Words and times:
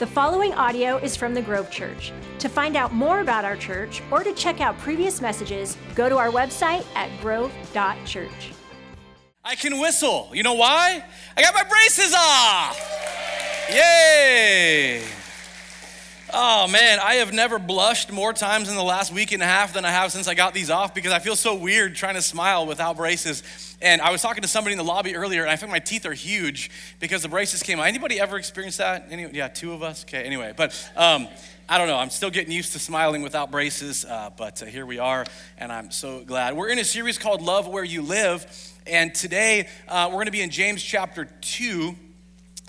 The 0.00 0.06
following 0.06 0.54
audio 0.54 0.96
is 0.96 1.14
from 1.14 1.34
the 1.34 1.42
Grove 1.42 1.70
Church. 1.70 2.10
To 2.38 2.48
find 2.48 2.74
out 2.74 2.94
more 2.94 3.20
about 3.20 3.44
our 3.44 3.54
church 3.54 4.00
or 4.10 4.24
to 4.24 4.32
check 4.32 4.62
out 4.62 4.78
previous 4.78 5.20
messages, 5.20 5.76
go 5.94 6.08
to 6.08 6.16
our 6.16 6.30
website 6.30 6.86
at 6.96 7.10
grove.church. 7.20 8.52
I 9.44 9.54
can 9.56 9.78
whistle. 9.78 10.30
You 10.32 10.42
know 10.42 10.54
why? 10.54 11.04
I 11.36 11.42
got 11.42 11.52
my 11.52 11.64
braces 11.64 12.14
off. 12.16 12.80
Yay! 13.68 15.02
Oh 16.32 16.68
man, 16.68 17.00
I 17.00 17.14
have 17.14 17.32
never 17.32 17.58
blushed 17.58 18.12
more 18.12 18.32
times 18.32 18.68
in 18.68 18.76
the 18.76 18.82
last 18.82 19.12
week 19.12 19.32
and 19.32 19.42
a 19.42 19.46
half 19.46 19.72
than 19.72 19.84
I 19.84 19.90
have 19.90 20.12
since 20.12 20.28
I 20.28 20.34
got 20.34 20.54
these 20.54 20.70
off 20.70 20.94
because 20.94 21.12
I 21.12 21.18
feel 21.18 21.34
so 21.34 21.56
weird 21.56 21.96
trying 21.96 22.14
to 22.14 22.22
smile 22.22 22.66
without 22.66 22.96
braces. 22.96 23.42
And 23.82 24.00
I 24.00 24.10
was 24.10 24.22
talking 24.22 24.42
to 24.42 24.48
somebody 24.48 24.72
in 24.72 24.78
the 24.78 24.84
lobby 24.84 25.16
earlier, 25.16 25.42
and 25.42 25.50
I 25.50 25.56
think 25.56 25.72
my 25.72 25.78
teeth 25.80 26.06
are 26.06 26.12
huge 26.12 26.70
because 27.00 27.22
the 27.22 27.28
braces 27.28 27.62
came 27.62 27.80
out. 27.80 27.86
Anybody 27.86 28.20
ever 28.20 28.38
experienced 28.38 28.78
that? 28.78 29.06
Any, 29.10 29.28
yeah, 29.32 29.48
two 29.48 29.72
of 29.72 29.82
us. 29.82 30.04
Okay, 30.04 30.22
anyway, 30.22 30.52
but 30.56 30.72
um, 30.94 31.26
I 31.68 31.78
don't 31.78 31.88
know. 31.88 31.96
I'm 31.96 32.10
still 32.10 32.30
getting 32.30 32.52
used 32.52 32.74
to 32.74 32.78
smiling 32.78 33.22
without 33.22 33.50
braces, 33.50 34.04
uh, 34.04 34.30
but 34.36 34.62
uh, 34.62 34.66
here 34.66 34.86
we 34.86 34.98
are, 34.98 35.24
and 35.58 35.72
I'm 35.72 35.90
so 35.90 36.22
glad. 36.24 36.56
We're 36.56 36.68
in 36.68 36.78
a 36.78 36.84
series 36.84 37.18
called 37.18 37.42
Love 37.42 37.66
Where 37.66 37.84
You 37.84 38.02
Live, 38.02 38.46
and 38.86 39.14
today 39.14 39.68
uh, 39.88 40.06
we're 40.08 40.16
going 40.16 40.26
to 40.26 40.32
be 40.32 40.42
in 40.42 40.50
James 40.50 40.82
chapter 40.82 41.24
two. 41.40 41.96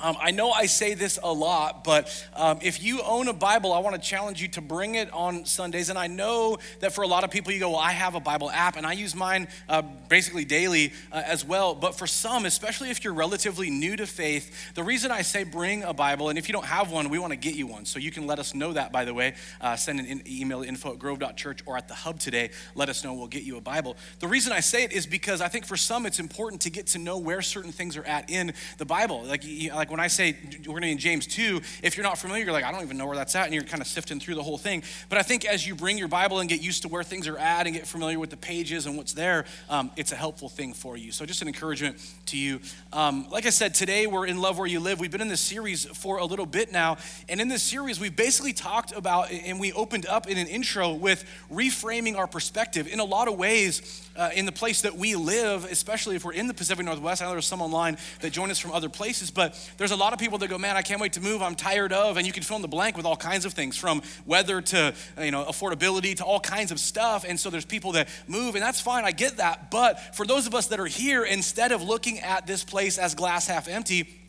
Um, 0.02 0.18
I 0.20 0.32
know 0.32 0.50
I 0.52 0.66
say 0.66 0.96
this 0.96 1.20
a 1.22 1.32
lot, 1.32 1.84
but 1.84 2.28
um, 2.36 2.58
if 2.62 2.82
you 2.82 3.02
own 3.04 3.28
a 3.28 3.34
Bible, 3.34 3.72
I 3.72 3.80
want 3.80 3.96
to 3.96 4.02
challenge 4.02 4.42
you 4.42 4.48
to 4.50 4.62
bring 4.62 4.96
it 4.96 5.12
on 5.14 5.46
Sundays. 5.46 5.90
And 5.90 5.98
I 5.98 6.08
know 6.08 6.58
that 6.80 6.94
for 6.94 7.04
a 7.04 7.08
lot 7.08 7.24
of 7.24 7.30
people, 7.30 7.52
you 7.52 7.60
go, 7.60 7.72
Well, 7.72 7.80
I 7.80 7.92
have 7.92 8.16
a 8.16 8.20
Bible 8.20 8.50
app, 8.50 8.78
and 8.78 8.86
I 8.86 8.94
use 8.94 9.16
mine 9.16 9.48
uh, 9.70 9.84
basically 10.10 10.44
daily 10.44 10.94
uh, 11.12 11.22
as 11.24 11.46
well. 11.46 11.76
But 11.76 11.96
for 11.96 12.08
some, 12.08 12.46
especially 12.46 12.90
if 12.90 13.04
you're 13.04 13.14
relatively 13.14 13.70
new 13.70 13.96
to 13.96 14.08
faith, 14.08 14.74
the 14.74 14.84
reason 14.84 15.12
I 15.12 15.22
say 15.22 15.44
bring 15.44 15.84
a 15.84 15.94
Bible, 15.94 16.30
and 16.30 16.40
if 16.40 16.50
you 16.50 16.54
don't 16.54 16.66
have 16.66 16.92
one, 16.92 17.10
we 17.10 17.20
want 17.20 17.32
to 17.32 17.38
get 17.38 17.54
you 17.54 17.68
one. 17.68 17.86
So 17.86 18.00
you 18.00 18.10
can 18.12 18.26
let 18.26 18.40
us 18.40 18.56
know 18.56 18.74
that, 18.74 18.92
by 18.92 19.06
the 19.06 19.14
way. 19.14 19.36
Uh, 19.60 19.76
send 19.76 20.00
an 20.00 20.24
email 20.28 20.64
info 20.64 20.94
at 20.94 21.00
grove.church 21.00 21.60
or 21.68 21.78
at 21.78 21.88
the 21.88 21.94
hub 21.94 22.20
today. 22.20 22.50
Let 22.74 22.90
us 22.90 23.04
know, 23.04 23.14
we'll 23.14 23.28
get 23.28 23.44
you 23.44 23.58
a 23.58 23.62
Bible. 23.62 23.98
The 24.20 24.28
reason 24.28 24.52
I 24.52 24.62
say 24.62 24.84
it 24.84 24.94
is 24.94 25.06
because 25.06 25.42
I 25.42 25.48
think 25.48 25.66
for 25.66 25.78
some, 25.78 26.08
it's 26.08 26.20
important 26.20 26.64
to 26.64 26.72
get 26.72 26.88
to 26.88 26.98
know 26.98 27.20
where 27.20 27.44
certain 27.44 27.72
things 27.72 27.98
are 27.98 28.06
at 28.06 28.32
in 28.32 28.54
the 28.80 28.86
Bible. 28.86 29.24
Like, 29.24 29.44
like 29.74 29.91
when 29.92 30.00
I 30.00 30.08
say 30.08 30.36
we're 30.44 30.66
going 30.66 30.82
to 30.82 30.88
be 30.88 30.92
in 30.92 30.98
James 30.98 31.28
2, 31.28 31.62
if 31.84 31.98
you're 31.98 32.04
not 32.04 32.18
familiar, 32.18 32.46
you're 32.46 32.54
like, 32.54 32.64
I 32.64 32.72
don't 32.72 32.82
even 32.82 32.98
know 32.98 33.06
where 33.06 33.18
that's 33.18 33.36
at, 33.36 33.46
and 33.46 33.54
you're 33.54 33.64
kind 33.64 33.82
of 33.82 33.88
sifting 33.88 34.20
through 34.20 34.36
the 34.36 34.44
whole 34.44 34.58
thing. 34.58 34.84
But 35.10 35.18
I 35.18 35.22
think 35.22 35.46
as 35.46 35.68
you 35.68 35.76
bring 35.76 35.98
your 35.98 36.08
Bible 36.08 36.40
and 36.40 36.50
get 36.50 36.62
used 36.62 36.84
to 36.84 36.88
where 36.88 37.04
things 37.04 37.28
are 37.28 37.38
at 37.38 37.68
and 37.68 37.76
get 37.76 37.86
familiar 37.86 38.18
with 38.18 38.30
the 38.30 38.38
pages 38.38 38.86
and 38.86 38.98
what's 38.98 39.14
there, 39.14 39.46
um, 39.70 39.92
it's 39.98 40.12
a 40.12 40.16
helpful 40.16 40.50
thing 40.50 40.74
for 40.74 40.98
you. 40.98 41.12
So 41.12 41.26
just 41.26 41.42
an 41.42 41.48
encouragement 41.48 41.98
to 42.28 42.38
you. 42.38 42.62
Um, 42.94 43.28
like 43.30 43.46
I 43.46 43.50
said, 43.50 43.76
today 43.76 44.08
we're 44.08 44.26
in 44.26 44.40
Love 44.40 44.58
Where 44.58 44.68
You 44.68 44.80
Live. 44.80 45.00
We've 45.00 45.12
been 45.12 45.22
in 45.22 45.28
this 45.28 45.42
series 45.42 45.86
for 45.86 46.18
a 46.18 46.26
little 46.26 46.46
bit 46.46 46.72
now, 46.72 46.98
and 47.28 47.42
in 47.42 47.50
this 47.50 47.64
series, 47.64 48.00
we've 48.00 48.16
basically 48.16 48.54
talked 48.54 48.96
about, 48.96 49.32
and 49.32 49.60
we 49.60 49.74
opened 49.74 50.06
up 50.06 50.28
in 50.28 50.38
an 50.38 50.48
intro 50.48 50.94
with 50.94 51.26
reframing 51.52 52.18
our 52.18 52.28
perspective. 52.28 52.88
In 52.88 53.00
a 53.00 53.06
lot 53.06 53.28
of 53.28 53.38
ways, 53.38 54.10
uh, 54.16 54.30
in 54.36 54.46
the 54.46 54.52
place 54.52 54.82
that 54.82 54.96
we 54.96 55.16
live, 55.16 55.66
especially 55.66 56.16
if 56.16 56.26
we're 56.26 56.34
in 56.34 56.48
the 56.48 56.54
Pacific 56.54 56.86
Northwest. 56.86 57.22
I 57.22 57.26
know 57.26 57.32
there's 57.32 57.48
some 57.48 57.62
online 57.62 57.98
that 58.22 58.32
join 58.32 58.52
us 58.52 58.60
from 58.60 58.72
other 58.72 58.90
places, 58.90 59.32
but 59.32 59.58
there's 59.78 59.92
a 59.92 59.96
lot 59.96 60.14
of 60.14 60.20
people 60.20 60.38
that 60.40 60.50
go, 60.50 60.58
man, 60.58 60.76
I 60.76 60.82
can't 60.82 61.02
wait 61.02 61.14
to 61.14 61.22
move. 61.22 61.42
I'm 61.42 61.56
tired 61.56 61.94
of, 61.94 62.18
and 62.18 62.28
you 62.28 62.34
can 62.34 62.44
fill 62.44 62.58
in 62.58 62.62
the 62.62 62.68
blank 62.68 62.98
with 62.98 63.06
all 63.06 63.16
kinds 63.16 63.46
of 63.46 63.54
things, 63.54 63.78
from 63.78 64.02
weather 64.26 64.62
to 64.62 64.94
you 65.20 65.32
know 65.32 65.46
affordability 65.46 66.16
to 66.18 66.26
all 66.26 66.40
kinds 66.40 66.72
of 66.72 66.80
stuff. 66.80 67.26
And 67.28 67.40
so 67.40 67.50
there's 67.50 67.66
people 67.66 67.94
that 67.94 68.10
move, 68.28 68.56
and 68.56 68.64
that's 68.64 68.82
fine. 68.82 69.06
I 69.06 69.12
get 69.12 69.38
that. 69.38 69.72
But 69.72 70.16
for 70.16 70.26
those 70.26 70.48
of 70.48 70.56
us 70.56 70.68
that 70.68 70.80
are 70.80 70.86
here, 70.86 71.24
instead 71.24 71.72
of 71.72 71.82
looking 71.82 72.20
at 72.20 72.48
this 72.48 72.64
place 72.64 72.98
as 72.98 73.16
glass 73.16 73.48
half 73.48 73.68
empty 73.68 74.21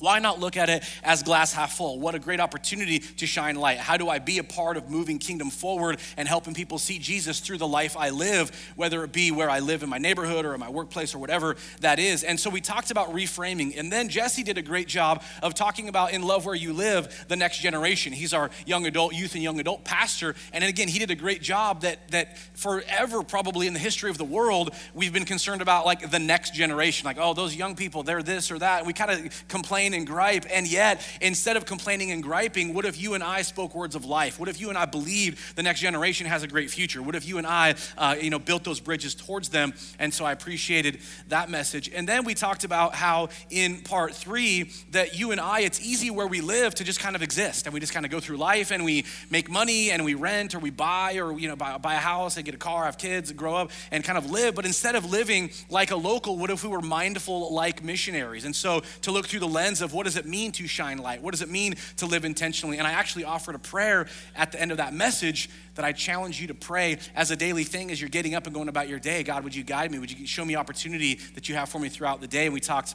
why 0.00 0.18
not 0.18 0.40
look 0.40 0.56
at 0.56 0.68
it 0.68 0.84
as 1.02 1.22
glass 1.22 1.52
half 1.52 1.76
full? 1.76 1.98
What 1.98 2.14
a 2.14 2.18
great 2.18 2.40
opportunity 2.40 2.98
to 2.98 3.26
shine 3.26 3.56
light. 3.56 3.78
How 3.78 3.96
do 3.96 4.08
I 4.08 4.18
be 4.18 4.38
a 4.38 4.44
part 4.44 4.76
of 4.76 4.90
moving 4.90 5.18
kingdom 5.18 5.50
forward 5.50 5.98
and 6.16 6.28
helping 6.28 6.54
people 6.54 6.78
see 6.78 6.98
Jesus 6.98 7.40
through 7.40 7.58
the 7.58 7.68
life 7.68 7.96
I 7.96 8.10
live, 8.10 8.50
whether 8.76 9.04
it 9.04 9.12
be 9.12 9.30
where 9.30 9.50
I 9.50 9.60
live 9.60 9.82
in 9.82 9.88
my 9.88 9.98
neighborhood 9.98 10.44
or 10.44 10.54
in 10.54 10.60
my 10.60 10.68
workplace 10.68 11.14
or 11.14 11.18
whatever 11.18 11.56
that 11.80 11.98
is? 11.98 12.24
And 12.24 12.38
so 12.38 12.50
we 12.50 12.60
talked 12.60 12.90
about 12.90 13.12
reframing. 13.12 13.78
And 13.78 13.92
then 13.92 14.08
Jesse 14.08 14.42
did 14.42 14.58
a 14.58 14.62
great 14.62 14.88
job 14.88 15.22
of 15.42 15.54
talking 15.54 15.88
about 15.88 16.12
in 16.12 16.22
love 16.22 16.44
where 16.46 16.54
you 16.54 16.72
live, 16.72 17.26
the 17.28 17.36
next 17.36 17.58
generation. 17.58 18.12
He's 18.12 18.32
our 18.32 18.50
young 18.66 18.86
adult, 18.86 19.14
youth 19.14 19.34
and 19.34 19.42
young 19.42 19.60
adult 19.60 19.84
pastor. 19.84 20.34
And 20.52 20.64
again, 20.64 20.88
he 20.88 20.98
did 20.98 21.10
a 21.10 21.14
great 21.14 21.42
job 21.42 21.82
that 21.82 22.08
that 22.10 22.38
forever 22.54 23.22
probably 23.22 23.66
in 23.66 23.72
the 23.72 23.78
history 23.78 24.10
of 24.10 24.18
the 24.18 24.24
world, 24.24 24.74
we've 24.94 25.12
been 25.12 25.24
concerned 25.24 25.62
about 25.62 25.86
like 25.86 26.10
the 26.10 26.18
next 26.18 26.54
generation. 26.54 27.04
Like, 27.04 27.18
oh, 27.18 27.34
those 27.34 27.54
young 27.54 27.76
people, 27.76 28.02
they're 28.02 28.22
this 28.22 28.50
or 28.50 28.58
that. 28.58 28.86
We 28.86 28.92
kind 28.92 29.10
of 29.10 29.48
complain 29.48 29.87
complain 29.88 29.98
and 29.98 30.06
gripe. 30.06 30.46
And 30.50 30.70
yet, 30.70 31.06
instead 31.20 31.56
of 31.56 31.64
complaining 31.64 32.10
and 32.10 32.22
griping, 32.22 32.74
what 32.74 32.84
if 32.84 33.00
you 33.00 33.14
and 33.14 33.22
I 33.22 33.42
spoke 33.42 33.74
words 33.74 33.94
of 33.94 34.04
life? 34.04 34.38
What 34.38 34.48
if 34.48 34.60
you 34.60 34.68
and 34.68 34.78
I 34.78 34.84
believed 34.84 35.56
the 35.56 35.62
next 35.62 35.80
generation 35.80 36.26
has 36.26 36.42
a 36.42 36.46
great 36.46 36.70
future? 36.70 37.02
What 37.02 37.14
if 37.14 37.26
you 37.26 37.38
and 37.38 37.46
I, 37.46 37.74
uh, 37.96 38.16
you 38.20 38.30
know, 38.30 38.38
built 38.38 38.64
those 38.64 38.80
bridges 38.80 39.14
towards 39.14 39.48
them? 39.48 39.72
And 39.98 40.12
so 40.12 40.24
I 40.24 40.32
appreciated 40.32 41.00
that 41.28 41.48
message. 41.50 41.90
And 41.94 42.08
then 42.08 42.24
we 42.24 42.34
talked 42.34 42.64
about 42.64 42.94
how 42.94 43.28
in 43.50 43.80
part 43.82 44.14
three 44.14 44.70
that 44.90 45.18
you 45.18 45.32
and 45.32 45.40
I, 45.40 45.60
it's 45.60 45.80
easy 45.80 46.10
where 46.10 46.26
we 46.26 46.40
live 46.40 46.74
to 46.76 46.84
just 46.84 47.00
kind 47.00 47.16
of 47.16 47.22
exist, 47.22 47.66
and 47.66 47.74
we 47.74 47.80
just 47.80 47.92
kind 47.92 48.04
of 48.04 48.12
go 48.12 48.20
through 48.20 48.36
life 48.36 48.70
and 48.70 48.84
we 48.84 49.04
make 49.30 49.50
money 49.50 49.90
and 49.90 50.04
we 50.04 50.14
rent 50.14 50.54
or 50.54 50.58
we 50.58 50.70
buy 50.70 51.14
or 51.18 51.38
you 51.38 51.48
know 51.48 51.56
buy, 51.56 51.78
buy 51.78 51.94
a 51.94 51.98
house 51.98 52.36
and 52.36 52.44
get 52.44 52.54
a 52.54 52.58
car, 52.58 52.84
have 52.84 52.98
kids, 52.98 53.32
grow 53.32 53.56
up, 53.56 53.70
and 53.90 54.04
kind 54.04 54.18
of 54.18 54.30
live. 54.30 54.54
But 54.54 54.66
instead 54.66 54.94
of 54.94 55.10
living 55.10 55.50
like 55.70 55.90
a 55.90 55.96
local, 55.96 56.36
what 56.36 56.50
if 56.50 56.62
we 56.62 56.68
were 56.68 56.82
mindful 56.82 57.54
like 57.54 57.82
missionaries? 57.82 58.44
And 58.44 58.54
so 58.54 58.82
to 59.02 59.12
look 59.12 59.26
through 59.26 59.40
the 59.40 59.48
lens 59.48 59.77
lens 59.78 59.82
of 59.82 59.94
what 59.94 60.04
does 60.04 60.16
it 60.16 60.26
mean 60.26 60.52
to 60.52 60.66
shine 60.66 60.98
light? 60.98 61.22
What 61.22 61.32
does 61.32 61.42
it 61.42 61.48
mean 61.48 61.74
to 61.96 62.06
live 62.06 62.24
intentionally? 62.24 62.78
And 62.78 62.86
I 62.86 62.92
actually 62.92 63.24
offered 63.24 63.54
a 63.54 63.58
prayer 63.58 64.06
at 64.36 64.52
the 64.52 64.60
end 64.60 64.70
of 64.70 64.78
that 64.78 64.92
message 64.92 65.50
that 65.74 65.84
I 65.84 65.92
challenge 65.92 66.40
you 66.40 66.48
to 66.48 66.54
pray 66.54 66.98
as 67.14 67.30
a 67.30 67.36
daily 67.36 67.64
thing 67.64 67.90
as 67.90 68.00
you're 68.00 68.10
getting 68.10 68.34
up 68.34 68.46
and 68.46 68.54
going 68.54 68.68
about 68.68 68.88
your 68.88 68.98
day. 68.98 69.22
God, 69.22 69.44
would 69.44 69.54
you 69.54 69.64
guide 69.64 69.90
me? 69.90 69.98
Would 69.98 70.10
you 70.10 70.26
show 70.26 70.44
me 70.44 70.56
opportunity 70.56 71.14
that 71.34 71.48
you 71.48 71.54
have 71.54 71.68
for 71.68 71.78
me 71.78 71.88
throughout 71.88 72.20
the 72.20 72.26
day? 72.26 72.46
And 72.46 72.54
we 72.54 72.60
talked 72.60 72.94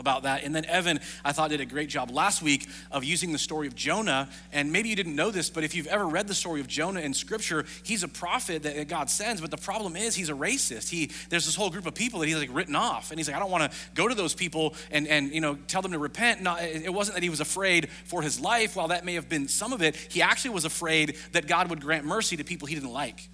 about 0.00 0.24
that. 0.24 0.42
And 0.42 0.54
then 0.54 0.64
Evan, 0.64 0.98
I 1.24 1.32
thought, 1.32 1.50
did 1.50 1.60
a 1.60 1.66
great 1.66 1.88
job 1.88 2.10
last 2.10 2.42
week 2.42 2.68
of 2.90 3.04
using 3.04 3.32
the 3.32 3.38
story 3.38 3.66
of 3.66 3.74
Jonah. 3.74 4.28
And 4.52 4.72
maybe 4.72 4.88
you 4.88 4.96
didn't 4.96 5.14
know 5.14 5.30
this, 5.30 5.50
but 5.50 5.62
if 5.62 5.74
you've 5.74 5.86
ever 5.86 6.06
read 6.06 6.26
the 6.26 6.34
story 6.34 6.60
of 6.60 6.66
Jonah 6.66 7.00
in 7.00 7.14
scripture, 7.14 7.64
he's 7.82 8.02
a 8.02 8.08
prophet 8.08 8.62
that 8.64 8.88
God 8.88 9.10
sends. 9.10 9.40
But 9.40 9.50
the 9.50 9.56
problem 9.56 9.96
is 9.96 10.14
he's 10.14 10.30
a 10.30 10.34
racist. 10.34 10.88
He 10.88 11.10
there's 11.28 11.46
this 11.46 11.54
whole 11.54 11.70
group 11.70 11.86
of 11.86 11.94
people 11.94 12.20
that 12.20 12.26
he's 12.26 12.36
like 12.36 12.52
written 12.52 12.74
off. 12.74 13.10
And 13.10 13.18
he's 13.18 13.28
like, 13.28 13.36
I 13.36 13.40
don't 13.40 13.50
want 13.50 13.70
to 13.70 13.78
go 13.94 14.08
to 14.08 14.14
those 14.14 14.34
people 14.34 14.74
and 14.90 15.06
and 15.06 15.32
you 15.32 15.40
know 15.40 15.56
tell 15.66 15.82
them 15.82 15.92
to 15.92 15.98
repent. 15.98 16.42
Not, 16.42 16.62
it 16.62 16.92
wasn't 16.92 17.16
that 17.16 17.22
he 17.22 17.30
was 17.30 17.40
afraid 17.40 17.90
for 18.04 18.22
his 18.22 18.40
life, 18.40 18.76
while 18.76 18.88
that 18.88 19.04
may 19.04 19.14
have 19.14 19.28
been 19.28 19.48
some 19.48 19.72
of 19.72 19.82
it, 19.82 19.96
he 19.96 20.22
actually 20.22 20.50
was 20.50 20.64
afraid 20.64 21.16
that 21.32 21.46
God 21.46 21.68
would 21.70 21.80
grant 21.80 22.04
mercy 22.04 22.36
to 22.36 22.44
people 22.44 22.66
he 22.66 22.74
didn't 22.74 22.92
like. 22.92 23.28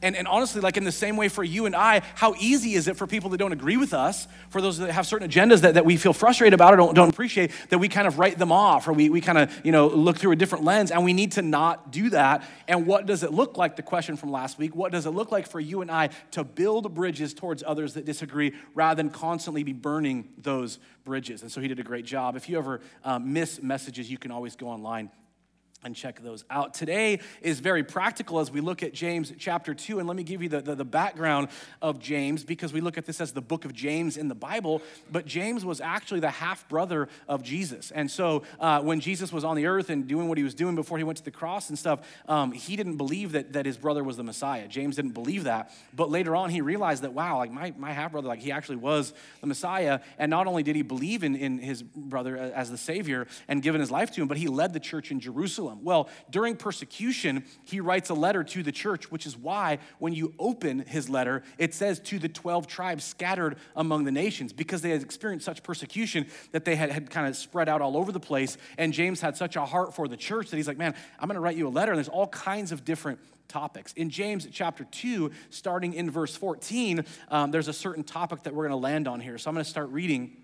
And, 0.00 0.14
and 0.14 0.28
honestly, 0.28 0.60
like 0.60 0.76
in 0.76 0.84
the 0.84 0.92
same 0.92 1.16
way 1.16 1.28
for 1.28 1.42
you 1.42 1.66
and 1.66 1.74
I, 1.74 2.02
how 2.14 2.34
easy 2.38 2.74
is 2.74 2.86
it 2.86 2.96
for 2.96 3.06
people 3.06 3.30
that 3.30 3.38
don't 3.38 3.52
agree 3.52 3.76
with 3.76 3.92
us, 3.92 4.28
for 4.48 4.60
those 4.60 4.78
that 4.78 4.92
have 4.92 5.06
certain 5.06 5.28
agendas 5.28 5.62
that, 5.62 5.74
that 5.74 5.84
we 5.84 5.96
feel 5.96 6.12
frustrated 6.12 6.54
about 6.54 6.74
or 6.74 6.76
don't, 6.76 6.94
don't 6.94 7.08
appreciate, 7.08 7.50
that 7.70 7.78
we 7.78 7.88
kind 7.88 8.06
of 8.06 8.18
write 8.18 8.38
them 8.38 8.52
off 8.52 8.86
or 8.86 8.92
we, 8.92 9.10
we 9.10 9.20
kind 9.20 9.38
of, 9.38 9.60
you 9.64 9.72
know, 9.72 9.88
look 9.88 10.16
through 10.16 10.30
a 10.30 10.36
different 10.36 10.64
lens 10.64 10.92
and 10.92 11.04
we 11.04 11.12
need 11.12 11.32
to 11.32 11.42
not 11.42 11.90
do 11.90 12.10
that. 12.10 12.44
And 12.68 12.86
what 12.86 13.06
does 13.06 13.24
it 13.24 13.32
look 13.32 13.56
like, 13.56 13.74
the 13.74 13.82
question 13.82 14.16
from 14.16 14.30
last 14.30 14.56
week, 14.56 14.76
what 14.76 14.92
does 14.92 15.04
it 15.04 15.10
look 15.10 15.32
like 15.32 15.48
for 15.48 15.58
you 15.58 15.82
and 15.82 15.90
I 15.90 16.10
to 16.32 16.44
build 16.44 16.94
bridges 16.94 17.34
towards 17.34 17.64
others 17.66 17.94
that 17.94 18.04
disagree 18.04 18.54
rather 18.74 19.02
than 19.02 19.10
constantly 19.10 19.64
be 19.64 19.72
burning 19.72 20.28
those 20.38 20.78
bridges? 21.04 21.42
And 21.42 21.50
so 21.50 21.60
he 21.60 21.66
did 21.66 21.80
a 21.80 21.84
great 21.84 22.04
job. 22.04 22.36
If 22.36 22.48
you 22.48 22.56
ever 22.58 22.80
um, 23.04 23.32
miss 23.32 23.60
messages, 23.60 24.08
you 24.08 24.18
can 24.18 24.30
always 24.30 24.54
go 24.54 24.68
online 24.68 25.10
and 25.84 25.94
check 25.94 26.20
those 26.22 26.44
out. 26.50 26.74
Today 26.74 27.20
is 27.40 27.60
very 27.60 27.84
practical 27.84 28.40
as 28.40 28.50
we 28.50 28.60
look 28.60 28.82
at 28.82 28.92
James 28.92 29.32
chapter 29.38 29.74
2. 29.74 30.00
And 30.00 30.08
let 30.08 30.16
me 30.16 30.24
give 30.24 30.42
you 30.42 30.48
the, 30.48 30.60
the, 30.60 30.74
the, 30.74 30.84
background 30.84 31.48
of 31.80 32.00
James 32.00 32.42
because 32.42 32.72
we 32.72 32.80
look 32.80 32.98
at 32.98 33.04
this 33.04 33.20
as 33.20 33.32
the 33.32 33.40
book 33.40 33.64
of 33.64 33.72
James 33.72 34.16
in 34.16 34.26
the 34.26 34.34
Bible. 34.34 34.82
But 35.12 35.26
James 35.26 35.64
was 35.64 35.80
actually 35.80 36.20
the 36.20 36.30
half 36.30 36.68
brother 36.68 37.08
of 37.28 37.42
Jesus. 37.42 37.92
And 37.92 38.10
so 38.10 38.42
uh, 38.58 38.80
when 38.80 39.00
Jesus 39.00 39.32
was 39.32 39.44
on 39.44 39.54
the 39.54 39.66
earth 39.66 39.90
and 39.90 40.08
doing 40.08 40.28
what 40.28 40.36
he 40.36 40.44
was 40.44 40.54
doing 40.54 40.74
before 40.74 40.98
he 40.98 41.04
went 41.04 41.18
to 41.18 41.24
the 41.24 41.30
cross 41.30 41.68
and 41.68 41.78
stuff, 41.78 42.00
um, 42.26 42.50
he 42.50 42.74
didn't 42.74 42.96
believe 42.96 43.32
that, 43.32 43.52
that 43.52 43.64
his 43.64 43.76
brother 43.76 44.02
was 44.02 44.16
the 44.16 44.24
Messiah. 44.24 44.66
James 44.66 44.96
didn't 44.96 45.12
believe 45.12 45.44
that. 45.44 45.70
But 45.94 46.10
later 46.10 46.34
on, 46.34 46.50
he 46.50 46.60
realized 46.60 47.04
that, 47.04 47.12
wow, 47.12 47.36
like 47.36 47.52
my, 47.52 47.72
my 47.76 47.92
half 47.92 48.12
brother, 48.12 48.26
like 48.26 48.40
he 48.40 48.50
actually 48.50 48.76
was 48.76 49.12
the 49.40 49.46
Messiah. 49.46 50.00
And 50.18 50.30
not 50.30 50.48
only 50.48 50.64
did 50.64 50.74
he 50.74 50.82
believe 50.82 51.22
in, 51.22 51.36
in 51.36 51.58
his 51.58 51.82
brother 51.82 52.36
as 52.36 52.70
the 52.70 52.78
Savior 52.78 53.28
and 53.46 53.62
given 53.62 53.80
his 53.80 53.90
life 53.90 54.10
to 54.12 54.22
him, 54.22 54.26
but 54.26 54.38
he 54.38 54.48
led 54.48 54.72
the 54.72 54.80
church 54.80 55.12
in 55.12 55.20
Jerusalem 55.20 55.67
Jerusalem. 55.68 55.84
Well, 55.84 56.08
during 56.30 56.56
persecution, 56.56 57.44
he 57.64 57.80
writes 57.80 58.10
a 58.10 58.14
letter 58.14 58.44
to 58.44 58.62
the 58.62 58.72
church, 58.72 59.10
which 59.10 59.26
is 59.26 59.36
why 59.36 59.78
when 59.98 60.12
you 60.12 60.34
open 60.38 60.80
his 60.80 61.08
letter, 61.08 61.42
it 61.58 61.74
says 61.74 62.00
to 62.00 62.18
the 62.18 62.28
12 62.28 62.66
tribes 62.66 63.04
scattered 63.04 63.56
among 63.76 64.04
the 64.04 64.12
nations, 64.12 64.52
because 64.52 64.82
they 64.82 64.90
had 64.90 65.02
experienced 65.02 65.46
such 65.46 65.62
persecution 65.62 66.26
that 66.52 66.64
they 66.64 66.76
had, 66.76 66.90
had 66.90 67.10
kind 67.10 67.26
of 67.26 67.36
spread 67.36 67.68
out 67.68 67.80
all 67.80 67.96
over 67.96 68.12
the 68.12 68.20
place. 68.20 68.56
And 68.76 68.92
James 68.92 69.20
had 69.20 69.36
such 69.36 69.56
a 69.56 69.64
heart 69.64 69.94
for 69.94 70.08
the 70.08 70.16
church 70.16 70.50
that 70.50 70.56
he's 70.56 70.68
like, 70.68 70.78
man, 70.78 70.94
I'm 71.18 71.28
going 71.28 71.34
to 71.34 71.40
write 71.40 71.56
you 71.56 71.68
a 71.68 71.70
letter. 71.70 71.92
And 71.92 71.98
there's 71.98 72.08
all 72.08 72.28
kinds 72.28 72.72
of 72.72 72.84
different 72.84 73.18
topics. 73.48 73.92
In 73.94 74.10
James 74.10 74.46
chapter 74.52 74.84
2, 74.84 75.30
starting 75.50 75.94
in 75.94 76.10
verse 76.10 76.36
14, 76.36 77.04
um, 77.30 77.50
there's 77.50 77.68
a 77.68 77.72
certain 77.72 78.04
topic 78.04 78.42
that 78.42 78.54
we're 78.54 78.68
going 78.68 78.78
to 78.78 78.84
land 78.84 79.08
on 79.08 79.20
here. 79.20 79.38
So 79.38 79.48
I'm 79.48 79.54
going 79.54 79.64
to 79.64 79.70
start 79.70 79.88
reading 79.90 80.36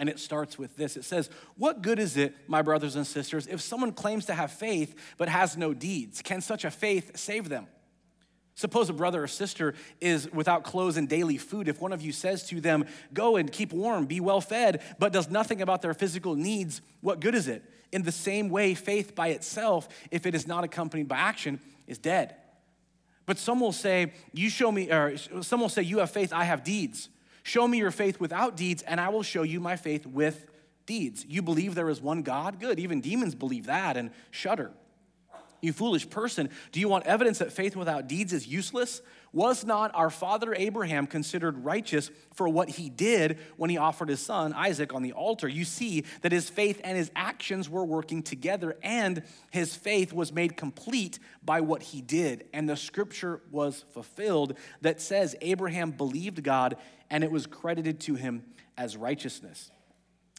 And 0.00 0.08
it 0.08 0.18
starts 0.18 0.58
with 0.58 0.76
this 0.78 0.96
it 0.96 1.04
says, 1.04 1.28
What 1.56 1.82
good 1.82 1.98
is 1.98 2.16
it, 2.16 2.34
my 2.48 2.62
brothers 2.62 2.96
and 2.96 3.06
sisters, 3.06 3.46
if 3.46 3.60
someone 3.60 3.92
claims 3.92 4.24
to 4.26 4.34
have 4.34 4.50
faith 4.50 4.94
but 5.18 5.28
has 5.28 5.58
no 5.58 5.74
deeds? 5.74 6.22
Can 6.22 6.40
such 6.40 6.64
a 6.64 6.70
faith 6.70 7.18
save 7.18 7.50
them? 7.50 7.66
Suppose 8.54 8.88
a 8.88 8.94
brother 8.94 9.22
or 9.22 9.28
sister 9.28 9.74
is 10.00 10.32
without 10.32 10.64
clothes 10.64 10.96
and 10.96 11.06
daily 11.06 11.36
food. 11.36 11.68
If 11.68 11.82
one 11.82 11.92
of 11.92 12.00
you 12.00 12.12
says 12.12 12.46
to 12.48 12.62
them, 12.62 12.86
Go 13.12 13.36
and 13.36 13.52
keep 13.52 13.74
warm, 13.74 14.06
be 14.06 14.20
well 14.20 14.40
fed, 14.40 14.82
but 14.98 15.12
does 15.12 15.28
nothing 15.28 15.60
about 15.60 15.82
their 15.82 15.92
physical 15.92 16.34
needs, 16.34 16.80
what 17.02 17.20
good 17.20 17.34
is 17.34 17.46
it? 17.46 17.62
In 17.92 18.02
the 18.02 18.10
same 18.10 18.48
way, 18.48 18.72
faith 18.72 19.14
by 19.14 19.28
itself, 19.28 19.86
if 20.10 20.24
it 20.24 20.34
is 20.34 20.46
not 20.46 20.64
accompanied 20.64 21.08
by 21.08 21.16
action, 21.18 21.60
is 21.86 21.98
dead. 21.98 22.34
But 23.26 23.36
some 23.36 23.60
will 23.60 23.72
say, 23.72 24.14
You 24.32 24.48
show 24.48 24.72
me, 24.72 24.90
or 24.90 25.18
some 25.18 25.60
will 25.60 25.68
say, 25.68 25.82
You 25.82 25.98
have 25.98 26.10
faith, 26.10 26.32
I 26.32 26.44
have 26.44 26.64
deeds. 26.64 27.10
Show 27.42 27.66
me 27.66 27.78
your 27.78 27.90
faith 27.90 28.20
without 28.20 28.56
deeds, 28.56 28.82
and 28.82 29.00
I 29.00 29.08
will 29.08 29.22
show 29.22 29.42
you 29.42 29.60
my 29.60 29.76
faith 29.76 30.06
with 30.06 30.46
deeds. 30.86 31.24
You 31.28 31.42
believe 31.42 31.74
there 31.74 31.88
is 31.88 32.00
one 32.00 32.22
God? 32.22 32.60
Good. 32.60 32.78
Even 32.78 33.00
demons 33.00 33.34
believe 33.34 33.66
that 33.66 33.96
and 33.96 34.10
shudder. 34.30 34.72
You 35.60 35.72
foolish 35.72 36.08
person, 36.08 36.50
do 36.72 36.80
you 36.80 36.88
want 36.88 37.06
evidence 37.06 37.38
that 37.38 37.52
faith 37.52 37.76
without 37.76 38.08
deeds 38.08 38.32
is 38.32 38.46
useless? 38.46 39.02
Was 39.32 39.64
not 39.64 39.92
our 39.94 40.10
father 40.10 40.54
Abraham 40.54 41.06
considered 41.06 41.64
righteous 41.64 42.10
for 42.34 42.48
what 42.48 42.68
he 42.68 42.90
did 42.90 43.38
when 43.56 43.70
he 43.70 43.76
offered 43.76 44.08
his 44.08 44.20
son 44.20 44.52
Isaac 44.52 44.92
on 44.92 45.02
the 45.02 45.12
altar? 45.12 45.46
You 45.46 45.64
see 45.64 46.04
that 46.22 46.32
his 46.32 46.50
faith 46.50 46.80
and 46.82 46.96
his 46.96 47.12
actions 47.14 47.68
were 47.68 47.84
working 47.84 48.22
together, 48.22 48.76
and 48.82 49.22
his 49.50 49.76
faith 49.76 50.12
was 50.12 50.32
made 50.32 50.56
complete 50.56 51.18
by 51.44 51.60
what 51.60 51.82
he 51.82 52.00
did. 52.00 52.46
And 52.52 52.68
the 52.68 52.76
scripture 52.76 53.40
was 53.52 53.84
fulfilled 53.92 54.58
that 54.80 55.00
says 55.00 55.36
Abraham 55.40 55.92
believed 55.92 56.42
God, 56.42 56.76
and 57.08 57.22
it 57.22 57.30
was 57.30 57.46
credited 57.46 58.00
to 58.00 58.16
him 58.16 58.44
as 58.76 58.96
righteousness 58.96 59.70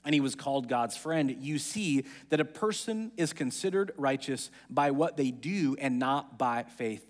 and 0.03 0.13
he 0.13 0.21
was 0.21 0.35
called 0.35 0.67
God's 0.67 0.97
friend, 0.97 1.35
you 1.39 1.59
see 1.59 2.05
that 2.29 2.39
a 2.39 2.45
person 2.45 3.11
is 3.17 3.33
considered 3.33 3.91
righteous 3.97 4.49
by 4.69 4.91
what 4.91 5.17
they 5.17 5.31
do 5.31 5.75
and 5.79 5.99
not 5.99 6.38
by 6.38 6.63
faith 6.63 7.05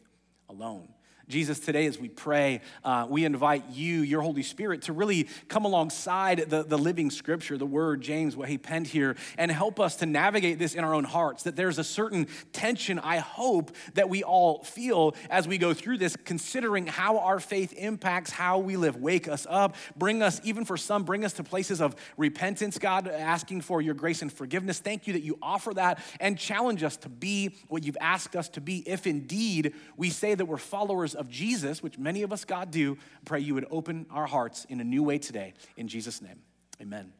alone. 0.50 0.90
Jesus, 1.32 1.60
today 1.60 1.86
as 1.86 1.98
we 1.98 2.10
pray, 2.10 2.60
uh, 2.84 3.08
we 3.10 3.24
invite 3.24 3.64
you, 3.72 4.02
your 4.02 4.22
Holy 4.22 4.44
Spirit, 4.44 4.82
to 4.84 4.94
really 4.94 5.30
come 5.48 5.64
alongside 5.64 6.50
the, 6.50 6.62
the 6.62 6.78
living 6.78 7.10
scripture, 7.10 7.58
the 7.58 7.66
word, 7.66 8.02
James, 8.02 8.36
what 8.36 8.50
he 8.50 8.58
penned 8.58 8.88
here, 8.88 9.16
and 9.38 9.50
help 9.50 9.80
us 9.80 9.96
to 9.96 10.06
navigate 10.06 10.60
this 10.60 10.76
in 10.76 10.84
our 10.84 10.94
own 10.94 11.06
hearts. 11.06 11.44
That 11.44 11.56
there's 11.56 11.78
a 11.78 11.86
certain 11.86 12.28
tension, 12.52 13.00
I 13.00 13.20
hope, 13.20 13.72
that 13.94 14.10
we 14.10 14.24
all 14.24 14.62
feel 14.64 15.16
as 15.30 15.48
we 15.48 15.58
go 15.58 15.74
through 15.74 16.00
this, 16.00 16.18
considering 16.26 16.86
how 16.86 17.20
our 17.20 17.40
faith 17.40 17.72
impacts 17.78 18.32
how 18.32 18.60
we 18.60 18.76
live. 18.76 18.98
Wake 18.98 19.30
us 19.30 19.48
up, 19.50 19.78
bring 19.96 20.22
us, 20.22 20.42
even 20.44 20.66
for 20.66 20.76
some, 20.76 21.04
bring 21.04 21.24
us 21.24 21.32
to 21.34 21.46
places 21.46 21.80
of 21.80 21.96
repentance, 22.18 22.78
God, 22.78 23.08
asking 23.08 23.62
for 23.62 23.82
your 23.82 23.94
grace 23.94 24.22
and 24.22 24.34
forgiveness. 24.34 24.80
Thank 24.80 25.08
you 25.08 25.14
that 25.14 25.24
you 25.24 25.38
offer 25.42 25.74
that 25.76 26.04
and 26.20 26.38
challenge 26.38 26.84
us 26.84 26.98
to 26.98 27.10
be 27.10 27.56
what 27.70 27.86
you've 27.86 27.98
asked 28.02 28.36
us 28.36 28.50
to 28.50 28.60
be, 28.60 28.80
if 28.86 29.08
indeed 29.08 29.74
we 29.96 30.10
say 30.10 30.36
that 30.36 30.44
we're 30.44 30.58
followers 30.58 31.16
Jesus, 31.30 31.84
which 31.84 31.98
many 31.98 32.24
of 32.24 32.32
us, 32.32 32.46
God, 32.46 32.72
do, 32.72 32.94
I 32.94 33.20
pray 33.26 33.40
you 33.40 33.54
would 33.54 33.68
open 33.72 34.06
our 34.12 34.28
hearts 34.28 34.66
in 34.66 34.80
a 34.80 34.84
new 34.84 35.04
way 35.04 35.18
today. 35.18 35.54
In 35.78 35.88
Jesus' 35.88 36.22
name, 36.22 36.40
amen. 36.82 37.14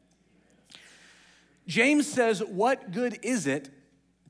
James 1.66 2.06
says, 2.06 2.40
What 2.40 2.90
good 2.90 3.18
is 3.22 3.46
it 3.46 3.70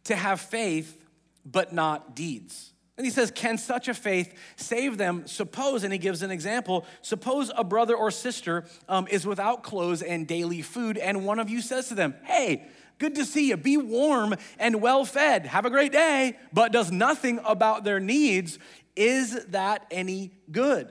to 0.04 0.16
have 0.16 0.40
faith 0.40 1.04
but 1.44 1.72
not 1.72 2.14
deeds? 2.14 2.72
And 2.96 3.06
he 3.06 3.10
says, 3.10 3.30
Can 3.30 3.58
such 3.58 3.88
a 3.88 3.94
faith 3.94 4.34
save 4.56 4.98
them? 4.98 5.26
Suppose, 5.26 5.82
and 5.82 5.92
he 5.92 5.98
gives 5.98 6.22
an 6.22 6.30
example, 6.30 6.86
suppose 7.00 7.50
a 7.56 7.64
brother 7.64 7.96
or 7.96 8.10
sister 8.10 8.64
um, 8.88 9.06
is 9.10 9.26
without 9.26 9.62
clothes 9.62 10.02
and 10.02 10.26
daily 10.26 10.62
food, 10.62 10.98
and 10.98 11.24
one 11.24 11.38
of 11.38 11.48
you 11.48 11.62
says 11.62 11.88
to 11.88 11.94
them, 11.94 12.14
Hey, 12.24 12.66
good 12.98 13.14
to 13.16 13.24
see 13.24 13.48
you. 13.48 13.56
Be 13.56 13.76
warm 13.76 14.34
and 14.58 14.80
well 14.80 15.04
fed. 15.04 15.46
Have 15.46 15.64
a 15.64 15.70
great 15.70 15.92
day, 15.92 16.36
but 16.52 16.70
does 16.70 16.92
nothing 16.92 17.40
about 17.44 17.82
their 17.82 17.98
needs. 17.98 18.58
Is 18.96 19.46
that 19.46 19.86
any 19.90 20.32
good? 20.50 20.90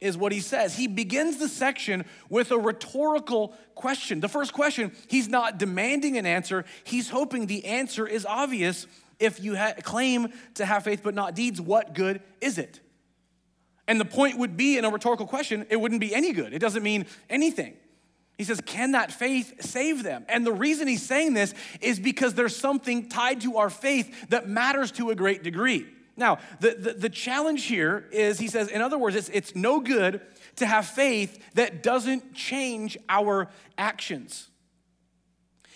Is 0.00 0.16
what 0.18 0.32
he 0.32 0.40
says. 0.40 0.76
He 0.76 0.86
begins 0.86 1.38
the 1.38 1.48
section 1.48 2.04
with 2.28 2.50
a 2.50 2.58
rhetorical 2.58 3.54
question. 3.74 4.20
The 4.20 4.28
first 4.28 4.52
question, 4.52 4.92
he's 5.08 5.28
not 5.28 5.58
demanding 5.58 6.18
an 6.18 6.26
answer, 6.26 6.64
he's 6.84 7.08
hoping 7.08 7.46
the 7.46 7.64
answer 7.64 8.06
is 8.06 8.26
obvious. 8.26 8.86
If 9.20 9.42
you 9.42 9.56
ha- 9.56 9.74
claim 9.82 10.32
to 10.54 10.66
have 10.66 10.84
faith 10.84 11.00
but 11.02 11.14
not 11.14 11.34
deeds, 11.34 11.60
what 11.60 11.94
good 11.94 12.20
is 12.40 12.58
it? 12.58 12.80
And 13.86 14.00
the 14.00 14.04
point 14.04 14.38
would 14.38 14.56
be 14.56 14.76
in 14.76 14.84
a 14.84 14.90
rhetorical 14.90 15.26
question, 15.26 15.66
it 15.70 15.76
wouldn't 15.76 16.00
be 16.00 16.14
any 16.14 16.32
good. 16.32 16.52
It 16.52 16.58
doesn't 16.58 16.82
mean 16.82 17.06
anything. 17.30 17.74
He 18.36 18.44
says, 18.44 18.60
Can 18.60 18.92
that 18.92 19.12
faith 19.12 19.62
save 19.62 20.02
them? 20.02 20.24
And 20.28 20.44
the 20.44 20.52
reason 20.52 20.88
he's 20.88 21.06
saying 21.06 21.34
this 21.34 21.54
is 21.80 22.00
because 22.00 22.34
there's 22.34 22.56
something 22.56 23.08
tied 23.08 23.42
to 23.42 23.58
our 23.58 23.70
faith 23.70 24.28
that 24.30 24.48
matters 24.48 24.90
to 24.92 25.10
a 25.10 25.14
great 25.14 25.42
degree. 25.42 25.86
Now, 26.16 26.38
the, 26.60 26.76
the, 26.78 26.92
the, 26.92 27.08
challenge 27.08 27.64
here 27.64 28.06
is 28.12 28.38
he 28.38 28.46
says, 28.46 28.68
in 28.68 28.80
other 28.80 28.96
words, 28.96 29.16
it's, 29.16 29.28
it's 29.30 29.56
no 29.56 29.80
good 29.80 30.20
to 30.56 30.66
have 30.66 30.86
faith 30.86 31.42
that 31.54 31.82
doesn't 31.82 32.34
change 32.34 32.96
our 33.08 33.48
actions. 33.76 34.48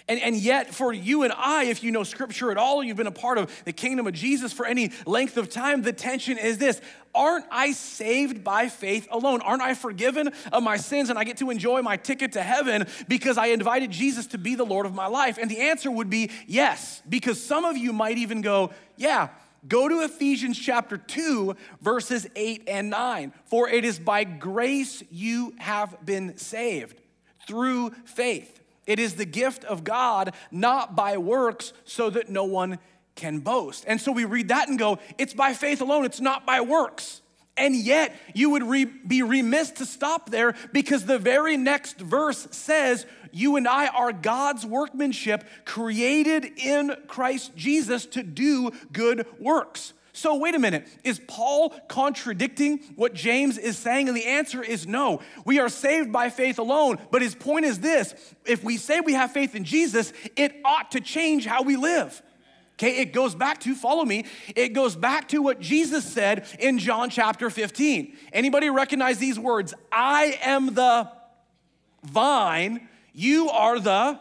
And, 0.08 0.20
and 0.22 0.36
yet, 0.36 0.74
for 0.74 0.92
you 0.92 1.22
and 1.22 1.34
I, 1.36 1.64
if 1.64 1.82
you 1.82 1.90
know 1.90 2.02
scripture 2.02 2.50
at 2.50 2.56
all, 2.56 2.82
you've 2.82 2.96
been 2.96 3.06
a 3.06 3.10
part 3.10 3.36
of 3.36 3.52
the 3.64 3.72
kingdom 3.72 4.06
of 4.06 4.14
Jesus 4.14 4.54
for 4.54 4.64
any 4.64 4.90
length 5.04 5.36
of 5.36 5.50
time, 5.50 5.82
the 5.82 5.92
tension 5.92 6.38
is 6.38 6.56
this 6.56 6.80
Aren't 7.14 7.44
I 7.50 7.72
saved 7.72 8.42
by 8.42 8.68
faith 8.68 9.06
alone? 9.10 9.42
Aren't 9.42 9.60
I 9.60 9.74
forgiven 9.74 10.30
of 10.52 10.62
my 10.62 10.78
sins 10.78 11.10
and 11.10 11.18
I 11.18 11.24
get 11.24 11.38
to 11.38 11.50
enjoy 11.50 11.82
my 11.82 11.96
ticket 11.96 12.32
to 12.32 12.42
heaven 12.42 12.86
because 13.06 13.36
I 13.36 13.46
invited 13.46 13.90
Jesus 13.90 14.28
to 14.28 14.38
be 14.38 14.54
the 14.54 14.64
Lord 14.64 14.86
of 14.86 14.94
my 14.94 15.06
life? 15.06 15.36
And 15.38 15.50
the 15.50 15.60
answer 15.60 15.90
would 15.90 16.08
be 16.08 16.30
yes, 16.46 17.02
because 17.08 17.42
some 17.42 17.66
of 17.66 17.76
you 17.76 17.92
might 17.92 18.16
even 18.16 18.40
go, 18.40 18.70
Yeah, 18.96 19.28
Go 19.66 19.88
to 19.88 20.02
Ephesians 20.02 20.58
chapter 20.58 20.96
2, 20.96 21.56
verses 21.80 22.26
8 22.36 22.64
and 22.68 22.90
9. 22.90 23.32
For 23.46 23.68
it 23.68 23.84
is 23.84 23.98
by 23.98 24.24
grace 24.24 25.02
you 25.10 25.54
have 25.58 25.96
been 26.04 26.36
saved 26.36 27.00
through 27.46 27.90
faith. 28.04 28.60
It 28.86 28.98
is 28.98 29.16
the 29.16 29.24
gift 29.24 29.64
of 29.64 29.84
God, 29.84 30.34
not 30.50 30.94
by 30.94 31.18
works, 31.18 31.72
so 31.84 32.08
that 32.10 32.30
no 32.30 32.44
one 32.44 32.78
can 33.16 33.40
boast. 33.40 33.84
And 33.86 34.00
so 34.00 34.12
we 34.12 34.24
read 34.24 34.48
that 34.48 34.68
and 34.68 34.78
go, 34.78 34.98
it's 35.18 35.34
by 35.34 35.52
faith 35.52 35.80
alone, 35.80 36.04
it's 36.04 36.20
not 36.20 36.46
by 36.46 36.60
works. 36.60 37.20
And 37.58 37.74
yet, 37.74 38.14
you 38.34 38.50
would 38.50 38.62
re- 38.62 38.84
be 38.84 39.22
remiss 39.22 39.72
to 39.72 39.86
stop 39.86 40.30
there 40.30 40.54
because 40.72 41.04
the 41.04 41.18
very 41.18 41.56
next 41.56 42.00
verse 42.00 42.46
says, 42.52 43.04
You 43.32 43.56
and 43.56 43.66
I 43.66 43.88
are 43.88 44.12
God's 44.12 44.64
workmanship 44.64 45.44
created 45.64 46.44
in 46.56 46.94
Christ 47.08 47.56
Jesus 47.56 48.06
to 48.06 48.22
do 48.22 48.70
good 48.92 49.26
works. 49.38 49.92
So, 50.18 50.34
wait 50.34 50.56
a 50.56 50.58
minute. 50.58 50.88
Is 51.04 51.20
Paul 51.28 51.70
contradicting 51.86 52.78
what 52.96 53.14
James 53.14 53.56
is 53.56 53.78
saying? 53.78 54.08
And 54.08 54.16
the 54.16 54.26
answer 54.26 54.62
is 54.64 54.84
no. 54.84 55.20
We 55.44 55.60
are 55.60 55.68
saved 55.68 56.10
by 56.10 56.28
faith 56.30 56.58
alone. 56.58 56.98
But 57.12 57.22
his 57.22 57.36
point 57.36 57.66
is 57.66 57.78
this 57.78 58.14
if 58.44 58.64
we 58.64 58.78
say 58.78 58.98
we 58.98 59.12
have 59.12 59.30
faith 59.30 59.54
in 59.54 59.62
Jesus, 59.62 60.12
it 60.34 60.56
ought 60.64 60.90
to 60.92 61.00
change 61.00 61.46
how 61.46 61.62
we 61.62 61.76
live. 61.76 62.20
Okay, 62.78 62.98
it 62.98 63.12
goes 63.12 63.34
back 63.34 63.58
to, 63.62 63.74
follow 63.74 64.04
me, 64.04 64.24
it 64.54 64.68
goes 64.68 64.94
back 64.94 65.26
to 65.30 65.42
what 65.42 65.58
Jesus 65.58 66.04
said 66.04 66.46
in 66.60 66.78
John 66.78 67.10
chapter 67.10 67.50
15. 67.50 68.16
Anybody 68.32 68.70
recognize 68.70 69.18
these 69.18 69.36
words? 69.36 69.74
I 69.90 70.38
am 70.44 70.74
the 70.74 71.10
vine, 72.04 72.88
you 73.12 73.50
are 73.50 73.80
the 73.80 74.20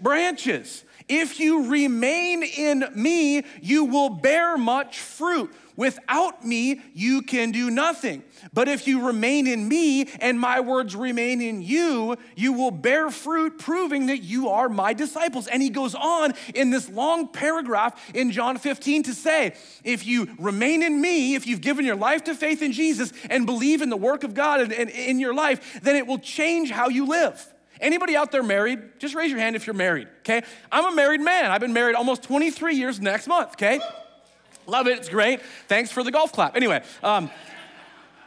branches. 0.00 0.82
If 1.08 1.38
you 1.38 1.70
remain 1.70 2.42
in 2.42 2.84
me, 2.94 3.44
you 3.60 3.84
will 3.84 4.08
bear 4.08 4.58
much 4.58 4.98
fruit. 4.98 5.54
Without 5.76 6.44
me, 6.44 6.80
you 6.94 7.22
can 7.22 7.50
do 7.50 7.70
nothing. 7.70 8.22
But 8.52 8.68
if 8.68 8.86
you 8.86 9.06
remain 9.06 9.46
in 9.46 9.68
me 9.68 10.06
and 10.20 10.38
my 10.38 10.60
words 10.60 10.94
remain 10.94 11.40
in 11.40 11.62
you, 11.62 12.16
you 12.36 12.52
will 12.52 12.70
bear 12.70 13.10
fruit, 13.10 13.58
proving 13.58 14.06
that 14.06 14.18
you 14.18 14.48
are 14.48 14.68
my 14.68 14.92
disciples. 14.92 15.46
And 15.46 15.62
he 15.62 15.70
goes 15.70 15.94
on 15.94 16.34
in 16.54 16.70
this 16.70 16.88
long 16.88 17.28
paragraph 17.28 18.14
in 18.14 18.30
John 18.30 18.58
15 18.58 19.04
to 19.04 19.14
say, 19.14 19.54
if 19.84 20.06
you 20.06 20.28
remain 20.38 20.82
in 20.82 21.00
me, 21.00 21.34
if 21.34 21.46
you've 21.46 21.60
given 21.60 21.84
your 21.84 21.96
life 21.96 22.24
to 22.24 22.34
faith 22.34 22.62
in 22.62 22.72
Jesus 22.72 23.12
and 23.30 23.46
believe 23.46 23.82
in 23.82 23.88
the 23.88 23.96
work 23.96 24.24
of 24.24 24.34
God 24.34 24.60
and, 24.60 24.90
in 24.90 25.18
your 25.18 25.34
life, 25.34 25.80
then 25.82 25.96
it 25.96 26.06
will 26.06 26.18
change 26.18 26.70
how 26.70 26.88
you 26.88 27.06
live. 27.06 27.52
Anybody 27.80 28.14
out 28.14 28.30
there 28.30 28.44
married? 28.44 29.00
Just 29.00 29.14
raise 29.14 29.30
your 29.30 29.40
hand 29.40 29.56
if 29.56 29.66
you're 29.66 29.74
married, 29.74 30.06
okay? 30.20 30.42
I'm 30.70 30.92
a 30.92 30.94
married 30.94 31.20
man. 31.20 31.50
I've 31.50 31.60
been 31.60 31.72
married 31.72 31.96
almost 31.96 32.22
23 32.22 32.76
years 32.76 33.00
next 33.00 33.26
month, 33.26 33.50
okay? 33.54 33.80
Love 34.66 34.86
it, 34.86 34.98
it's 34.98 35.08
great. 35.08 35.40
Thanks 35.68 35.90
for 35.90 36.02
the 36.02 36.10
golf 36.10 36.32
clap. 36.32 36.56
Anyway, 36.56 36.82
um, 37.02 37.30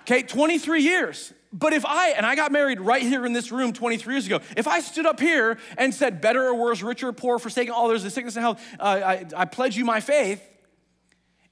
okay, 0.01 0.21
23 0.21 0.81
years. 0.81 1.33
But 1.57 1.71
if 1.71 1.85
I, 1.85 2.09
and 2.09 2.25
I 2.25 2.35
got 2.35 2.51
married 2.51 2.81
right 2.81 3.01
here 3.01 3.25
in 3.25 3.31
this 3.31 3.49
room 3.49 3.71
23 3.71 4.13
years 4.13 4.25
ago, 4.25 4.41
if 4.57 4.67
I 4.67 4.81
stood 4.81 5.05
up 5.05 5.21
here 5.21 5.57
and 5.77 5.93
said, 5.93 6.19
better 6.19 6.43
or 6.43 6.55
worse, 6.55 6.81
richer 6.81 7.07
or 7.07 7.13
poor, 7.13 7.39
forsaking 7.39 7.71
all, 7.71 7.87
there's 7.87 8.03
a 8.03 8.09
sickness 8.09 8.35
and 8.35 8.43
health, 8.43 8.61
uh, 8.77 8.83
I, 8.83 9.25
I 9.35 9.45
pledge 9.45 9.77
you 9.77 9.85
my 9.85 10.01
faith. 10.01 10.43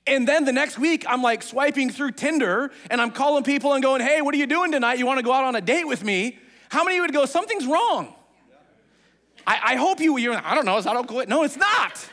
And 0.05 0.27
then 0.27 0.43
the 0.43 0.51
next 0.51 0.77
week, 0.77 1.05
I'm 1.07 1.21
like 1.21 1.41
swiping 1.41 1.89
through 1.89 2.11
Tinder 2.11 2.71
and 2.91 2.99
I'm 2.99 3.11
calling 3.11 3.45
people 3.45 3.73
and 3.73 3.81
going, 3.81 4.01
hey, 4.01 4.21
what 4.21 4.35
are 4.35 4.37
you 4.37 4.47
doing 4.47 4.73
tonight? 4.73 4.99
You 4.99 5.05
wanna 5.05 5.23
go 5.23 5.31
out 5.31 5.45
on 5.45 5.55
a 5.55 5.61
date 5.61 5.87
with 5.87 6.03
me? 6.03 6.37
How 6.69 6.83
many 6.83 6.99
would 6.99 7.13
go, 7.13 7.25
something's 7.25 7.65
wrong? 7.65 8.13
I, 9.47 9.59
I 9.63 9.75
hope 9.77 10.01
you, 10.01 10.17
you're, 10.17 10.35
I 10.35 10.53
don't 10.53 10.65
know, 10.65 10.77
is 10.77 10.83
that 10.83 10.97
okay? 10.97 11.25
No, 11.27 11.43
it's 11.43 11.57
not. 11.57 12.09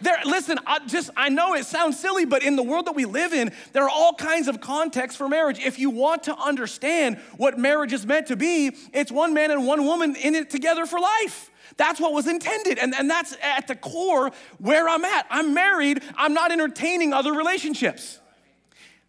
There, 0.00 0.18
listen, 0.24 0.58
I 0.66 0.80
just 0.86 1.10
I 1.16 1.28
know 1.28 1.54
it 1.54 1.66
sounds 1.66 1.98
silly, 1.98 2.24
but 2.24 2.42
in 2.42 2.56
the 2.56 2.62
world 2.62 2.86
that 2.86 2.94
we 2.94 3.04
live 3.04 3.32
in, 3.32 3.52
there 3.72 3.84
are 3.84 3.90
all 3.90 4.14
kinds 4.14 4.48
of 4.48 4.60
contexts 4.60 5.16
for 5.16 5.28
marriage. 5.28 5.58
If 5.58 5.78
you 5.78 5.90
want 5.90 6.24
to 6.24 6.36
understand 6.36 7.18
what 7.36 7.58
marriage 7.58 7.92
is 7.92 8.06
meant 8.06 8.26
to 8.28 8.36
be, 8.36 8.76
it's 8.92 9.10
one 9.10 9.34
man 9.34 9.50
and 9.50 9.66
one 9.66 9.84
woman 9.84 10.16
in 10.16 10.34
it 10.34 10.50
together 10.50 10.86
for 10.86 11.00
life. 11.00 11.50
That's 11.76 12.00
what 12.00 12.12
was 12.12 12.26
intended. 12.26 12.78
And, 12.78 12.94
and 12.94 13.10
that's 13.10 13.36
at 13.42 13.66
the 13.68 13.76
core 13.76 14.30
where 14.58 14.88
I'm 14.88 15.04
at. 15.04 15.26
I'm 15.30 15.54
married, 15.54 16.02
I'm 16.16 16.34
not 16.34 16.52
entertaining 16.52 17.12
other 17.12 17.32
relationships. 17.32 18.20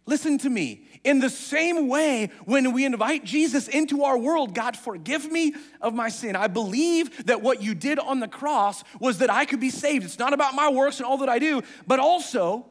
Listen 0.06 0.38
to 0.38 0.50
me. 0.50 0.87
In 1.04 1.20
the 1.20 1.30
same 1.30 1.88
way, 1.88 2.30
when 2.44 2.72
we 2.72 2.84
invite 2.84 3.24
Jesus 3.24 3.68
into 3.68 4.04
our 4.04 4.18
world, 4.18 4.54
God, 4.54 4.76
forgive 4.76 5.30
me 5.30 5.54
of 5.80 5.94
my 5.94 6.08
sin. 6.08 6.36
I 6.36 6.48
believe 6.48 7.26
that 7.26 7.42
what 7.42 7.62
you 7.62 7.74
did 7.74 7.98
on 7.98 8.20
the 8.20 8.28
cross 8.28 8.82
was 9.00 9.18
that 9.18 9.30
I 9.30 9.44
could 9.44 9.60
be 9.60 9.70
saved. 9.70 10.04
It's 10.04 10.18
not 10.18 10.32
about 10.32 10.54
my 10.54 10.70
works 10.70 10.98
and 10.98 11.06
all 11.06 11.18
that 11.18 11.28
I 11.28 11.38
do, 11.38 11.62
but 11.86 11.98
also 12.00 12.66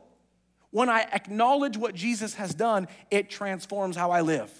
when 0.71 0.89
I 0.89 1.01
acknowledge 1.01 1.77
what 1.77 1.95
Jesus 1.95 2.35
has 2.35 2.53
done, 2.53 2.87
it 3.09 3.29
transforms 3.29 3.95
how 3.95 4.11
I 4.11 4.21
live. 4.21 4.51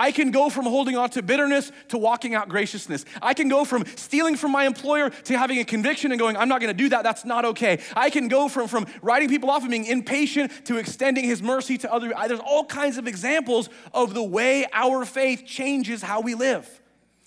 I 0.00 0.12
can 0.12 0.30
go 0.30 0.48
from 0.48 0.64
holding 0.64 0.96
on 0.96 1.10
to 1.10 1.22
bitterness 1.22 1.70
to 1.88 1.98
walking 1.98 2.34
out 2.34 2.48
graciousness. 2.48 3.04
I 3.20 3.34
can 3.34 3.50
go 3.50 3.66
from 3.66 3.84
stealing 3.96 4.34
from 4.34 4.50
my 4.50 4.64
employer 4.64 5.10
to 5.10 5.36
having 5.36 5.58
a 5.58 5.64
conviction 5.64 6.10
and 6.10 6.18
going, 6.18 6.38
I'm 6.38 6.48
not 6.48 6.62
gonna 6.62 6.72
do 6.72 6.88
that, 6.88 7.02
that's 7.02 7.26
not 7.26 7.44
okay. 7.44 7.80
I 7.94 8.08
can 8.08 8.28
go 8.28 8.48
from, 8.48 8.66
from 8.66 8.86
writing 9.02 9.28
people 9.28 9.50
off 9.50 9.60
and 9.60 9.70
being 9.70 9.84
impatient 9.84 10.64
to 10.64 10.78
extending 10.78 11.24
his 11.26 11.42
mercy 11.42 11.76
to 11.76 11.92
others. 11.92 12.14
There's 12.28 12.40
all 12.40 12.64
kinds 12.64 12.96
of 12.96 13.06
examples 13.06 13.68
of 13.92 14.14
the 14.14 14.22
way 14.22 14.64
our 14.72 15.04
faith 15.04 15.44
changes 15.44 16.00
how 16.00 16.22
we 16.22 16.34
live. 16.34 16.80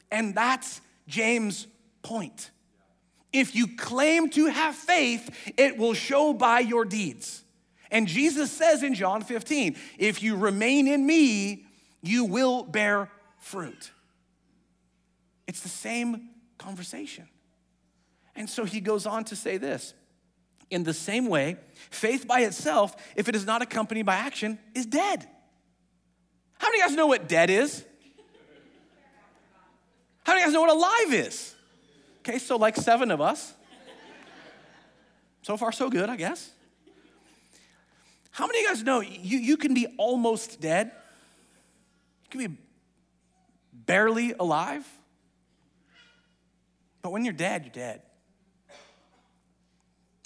And 0.10 0.34
that's 0.34 0.82
James' 1.08 1.68
point. 2.02 2.50
If 3.32 3.56
you 3.56 3.68
claim 3.78 4.32
to 4.32 4.48
have 4.48 4.74
faith, 4.74 5.54
it 5.58 5.78
will 5.78 5.94
show 5.94 6.34
by 6.34 6.62
your 6.62 6.86
deeds. 6.86 7.44
And 7.92 8.08
Jesus 8.08 8.52
says 8.52 8.82
in 8.82 8.96
John 8.96 9.22
15, 9.22 9.76
if 10.00 10.24
you 10.24 10.38
remain 10.38 10.88
in 10.88 11.06
me, 11.06 11.63
you 12.04 12.26
will 12.26 12.64
bear 12.64 13.10
fruit. 13.40 13.92
It's 15.48 15.62
the 15.62 15.70
same 15.70 16.30
conversation. 16.60 17.28
And 18.36 18.50
so 18.50 18.66
he 18.66 18.82
goes 18.82 19.06
on 19.06 19.24
to 19.26 19.36
say 19.36 19.58
this 19.58 19.96
In 20.70 20.84
the 20.84 20.94
same 20.94 21.28
way, 21.28 21.58
faith 21.90 22.28
by 22.28 22.42
itself, 22.42 22.96
if 23.16 23.28
it 23.30 23.36
is 23.36 23.46
not 23.46 23.62
accompanied 23.62 24.06
by 24.06 24.16
action, 24.16 24.60
is 24.76 24.86
dead. 24.86 25.28
How 26.60 26.68
many 26.68 26.82
of 26.82 26.84
you 26.84 26.90
guys 26.90 26.98
know 26.98 27.08
what 27.08 27.28
dead 27.28 27.50
is? 27.50 27.84
How 30.24 30.34
many 30.34 30.44
of 30.44 30.48
you 30.48 30.52
guys 30.52 30.54
know 30.54 30.62
what 30.62 30.70
alive 30.70 31.26
is? 31.26 31.56
Okay, 32.20 32.40
so 32.40 32.56
like 32.58 32.76
seven 32.76 33.12
of 33.12 33.20
us. 33.20 33.54
So 35.42 35.58
far, 35.58 35.74
so 35.74 35.90
good, 35.90 36.10
I 36.10 36.16
guess. 36.16 36.52
How 38.32 38.48
many 38.48 38.60
of 38.60 38.64
you 38.64 38.68
guys 38.70 38.84
know 38.84 39.02
you, 39.02 39.38
you 39.38 39.58
can 39.58 39.74
be 39.74 39.88
almost 39.98 40.62
dead? 40.62 40.92
Can 42.34 42.48
be 42.48 42.58
barely 43.72 44.34
alive. 44.34 44.86
But 47.02 47.12
when 47.12 47.24
you're 47.26 47.34
dead, 47.34 47.64
you're 47.64 47.72
dead. 47.72 48.02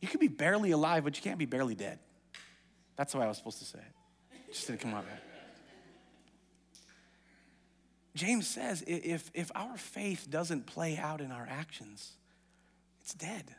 You 0.02 0.08
can 0.08 0.20
be 0.20 0.28
barely 0.28 0.72
alive, 0.72 1.04
but 1.04 1.18
you 1.18 1.24
can't 1.24 1.40
be 1.40 1.46
barely 1.46 1.76
dead. 1.76 2.00
That's 2.96 3.12
the 3.12 3.20
way 3.20 3.26
I 3.26 3.28
was 3.28 3.38
supposed 3.38 3.60
to 3.60 3.66
say 3.66 3.80
it. 3.80 4.54
Just 4.54 4.68
didn't 4.68 4.82
come 4.82 4.94
out 4.94 5.06
right. 5.06 5.22
James 8.16 8.48
says 8.48 8.84
if, 8.88 9.30
if 9.34 9.52
our 9.54 9.78
faith 9.78 10.28
doesn't 10.30 10.66
play 10.66 10.98
out 10.98 11.22
in 11.22 11.32
our 11.32 11.48
actions, 11.50 12.14
it's 13.02 13.14
dead. 13.14 13.54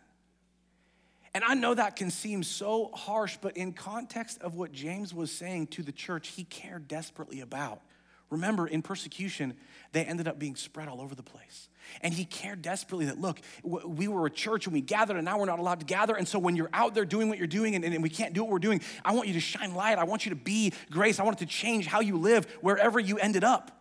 And 1.35 1.45
I 1.45 1.55
know 1.55 1.75
that 1.75 1.97
can 1.97 2.11
seem 2.11 2.43
so 2.43 2.91
harsh, 2.95 3.37
but 3.41 3.57
in 3.57 3.73
context 3.73 4.41
of 4.41 4.55
what 4.55 4.73
James 4.73 5.13
was 5.13 5.31
saying 5.31 5.69
to 5.69 5.83
the 5.83 5.93
church, 5.93 6.29
he 6.29 6.45
cared 6.45 6.89
desperately 6.89 7.41
about. 7.41 7.83
Remember, 8.31 8.67
in 8.67 8.83
persecution, 8.83 9.55
they 9.93 10.05
ended 10.05 10.29
up 10.29 10.39
being 10.39 10.55
spread 10.55 10.89
all 10.89 11.01
over 11.01 11.15
the 11.15 11.23
place. 11.23 11.69
And 12.03 12.13
he 12.13 12.27
cared 12.27 12.61
desperately 12.61 13.07
that, 13.07 13.19
look, 13.19 13.41
we 13.63 14.09
were 14.09 14.27
a 14.27 14.31
church 14.31 14.67
and 14.67 14.75
we 14.75 14.83
gathered, 14.83 15.17
and 15.17 15.25
now 15.25 15.39
we're 15.39 15.47
not 15.47 15.59
allowed 15.59 15.81
to 15.81 15.87
gather. 15.87 16.15
And 16.15 16.29
so 16.29 16.39
when 16.39 16.55
you're 16.55 16.69
out 16.73 16.95
there 16.95 17.07
doing 17.07 17.31
what 17.31 17.39
you're 17.39 17.47
doing 17.47 17.75
and, 17.75 17.85
and 17.85 18.03
we 18.03 18.11
can't 18.11 18.35
do 18.35 18.43
what 18.43 18.53
we're 18.53 18.59
doing, 18.59 18.83
I 19.05 19.15
want 19.15 19.29
you 19.29 19.35
to 19.35 19.41
shine 19.41 19.75
light. 19.75 19.99
I 19.99 20.05
want 20.05 20.27
you 20.27 20.31
to 20.31 20.37
be 20.37 20.75
grace. 20.91 21.19
I 21.19 21.23
want 21.23 21.41
it 21.41 21.47
to 21.47 21.51
change 21.51 21.87
how 21.87 22.01
you 22.01 22.19
live 22.19 22.45
wherever 22.61 23.01
you 23.01 23.19
ended 23.19 23.45
up. 23.45 23.73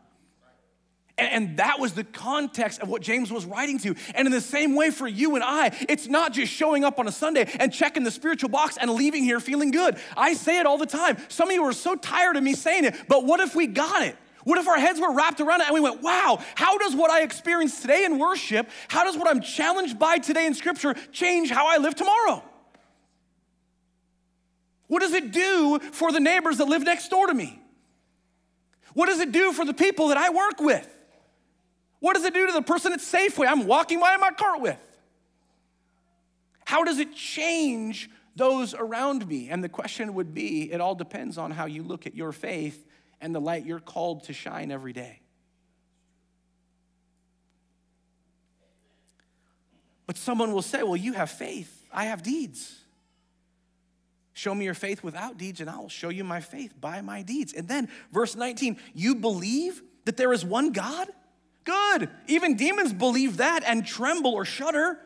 And 1.18 1.58
that 1.58 1.80
was 1.80 1.94
the 1.94 2.04
context 2.04 2.80
of 2.80 2.90
what 2.90 3.02
James 3.02 3.32
was 3.32 3.44
writing 3.44 3.80
to. 3.80 3.96
And 4.14 4.28
in 4.28 4.32
the 4.32 4.40
same 4.40 4.76
way 4.76 4.92
for 4.92 5.08
you 5.08 5.34
and 5.34 5.44
I, 5.44 5.76
it's 5.90 6.08
not 6.08 6.32
just 6.32 6.54
showing 6.54 6.84
up 6.84 7.00
on 7.00 7.08
a 7.08 7.12
Sunday 7.12 7.52
and 7.60 7.74
checking 7.74 8.04
the 8.04 8.12
spiritual 8.12 8.50
box 8.50 8.78
and 8.78 8.92
leaving 8.92 9.24
here 9.24 9.40
feeling 9.40 9.72
good. 9.72 9.98
I 10.16 10.36
say 10.36 10.60
it 10.60 10.68
all 10.68 10.78
the 10.78 10.86
time. 10.86 11.18
Some 11.28 11.50
of 11.50 11.56
you 11.56 11.64
are 11.64 11.74
so 11.74 11.96
tired 11.96 12.38
of 12.38 12.44
me 12.44 12.54
saying 12.54 12.86
it, 12.86 12.96
but 13.08 13.26
what 13.26 13.40
if 13.40 13.56
we 13.56 13.66
got 13.66 14.04
it? 14.04 14.16
What 14.48 14.60
if 14.60 14.68
our 14.70 14.80
heads 14.80 14.98
were 15.02 15.12
wrapped 15.12 15.42
around 15.42 15.60
it 15.60 15.68
and 15.68 15.74
we 15.74 15.82
went, 15.82 16.02
wow, 16.02 16.40
how 16.56 16.78
does 16.78 16.96
what 16.96 17.12
I 17.12 17.22
experience 17.24 17.82
today 17.82 18.06
in 18.06 18.18
worship, 18.18 18.70
how 18.88 19.04
does 19.04 19.18
what 19.18 19.28
I'm 19.28 19.42
challenged 19.42 20.00
by 20.00 20.20
today 20.20 20.46
in 20.46 20.54
scripture 20.54 20.94
change 21.12 21.50
how 21.50 21.68
I 21.68 21.80
live 21.80 21.96
tomorrow? 21.96 22.42
What 24.88 25.02
does 25.02 25.12
it 25.12 25.34
do 25.34 25.80
for 25.92 26.14
the 26.14 26.22
neighbors 26.22 26.60
that 26.60 26.66
live 26.70 26.82
next 26.84 27.10
door 27.10 27.28
to 27.28 27.34
me? 27.34 27.62
What 28.94 29.08
does 29.08 29.20
it 29.20 29.34
do 29.34 29.52
for 29.52 29.66
the 29.66 29.74
people 29.74 30.08
that 30.08 30.18
I 30.18 30.30
work 30.30 30.62
with? 30.62 30.88
What 32.00 32.14
does 32.14 32.24
it 32.24 32.34
do 32.34 32.48
to 32.48 32.54
the 32.54 32.62
person 32.62 32.94
at 32.94 33.00
Safeway 33.00 33.48
I'm 33.50 33.68
walking 33.68 34.00
by 34.00 34.14
in 34.14 34.22
my 34.22 34.32
cart 34.32 34.62
with? 34.62 34.80
How 36.64 36.86
does 36.86 37.00
it 37.00 37.14
change 37.14 38.10
those 38.34 38.74
around 38.74 39.28
me? 39.28 39.50
And 39.50 39.62
the 39.62 39.68
question 39.68 40.14
would 40.14 40.34
be 40.34 40.72
it 40.72 40.80
all 40.80 40.96
depends 40.96 41.38
on 41.38 41.52
how 41.52 41.66
you 41.66 41.84
look 41.84 42.08
at 42.08 42.16
your 42.16 42.32
faith 42.32 42.87
and 43.22 43.34
the 43.34 43.42
light 43.42 43.66
you're 43.66 43.80
called 43.80 44.24
to 44.26 44.34
shine 44.34 44.72
every 44.72 44.94
day. 44.94 45.22
But 50.06 50.18
someone 50.18 50.54
will 50.54 50.62
say, 50.62 50.84
Well, 50.84 50.96
you 50.96 51.14
have 51.14 51.30
faith, 51.30 51.88
I 51.92 52.06
have 52.06 52.24
deeds. 52.24 52.74
Show 54.34 54.54
me 54.54 54.66
your 54.66 54.76
faith 54.76 55.04
without 55.04 55.40
deeds, 55.40 55.62
and 55.62 55.70
I 55.70 55.78
will 55.78 55.90
show 55.90 56.10
you 56.10 56.24
my 56.24 56.42
faith 56.42 56.80
by 56.80 57.02
my 57.02 57.24
deeds. 57.24 57.54
And 57.54 57.68
then, 57.68 57.90
verse 58.12 58.36
19, 58.36 58.78
you 58.94 59.16
believe 59.16 59.82
that 60.06 60.16
there 60.16 60.32
is 60.32 60.46
one 60.46 60.74
God? 60.74 61.08
Good. 61.64 62.10
Even 62.28 62.56
demons 62.56 62.94
believe 62.94 63.38
that 63.38 63.64
and 63.66 63.84
tremble 63.84 64.36
or 64.36 64.46
shudder. 64.46 65.00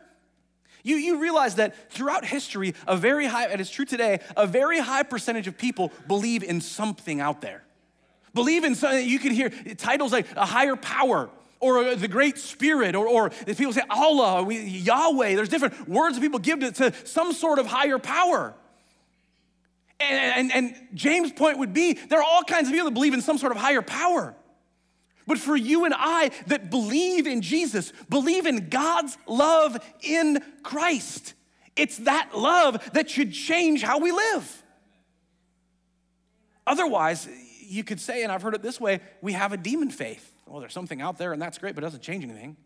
You, 0.82 0.96
you 0.96 1.18
realize 1.18 1.54
that 1.54 1.90
throughout 1.90 2.26
history, 2.26 2.74
a 2.86 2.94
very 2.94 3.26
high, 3.26 3.46
and 3.46 3.58
it's 3.58 3.70
true 3.70 3.86
today, 3.86 4.20
a 4.36 4.46
very 4.46 4.78
high 4.80 5.02
percentage 5.02 5.46
of 5.46 5.56
people 5.56 5.92
believe 6.06 6.42
in 6.42 6.60
something 6.60 7.18
out 7.18 7.40
there. 7.40 7.64
Believe 8.34 8.64
in 8.64 8.74
something, 8.74 9.06
you 9.06 9.18
can 9.18 9.32
hear 9.32 9.50
titles 9.50 10.12
like 10.12 10.26
a 10.36 10.46
higher 10.46 10.76
power 10.76 11.28
or 11.62 11.94
the 11.94 12.08
great 12.08 12.38
spirit, 12.38 12.96
or, 12.96 13.06
or 13.06 13.30
people 13.30 13.72
say 13.72 13.82
Allah, 13.88 14.42
we, 14.42 14.58
Yahweh, 14.58 15.36
there's 15.36 15.48
different 15.48 15.88
words 15.88 16.18
people 16.18 16.40
give 16.40 16.58
to, 16.58 16.72
to 16.72 16.92
some 17.06 17.32
sort 17.32 17.60
of 17.60 17.66
higher 17.66 18.00
power. 18.00 18.52
And, 20.00 20.50
and, 20.50 20.52
and 20.52 20.88
James' 20.92 21.30
point 21.30 21.58
would 21.58 21.72
be 21.72 21.92
there 21.92 22.18
are 22.18 22.24
all 22.24 22.42
kinds 22.42 22.66
of 22.66 22.72
people 22.72 22.86
that 22.86 22.94
believe 22.94 23.14
in 23.14 23.22
some 23.22 23.38
sort 23.38 23.52
of 23.52 23.58
higher 23.58 23.80
power. 23.80 24.34
But 25.24 25.38
for 25.38 25.54
you 25.54 25.84
and 25.84 25.94
I 25.96 26.30
that 26.48 26.68
believe 26.68 27.28
in 27.28 27.42
Jesus, 27.42 27.92
believe 28.10 28.46
in 28.46 28.68
God's 28.68 29.16
love 29.28 29.78
in 30.02 30.42
Christ, 30.64 31.34
it's 31.76 31.98
that 31.98 32.30
love 32.36 32.90
that 32.92 33.08
should 33.08 33.32
change 33.32 33.82
how 33.82 34.00
we 34.00 34.10
live. 34.10 34.62
Otherwise, 36.66 37.28
you 37.72 37.84
could 37.84 38.00
say, 38.00 38.22
and 38.22 38.30
I've 38.30 38.42
heard 38.42 38.54
it 38.54 38.62
this 38.62 38.78
way 38.78 39.00
we 39.22 39.32
have 39.32 39.52
a 39.52 39.56
demon 39.56 39.90
faith. 39.90 40.30
Well, 40.46 40.60
there's 40.60 40.74
something 40.74 41.00
out 41.00 41.16
there, 41.16 41.32
and 41.32 41.40
that's 41.40 41.58
great, 41.58 41.74
but 41.74 41.82
it 41.82 41.86
doesn't 41.86 42.02
change 42.02 42.22
anything. 42.22 42.56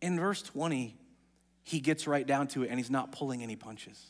In 0.00 0.20
verse 0.20 0.42
20, 0.42 0.96
he 1.64 1.80
gets 1.80 2.06
right 2.06 2.26
down 2.26 2.48
to 2.48 2.62
it, 2.62 2.68
and 2.68 2.78
he's 2.78 2.90
not 2.90 3.10
pulling 3.10 3.42
any 3.42 3.56
punches. 3.56 4.00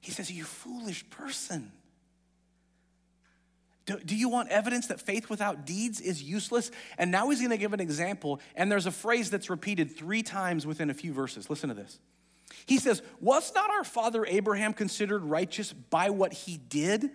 He 0.00 0.12
says, 0.12 0.30
You 0.30 0.44
foolish 0.44 1.08
person. 1.10 1.72
Do, 3.86 3.98
do, 3.98 4.14
you 4.14 4.28
want 4.28 4.50
evidence 4.50 4.86
that 4.86 5.00
faith 5.00 5.28
without 5.28 5.66
deeds 5.66 6.00
is 6.00 6.22
useless? 6.22 6.70
And 6.96 7.10
now 7.10 7.28
he's 7.30 7.40
going 7.40 7.50
to 7.50 7.56
give 7.56 7.72
an 7.72 7.80
example, 7.80 8.40
and 8.54 8.70
there's 8.70 8.86
a 8.86 8.92
phrase 8.92 9.30
that's 9.30 9.50
repeated 9.50 9.96
three 9.96 10.22
times 10.22 10.66
within 10.66 10.90
a 10.90 10.94
few 10.94 11.12
verses. 11.12 11.50
Listen 11.50 11.68
to 11.70 11.74
this. 11.74 11.98
He 12.66 12.78
says, 12.78 13.02
Was 13.20 13.52
not 13.54 13.70
our 13.70 13.84
father 13.84 14.24
Abraham 14.26 14.72
considered 14.72 15.22
righteous 15.22 15.72
by 15.72 16.10
what 16.10 16.32
he 16.32 16.56
did 16.56 17.10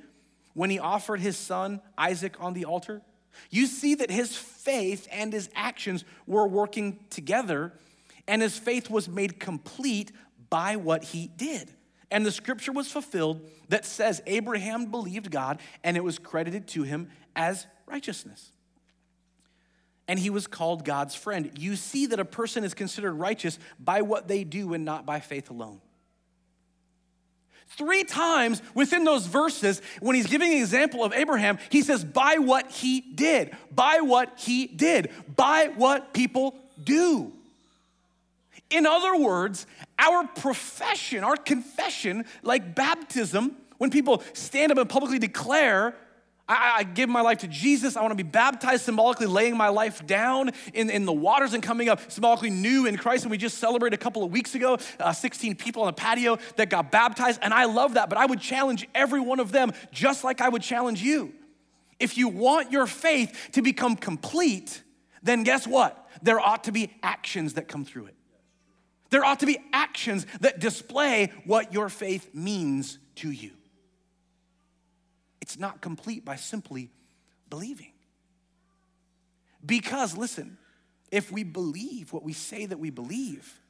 when 0.53 0.69
he 0.69 0.79
offered 0.79 1.19
his 1.19 1.37
son 1.37 1.81
Isaac 1.97 2.35
on 2.39 2.53
the 2.53 2.65
altar? 2.65 3.01
You 3.49 3.67
see 3.67 3.95
that 3.95 4.09
his 4.09 4.35
faith 4.35 5.07
and 5.11 5.33
his 5.33 5.49
actions 5.55 6.05
were 6.25 6.47
working 6.47 6.99
together, 7.09 7.73
and 8.27 8.41
his 8.41 8.57
faith 8.57 8.89
was 8.89 9.09
made 9.09 9.39
complete 9.39 10.11
by 10.49 10.77
what 10.77 11.03
he 11.03 11.27
did. 11.35 11.73
And 12.11 12.25
the 12.25 12.31
scripture 12.31 12.71
was 12.71 12.91
fulfilled 12.91 13.41
that 13.69 13.83
says 13.83 14.21
Abraham 14.25 14.91
believed 14.91 15.31
God 15.31 15.59
and 15.83 15.97
it 15.97 16.03
was 16.03 16.19
credited 16.19 16.67
to 16.69 16.83
him 16.83 17.09
as 17.35 17.67
righteousness. 17.87 18.51
And 20.07 20.19
he 20.19 20.29
was 20.29 20.45
called 20.45 20.85
God's 20.85 21.15
friend. 21.15 21.51
You 21.57 21.75
see 21.75 22.05
that 22.07 22.19
a 22.19 22.25
person 22.25 22.63
is 22.63 22.73
considered 22.73 23.13
righteous 23.13 23.57
by 23.79 24.01
what 24.01 24.27
they 24.27 24.43
do 24.43 24.73
and 24.73 24.85
not 24.85 25.05
by 25.05 25.19
faith 25.19 25.49
alone. 25.49 25.81
Three 27.69 28.03
times 28.03 28.61
within 28.75 29.03
those 29.03 29.25
verses, 29.25 29.81
when 29.99 30.15
he's 30.15 30.27
giving 30.27 30.51
an 30.51 30.59
example 30.59 31.03
of 31.03 31.11
Abraham, 31.13 31.57
he 31.69 31.81
says, 31.81 32.05
by 32.05 32.37
what 32.37 32.71
he 32.71 33.01
did, 33.01 33.55
by 33.71 33.99
what 34.01 34.33
he 34.37 34.67
did, 34.67 35.09
by 35.35 35.71
what 35.75 36.13
people 36.13 36.55
do. 36.81 37.33
In 38.69 38.85
other 38.85 39.17
words, 39.17 39.65
our 39.99 40.27
profession, 40.27 41.23
our 41.23 41.35
confession, 41.35 42.25
like 42.43 42.75
baptism, 42.75 43.55
when 43.77 43.89
people 43.89 44.23
stand 44.33 44.71
up 44.71 44.77
and 44.77 44.89
publicly 44.89 45.19
declare, 45.19 45.95
I, 46.47 46.75
I, 46.77 46.83
give 46.83 47.09
my 47.09 47.21
life 47.21 47.39
to 47.39 47.47
Jesus. 47.47 47.97
I 47.97 48.01
want 48.01 48.11
to 48.11 48.23
be 48.23 48.23
baptized 48.23 48.83
symbolically, 48.83 49.25
laying 49.25 49.57
my 49.57 49.69
life 49.69 50.05
down 50.05 50.51
in, 50.73 50.91
in 50.91 51.05
the 51.05 51.13
waters 51.13 51.53
and 51.53 51.63
coming 51.63 51.89
up 51.89 52.11
symbolically 52.11 52.51
new 52.51 52.85
in 52.85 52.97
Christ. 52.97 53.23
And 53.23 53.31
we 53.31 53.37
just 53.37 53.57
celebrated 53.57 53.99
a 53.99 54.03
couple 54.03 54.23
of 54.23 54.31
weeks 54.31 54.53
ago 54.53 54.77
uh, 54.99 55.11
16 55.11 55.55
people 55.55 55.81
on 55.81 55.87
the 55.87 55.93
patio 55.93 56.37
that 56.57 56.69
got 56.69 56.91
baptized. 56.91 57.39
And 57.41 57.53
I 57.53 57.65
love 57.65 57.95
that. 57.95 58.09
But 58.09 58.19
I 58.19 58.27
would 58.27 58.39
challenge 58.39 58.87
every 58.93 59.19
one 59.19 59.39
of 59.39 59.51
them, 59.51 59.71
just 59.91 60.23
like 60.23 60.39
I 60.39 60.49
would 60.49 60.61
challenge 60.61 61.01
you. 61.01 61.33
If 61.99 62.17
you 62.17 62.27
want 62.27 62.71
your 62.71 62.85
faith 62.85 63.49
to 63.53 63.63
become 63.63 63.95
complete, 63.95 64.83
then 65.23 65.43
guess 65.43 65.65
what? 65.65 66.07
There 66.21 66.39
ought 66.39 66.65
to 66.65 66.71
be 66.71 66.93
actions 67.01 67.55
that 67.55 67.67
come 67.67 67.85
through 67.85 68.07
it. 68.07 68.15
There 69.09 69.25
ought 69.25 69.39
to 69.39 69.45
be 69.45 69.57
actions 69.73 70.27
that 70.41 70.59
display 70.59 71.31
what 71.45 71.73
your 71.73 71.89
faith 71.89 72.35
means 72.35 72.99
to 73.15 73.31
you. 73.31 73.51
It's 75.45 75.59
not 75.59 75.79
complete 75.79 76.25
by 76.25 76.37
simply 76.37 76.89
believing. 77.51 77.91
Because, 79.63 80.17
listen, 80.17 80.57
if 81.11 81.31
we 81.31 81.43
believe 81.43 82.11
what 82.11 82.23
we 82.23 82.33
say 82.33 82.65
that 82.65 82.79
we 82.79 82.89
believe, 82.89 83.61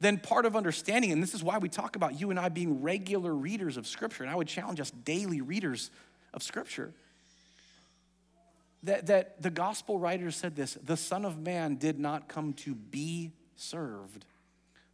then 0.00 0.16
part 0.16 0.46
of 0.46 0.56
understanding, 0.56 1.12
and 1.12 1.22
this 1.22 1.34
is 1.34 1.44
why 1.44 1.58
we 1.58 1.68
talk 1.68 1.94
about 1.94 2.18
you 2.18 2.30
and 2.30 2.40
I 2.40 2.48
being 2.48 2.80
regular 2.80 3.34
readers 3.34 3.76
of 3.76 3.86
Scripture, 3.86 4.22
and 4.22 4.32
I 4.32 4.34
would 4.34 4.48
challenge 4.48 4.80
us 4.80 4.90
daily 4.90 5.42
readers 5.42 5.90
of 6.32 6.42
Scripture, 6.42 6.94
that, 8.84 9.08
that 9.08 9.42
the 9.42 9.50
gospel 9.50 9.98
writers 9.98 10.36
said 10.36 10.56
this 10.56 10.72
the 10.82 10.96
Son 10.96 11.26
of 11.26 11.38
Man 11.38 11.76
did 11.76 11.98
not 11.98 12.28
come 12.28 12.54
to 12.54 12.74
be 12.74 13.32
served, 13.56 14.24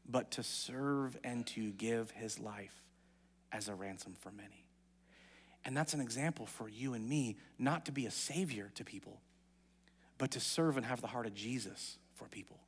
but 0.08 0.32
to 0.32 0.42
serve 0.42 1.16
and 1.22 1.46
to 1.46 1.70
give 1.70 2.10
his 2.10 2.40
life 2.40 2.82
as 3.52 3.68
a 3.68 3.76
ransom 3.76 4.16
for 4.18 4.32
many. 4.32 4.65
And 5.66 5.76
that's 5.76 5.94
an 5.94 6.00
example 6.00 6.46
for 6.46 6.68
you 6.68 6.94
and 6.94 7.06
me 7.06 7.36
not 7.58 7.86
to 7.86 7.92
be 7.92 8.06
a 8.06 8.10
savior 8.10 8.70
to 8.76 8.84
people, 8.84 9.20
but 10.16 10.30
to 10.30 10.40
serve 10.40 10.76
and 10.76 10.86
have 10.86 11.00
the 11.00 11.08
heart 11.08 11.26
of 11.26 11.34
Jesus 11.34 11.98
for 12.14 12.28
people. 12.28 12.60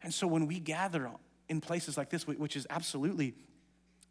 And 0.00 0.14
so 0.14 0.28
when 0.28 0.46
we 0.46 0.60
gather 0.60 1.10
in 1.48 1.60
places 1.60 1.96
like 1.96 2.08
this, 2.08 2.26
which 2.26 2.54
is 2.54 2.68
absolutely 2.70 3.34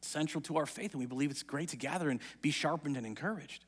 central 0.01 0.41
to 0.41 0.57
our 0.57 0.65
faith, 0.65 0.91
and 0.91 0.99
we 0.99 1.05
believe 1.05 1.31
it's 1.31 1.43
great 1.43 1.69
to 1.69 1.77
gather 1.77 2.09
and 2.09 2.19
be 2.41 2.51
sharpened 2.51 2.97
and 2.97 3.05
encouraged. 3.05 3.63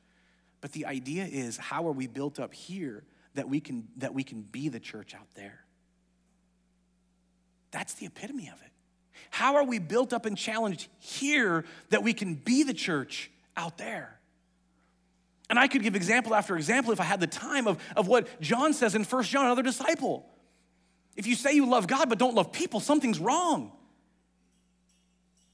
But 0.60 0.72
the 0.72 0.84
idea 0.84 1.24
is 1.24 1.56
how 1.56 1.88
are 1.88 1.92
we 1.92 2.06
built 2.06 2.38
up 2.38 2.52
here 2.52 3.04
that 3.34 3.48
we 3.48 3.58
can 3.58 3.88
that 3.96 4.12
we 4.12 4.22
can 4.22 4.42
be 4.42 4.68
the 4.68 4.80
church 4.80 5.14
out 5.14 5.28
there? 5.34 5.64
That's 7.70 7.94
the 7.94 8.04
epitome 8.04 8.48
of 8.48 8.60
it. 8.60 8.70
How 9.30 9.56
are 9.56 9.64
we 9.64 9.78
built 9.78 10.12
up 10.12 10.26
and 10.26 10.36
challenged 10.36 10.88
here 10.98 11.64
that 11.90 12.02
we 12.02 12.12
can 12.12 12.34
be 12.34 12.62
the 12.62 12.74
church 12.74 13.30
out 13.56 13.78
there? 13.78 14.18
And 15.50 15.58
I 15.58 15.68
could 15.68 15.82
give 15.82 15.94
example 15.94 16.34
after 16.34 16.56
example 16.56 16.92
if 16.92 17.00
I 17.00 17.04
had 17.04 17.20
the 17.20 17.26
time 17.26 17.66
of, 17.66 17.78
of 17.96 18.08
what 18.08 18.40
John 18.40 18.72
says 18.72 18.94
in 18.94 19.04
First 19.04 19.30
John, 19.30 19.44
another 19.44 19.62
disciple. 19.62 20.26
If 21.16 21.26
you 21.26 21.34
say 21.34 21.52
you 21.52 21.68
love 21.68 21.86
God 21.86 22.08
but 22.08 22.18
don't 22.18 22.34
love 22.34 22.52
people, 22.52 22.80
something's 22.80 23.18
wrong. 23.18 23.72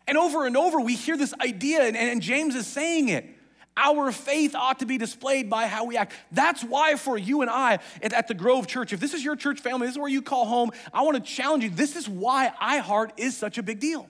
And 0.06 0.16
over 0.16 0.46
and 0.46 0.56
over, 0.56 0.80
we 0.80 0.96
hear 0.96 1.16
this 1.16 1.34
idea, 1.40 1.82
and, 1.82 1.96
and 1.96 2.20
James 2.20 2.54
is 2.54 2.66
saying 2.66 3.10
it. 3.10 3.26
Our 3.76 4.12
faith 4.12 4.54
ought 4.54 4.80
to 4.80 4.86
be 4.86 4.98
displayed 4.98 5.48
by 5.48 5.66
how 5.66 5.84
we 5.84 5.96
act. 5.96 6.12
That's 6.32 6.62
why, 6.62 6.96
for 6.96 7.16
you 7.16 7.40
and 7.40 7.50
I 7.50 7.78
at, 8.02 8.28
the 8.28 8.34
Grove 8.34 8.66
Church, 8.66 8.92
if 8.92 9.00
this 9.00 9.14
is 9.14 9.24
your 9.24 9.36
church 9.36 9.60
family, 9.60 9.86
this 9.86 9.94
is 9.94 9.98
where 9.98 10.08
you 10.08 10.22
call 10.22 10.44
home, 10.44 10.70
I 10.92 11.02
want 11.02 11.16
to 11.16 11.22
challenge 11.22 11.64
you. 11.64 11.70
This 11.70 11.96
is 11.96 12.08
why 12.08 12.52
iHeart 12.60 13.12
is 13.16 13.36
such 13.36 13.58
a 13.58 13.62
big 13.62 13.80
deal. 13.80 14.08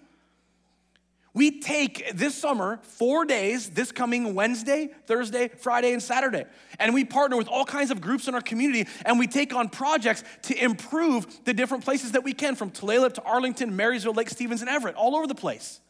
We 1.33 1.61
take 1.61 2.11
this 2.13 2.35
summer 2.35 2.81
four 2.83 3.25
days, 3.25 3.71
this 3.71 3.93
coming 3.93 4.35
Wednesday, 4.35 4.91
Thursday, 5.07 5.49
Friday, 5.49 5.93
and 5.93 6.03
Saturday. 6.03 6.45
And 6.81 6.93
we 6.93 7.05
partner 7.05 7.37
with 7.37 7.47
all 7.47 7.65
kinds 7.65 7.93
of 7.93 8.01
groups 8.01 8.27
in 8.27 8.35
our 8.35 8.41
community 8.41 8.91
and 9.07 9.17
we 9.19 9.29
take 9.29 9.55
on 9.55 9.69
projects 9.69 10.25
to 10.43 10.65
improve 10.65 11.45
the 11.45 11.55
different 11.55 11.85
places 11.85 12.13
that 12.13 12.25
we 12.25 12.33
can 12.33 12.57
from 12.57 12.73
Tulalip 12.73 13.15
to 13.15 13.23
Arlington, 13.23 13.77
Marysville, 13.77 14.15
Lake 14.15 14.29
Stevens, 14.29 14.61
and 14.61 14.69
Everett, 14.69 14.97
all 14.97 15.15
over 15.15 15.29
the 15.29 15.35
place. 15.37 15.81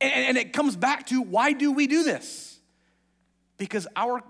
And 0.00 0.38
it 0.38 0.52
comes 0.52 0.76
back 0.76 1.08
to 1.08 1.20
why 1.20 1.52
do 1.52 1.72
we 1.72 1.86
do 1.86 2.04
this? 2.04 2.49
Because 3.60 3.86
our, 3.94 4.22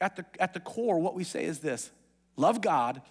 at, 0.00 0.16
the, 0.16 0.24
at 0.40 0.54
the 0.54 0.60
core, 0.60 0.98
what 0.98 1.14
we 1.14 1.22
say 1.22 1.44
is 1.44 1.58
this 1.58 1.90
love 2.38 2.62
God, 2.62 3.02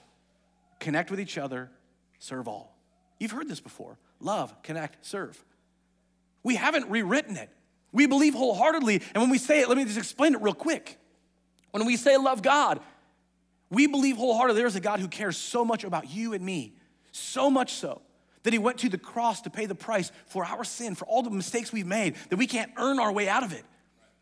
connect 0.80 1.12
with 1.12 1.20
each 1.20 1.38
other, 1.38 1.70
serve 2.18 2.48
all. 2.48 2.76
You've 3.20 3.30
heard 3.30 3.48
this 3.48 3.60
before 3.60 4.00
love, 4.20 4.64
connect, 4.64 5.06
serve. 5.06 5.42
We 6.42 6.56
haven't 6.56 6.90
rewritten 6.90 7.38
it. 7.38 7.52
We 7.92 8.08
believe 8.08 8.34
wholeheartedly. 8.34 9.04
And 9.14 9.22
when 9.22 9.30
we 9.30 9.38
say 9.38 9.62
it, 9.62 9.70
let 9.70 9.78
me 9.78 9.86
just 9.86 10.00
explain 10.00 10.34
it 10.34 10.42
real 10.42 10.56
quick. 10.56 10.98
When 11.72 11.86
we 11.86 11.96
say 11.96 12.18
love 12.18 12.42
God, 12.42 12.80
we 13.70 13.86
believe 13.86 14.18
wholeheartedly 14.18 14.60
there's 14.60 14.76
a 14.76 14.80
God 14.80 15.00
who 15.00 15.08
cares 15.08 15.38
so 15.38 15.64
much 15.64 15.84
about 15.84 16.10
you 16.10 16.34
and 16.34 16.44
me, 16.44 16.74
so 17.12 17.52
much 17.52 17.74
so 17.74 18.02
that 18.42 18.52
he 18.52 18.58
went 18.58 18.80
to 18.80 18.90
the 18.90 18.98
cross 18.98 19.42
to 19.42 19.52
pay 19.52 19.68
the 19.68 19.76
price 19.76 20.12
for 20.26 20.44
our 20.44 20.64
sin, 20.64 20.96
for 20.96 21.06
all 21.06 21.22
the 21.22 21.30
mistakes 21.30 21.72
we've 21.72 21.86
made, 21.86 22.16
that 22.30 22.38
we 22.38 22.48
can't 22.48 22.72
earn 22.78 23.00
our 23.00 23.12
way 23.12 23.30
out 23.30 23.44
of 23.44 23.54
it 23.54 23.64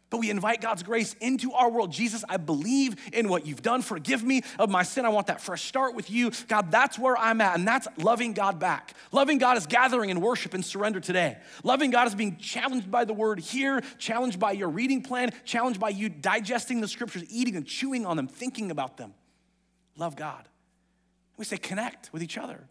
but 0.09 0.19
we 0.19 0.29
invite 0.29 0.61
God's 0.61 0.83
grace 0.83 1.15
into 1.19 1.51
our 1.53 1.69
world. 1.69 1.91
Jesus, 1.91 2.23
I 2.29 2.37
believe 2.37 2.95
in 3.11 3.27
what 3.27 3.45
you've 3.45 3.61
done. 3.61 3.81
Forgive 3.81 4.23
me 4.23 4.43
of 4.59 4.69
my 4.69 4.83
sin. 4.83 5.05
I 5.05 5.09
want 5.09 5.27
that 5.27 5.41
fresh 5.41 5.63
start 5.63 5.95
with 5.95 6.09
you. 6.11 6.31
God, 6.47 6.71
that's 6.71 6.99
where 6.99 7.17
I'm 7.17 7.41
at, 7.41 7.57
and 7.57 7.67
that's 7.67 7.87
loving 7.97 8.33
God 8.33 8.59
back. 8.59 8.93
Loving 9.11 9.39
God 9.39 9.57
is 9.57 9.65
gathering 9.65 10.09
in 10.09 10.21
worship 10.21 10.53
and 10.53 10.63
surrender 10.63 10.99
today. 10.99 11.37
Loving 11.63 11.89
God 11.89 12.07
is 12.07 12.15
being 12.15 12.37
challenged 12.37 12.89
by 12.89 13.03
the 13.03 13.13
word 13.13 13.39
here, 13.39 13.81
challenged 13.97 14.39
by 14.39 14.51
your 14.51 14.69
reading 14.69 15.01
plan, 15.01 15.31
challenged 15.43 15.79
by 15.79 15.89
you 15.89 16.09
digesting 16.09 16.81
the 16.81 16.87
scriptures, 16.87 17.23
eating 17.29 17.55
and 17.55 17.65
chewing 17.65 18.05
on 18.05 18.15
them, 18.15 18.27
thinking 18.27 18.71
about 18.71 18.97
them. 18.97 19.13
Love 19.97 20.15
God. 20.15 20.47
We 21.37 21.45
say 21.45 21.57
connect 21.57 22.13
with 22.13 22.21
each 22.23 22.37
other. 22.37 22.67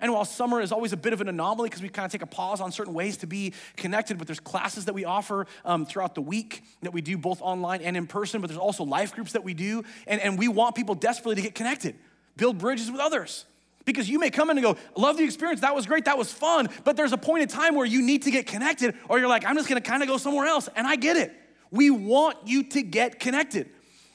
And 0.00 0.12
while 0.12 0.24
summer 0.24 0.60
is 0.60 0.72
always 0.72 0.92
a 0.92 0.96
bit 0.96 1.12
of 1.12 1.20
an 1.20 1.28
anomaly 1.28 1.68
because 1.68 1.82
we 1.82 1.88
kind 1.88 2.04
of 2.04 2.12
take 2.12 2.22
a 2.22 2.26
pause 2.26 2.60
on 2.60 2.70
certain 2.70 2.92
ways 2.92 3.16
to 3.18 3.26
be 3.26 3.54
connected, 3.76 4.18
but 4.18 4.26
there's 4.26 4.40
classes 4.40 4.84
that 4.84 4.94
we 4.94 5.04
offer 5.04 5.46
um, 5.64 5.86
throughout 5.86 6.14
the 6.14 6.20
week 6.20 6.62
that 6.82 6.92
we 6.92 7.00
do 7.00 7.16
both 7.16 7.40
online 7.40 7.80
and 7.80 7.96
in 7.96 8.06
person, 8.06 8.40
but 8.40 8.48
there's 8.48 8.58
also 8.58 8.84
life 8.84 9.14
groups 9.14 9.32
that 9.32 9.44
we 9.44 9.54
do. 9.54 9.84
And, 10.06 10.20
and 10.20 10.38
we 10.38 10.48
want 10.48 10.74
people 10.74 10.94
desperately 10.94 11.36
to 11.36 11.42
get 11.42 11.54
connected, 11.54 11.96
build 12.36 12.58
bridges 12.58 12.90
with 12.90 13.00
others. 13.00 13.46
Because 13.86 14.10
you 14.10 14.18
may 14.18 14.30
come 14.30 14.50
in 14.50 14.58
and 14.58 14.64
go, 14.64 14.76
love 14.96 15.16
the 15.16 15.22
experience, 15.22 15.60
that 15.60 15.74
was 15.74 15.86
great, 15.86 16.06
that 16.06 16.18
was 16.18 16.32
fun, 16.32 16.68
but 16.82 16.96
there's 16.96 17.12
a 17.12 17.16
point 17.16 17.42
in 17.42 17.48
time 17.48 17.76
where 17.76 17.86
you 17.86 18.02
need 18.02 18.22
to 18.22 18.32
get 18.32 18.46
connected, 18.46 18.96
or 19.08 19.18
you're 19.20 19.28
like, 19.28 19.46
I'm 19.46 19.54
just 19.54 19.68
gonna 19.68 19.80
kind 19.80 20.02
of 20.02 20.08
go 20.08 20.16
somewhere 20.16 20.46
else. 20.46 20.68
And 20.74 20.86
I 20.86 20.96
get 20.96 21.16
it. 21.16 21.32
We 21.70 21.90
want 21.90 22.38
you 22.46 22.64
to 22.64 22.82
get 22.82 23.20
connected. 23.20 23.70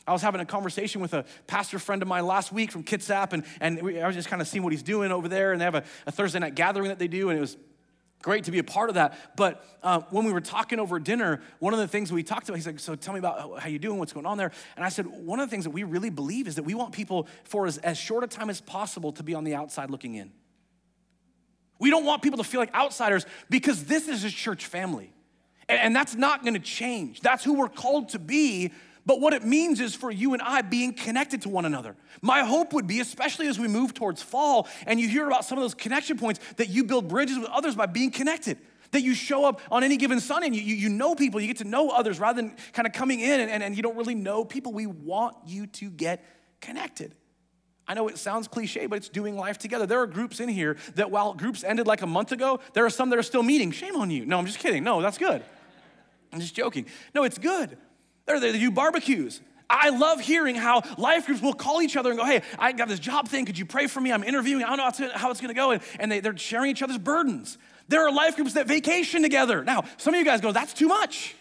I 0.07 0.13
was 0.13 0.21
having 0.21 0.41
a 0.41 0.45
conversation 0.45 0.99
with 0.99 1.13
a 1.13 1.25
pastor 1.47 1.77
friend 1.77 2.01
of 2.01 2.07
mine 2.07 2.25
last 2.25 2.51
week 2.51 2.71
from 2.71 2.83
Kitsap, 2.83 3.33
and, 3.33 3.43
and 3.59 3.81
we, 3.81 4.01
I 4.01 4.07
was 4.07 4.15
just 4.15 4.29
kind 4.29 4.41
of 4.41 4.47
seeing 4.47 4.63
what 4.63 4.73
he's 4.73 4.83
doing 4.83 5.11
over 5.11 5.27
there. 5.27 5.51
And 5.51 5.61
they 5.61 5.65
have 5.65 5.75
a, 5.75 5.83
a, 6.07 6.11
Thursday 6.11 6.39
night 6.39 6.55
gathering 6.55 6.87
that 6.89 6.97
they 6.97 7.07
do, 7.07 7.29
and 7.29 7.37
it 7.37 7.41
was 7.41 7.55
great 8.23 8.45
to 8.45 8.51
be 8.51 8.57
a 8.57 8.63
part 8.63 8.89
of 8.89 8.95
that. 8.95 9.15
But 9.35 9.63
uh, 9.83 10.01
when 10.09 10.25
we 10.25 10.33
were 10.33 10.41
talking 10.41 10.79
over 10.79 10.99
dinner, 10.99 11.41
one 11.59 11.73
of 11.73 11.79
the 11.79 11.87
things 11.87 12.11
we 12.11 12.23
talked 12.23 12.49
about, 12.49 12.55
he's 12.55 12.65
like, 12.65 12.79
So 12.79 12.95
tell 12.95 13.13
me 13.13 13.19
about 13.19 13.59
how 13.59 13.69
you 13.69 13.77
doing, 13.77 13.99
what's 13.99 14.13
going 14.13 14.25
on 14.25 14.37
there. 14.37 14.51
And 14.75 14.83
I 14.83 14.89
said, 14.89 15.05
One 15.05 15.39
of 15.39 15.47
the 15.47 15.51
things 15.51 15.65
that 15.65 15.71
we 15.71 15.83
really 15.83 16.09
believe 16.09 16.47
is 16.47 16.55
that 16.55 16.63
we 16.63 16.73
want 16.73 16.93
people 16.93 17.27
for 17.43 17.67
as, 17.67 17.77
as 17.79 17.97
short 17.97 18.23
a 18.23 18.27
time 18.27 18.49
as 18.49 18.59
possible 18.59 19.11
to 19.13 19.23
be 19.23 19.35
on 19.35 19.43
the 19.43 19.53
outside 19.53 19.91
looking 19.91 20.15
in. 20.15 20.31
We 21.77 21.91
don't 21.91 22.05
want 22.05 22.23
people 22.23 22.37
to 22.37 22.43
feel 22.43 22.59
like 22.59 22.73
outsiders 22.73 23.25
because 23.49 23.85
this 23.85 24.07
is 24.07 24.23
a 24.23 24.31
church 24.31 24.65
family. 24.65 25.13
And, 25.69 25.79
and 25.79 25.95
that's 25.95 26.15
not 26.15 26.43
gonna 26.43 26.59
change. 26.59 27.21
That's 27.21 27.43
who 27.43 27.53
we're 27.53 27.69
called 27.69 28.09
to 28.09 28.19
be 28.19 28.71
but 29.05 29.19
what 29.19 29.33
it 29.33 29.43
means 29.43 29.79
is 29.79 29.95
for 29.95 30.11
you 30.11 30.33
and 30.33 30.41
I 30.41 30.61
being 30.61 30.93
connected 30.93 31.41
to 31.43 31.49
one 31.49 31.65
another. 31.65 31.95
My 32.21 32.43
hope 32.43 32.73
would 32.73 32.87
be, 32.87 32.99
especially 32.99 33.47
as 33.47 33.57
we 33.57 33.67
move 33.67 33.93
towards 33.93 34.21
fall 34.21 34.67
and 34.85 34.99
you 34.99 35.07
hear 35.07 35.25
about 35.25 35.45
some 35.45 35.57
of 35.57 35.63
those 35.63 35.73
connection 35.73 36.17
points, 36.17 36.39
that 36.57 36.69
you 36.69 36.83
build 36.83 37.07
bridges 37.07 37.37
with 37.37 37.49
others 37.49 37.75
by 37.75 37.87
being 37.87 38.11
connected. 38.11 38.57
That 38.91 39.01
you 39.01 39.15
show 39.15 39.45
up 39.45 39.61
on 39.71 39.83
any 39.83 39.97
given 39.97 40.19
Sunday 40.19 40.47
and 40.47 40.55
you, 40.55 40.61
you, 40.61 40.75
you 40.75 40.89
know 40.89 41.15
people, 41.15 41.39
you 41.39 41.47
get 41.47 41.57
to 41.57 41.63
know 41.63 41.89
others 41.89 42.19
rather 42.19 42.41
than 42.41 42.55
kind 42.73 42.85
of 42.85 42.93
coming 42.93 43.21
in 43.21 43.39
and, 43.39 43.49
and, 43.49 43.63
and 43.63 43.75
you 43.75 43.81
don't 43.81 43.95
really 43.95 44.15
know 44.15 44.43
people. 44.43 44.73
We 44.73 44.85
want 44.85 45.37
you 45.45 45.67
to 45.67 45.89
get 45.89 46.23
connected. 46.59 47.15
I 47.87 47.93
know 47.93 48.07
it 48.07 48.17
sounds 48.17 48.47
cliche, 48.47 48.85
but 48.85 48.97
it's 48.97 49.09
doing 49.09 49.35
life 49.35 49.57
together. 49.57 49.85
There 49.85 50.01
are 50.01 50.07
groups 50.07 50.39
in 50.39 50.49
here 50.49 50.77
that 50.95 51.09
while 51.09 51.33
groups 51.33 51.63
ended 51.63 51.87
like 51.87 52.01
a 52.01 52.07
month 52.07 52.31
ago, 52.31 52.59
there 52.73 52.85
are 52.85 52.89
some 52.89 53.09
that 53.09 53.19
are 53.19 53.23
still 53.23 53.43
meeting. 53.43 53.71
Shame 53.71 53.95
on 53.95 54.11
you. 54.11 54.25
No, 54.25 54.37
I'm 54.37 54.45
just 54.45 54.59
kidding. 54.59 54.83
No, 54.83 55.01
that's 55.01 55.17
good. 55.17 55.43
I'm 56.31 56.39
just 56.39 56.55
joking. 56.55 56.85
No, 57.15 57.23
it's 57.23 57.37
good. 57.37 57.77
They're 58.25 58.39
there, 58.39 58.51
they 58.51 58.59
do 58.59 58.71
barbecues. 58.71 59.41
I 59.71 59.89
love 59.89 60.19
hearing 60.19 60.55
how 60.55 60.81
life 60.97 61.27
groups 61.27 61.41
will 61.41 61.53
call 61.53 61.81
each 61.81 61.95
other 61.95 62.09
and 62.09 62.19
go, 62.19 62.25
hey, 62.25 62.41
I 62.59 62.73
got 62.73 62.89
this 62.89 62.99
job 62.99 63.29
thing. 63.29 63.45
Could 63.45 63.57
you 63.57 63.65
pray 63.65 63.87
for 63.87 64.01
me? 64.01 64.11
I'm 64.11 64.23
interviewing. 64.23 64.63
I 64.63 64.75
don't 64.75 64.99
know 64.99 65.09
how 65.13 65.31
it's 65.31 65.39
going 65.39 65.53
to 65.53 65.59
go. 65.59 65.71
And, 65.71 65.81
and 65.97 66.11
they, 66.11 66.19
they're 66.19 66.37
sharing 66.37 66.71
each 66.71 66.83
other's 66.83 66.97
burdens. 66.97 67.57
There 67.87 68.05
are 68.05 68.11
life 68.11 68.35
groups 68.35 68.53
that 68.53 68.67
vacation 68.67 69.21
together. 69.21 69.63
Now, 69.63 69.85
some 69.97 70.13
of 70.13 70.19
you 70.19 70.25
guys 70.25 70.41
go, 70.41 70.51
that's 70.51 70.73
too 70.73 70.87
much. 70.87 71.35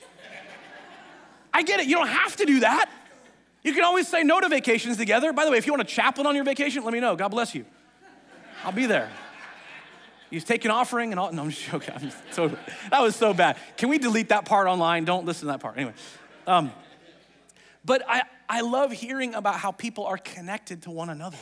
I 1.52 1.62
get 1.64 1.80
it. 1.80 1.86
You 1.86 1.96
don't 1.96 2.08
have 2.08 2.36
to 2.36 2.44
do 2.44 2.60
that. 2.60 2.88
You 3.62 3.74
can 3.74 3.84
always 3.84 4.08
say 4.08 4.22
no 4.22 4.40
to 4.40 4.48
vacations 4.48 4.96
together. 4.96 5.32
By 5.32 5.44
the 5.44 5.50
way, 5.50 5.58
if 5.58 5.66
you 5.66 5.72
want 5.72 5.82
a 5.82 5.92
chaplain 5.92 6.26
on 6.26 6.34
your 6.34 6.44
vacation, 6.44 6.84
let 6.84 6.92
me 6.92 7.00
know. 7.00 7.16
God 7.16 7.28
bless 7.28 7.54
you. 7.54 7.64
I'll 8.64 8.72
be 8.72 8.86
there. 8.86 9.10
He's 10.30 10.44
taking 10.44 10.70
offering 10.70 11.12
and 11.12 11.18
all. 11.18 11.32
No, 11.32 11.42
I'm 11.42 11.50
just 11.50 11.64
joking. 11.68 11.92
I'm 11.96 12.02
just 12.02 12.18
so, 12.30 12.48
that 12.90 13.02
was 13.02 13.16
so 13.16 13.34
bad. 13.34 13.56
Can 13.76 13.88
we 13.88 13.98
delete 13.98 14.28
that 14.28 14.44
part 14.44 14.68
online? 14.68 15.04
Don't 15.04 15.26
listen 15.26 15.40
to 15.40 15.52
that 15.52 15.60
part. 15.60 15.76
Anyway. 15.76 15.94
Um, 16.46 16.72
but 17.84 18.02
I, 18.08 18.22
I 18.48 18.60
love 18.62 18.92
hearing 18.92 19.34
about 19.34 19.56
how 19.56 19.72
people 19.72 20.06
are 20.06 20.18
connected 20.18 20.82
to 20.82 20.90
one 20.90 21.08
another. 21.08 21.38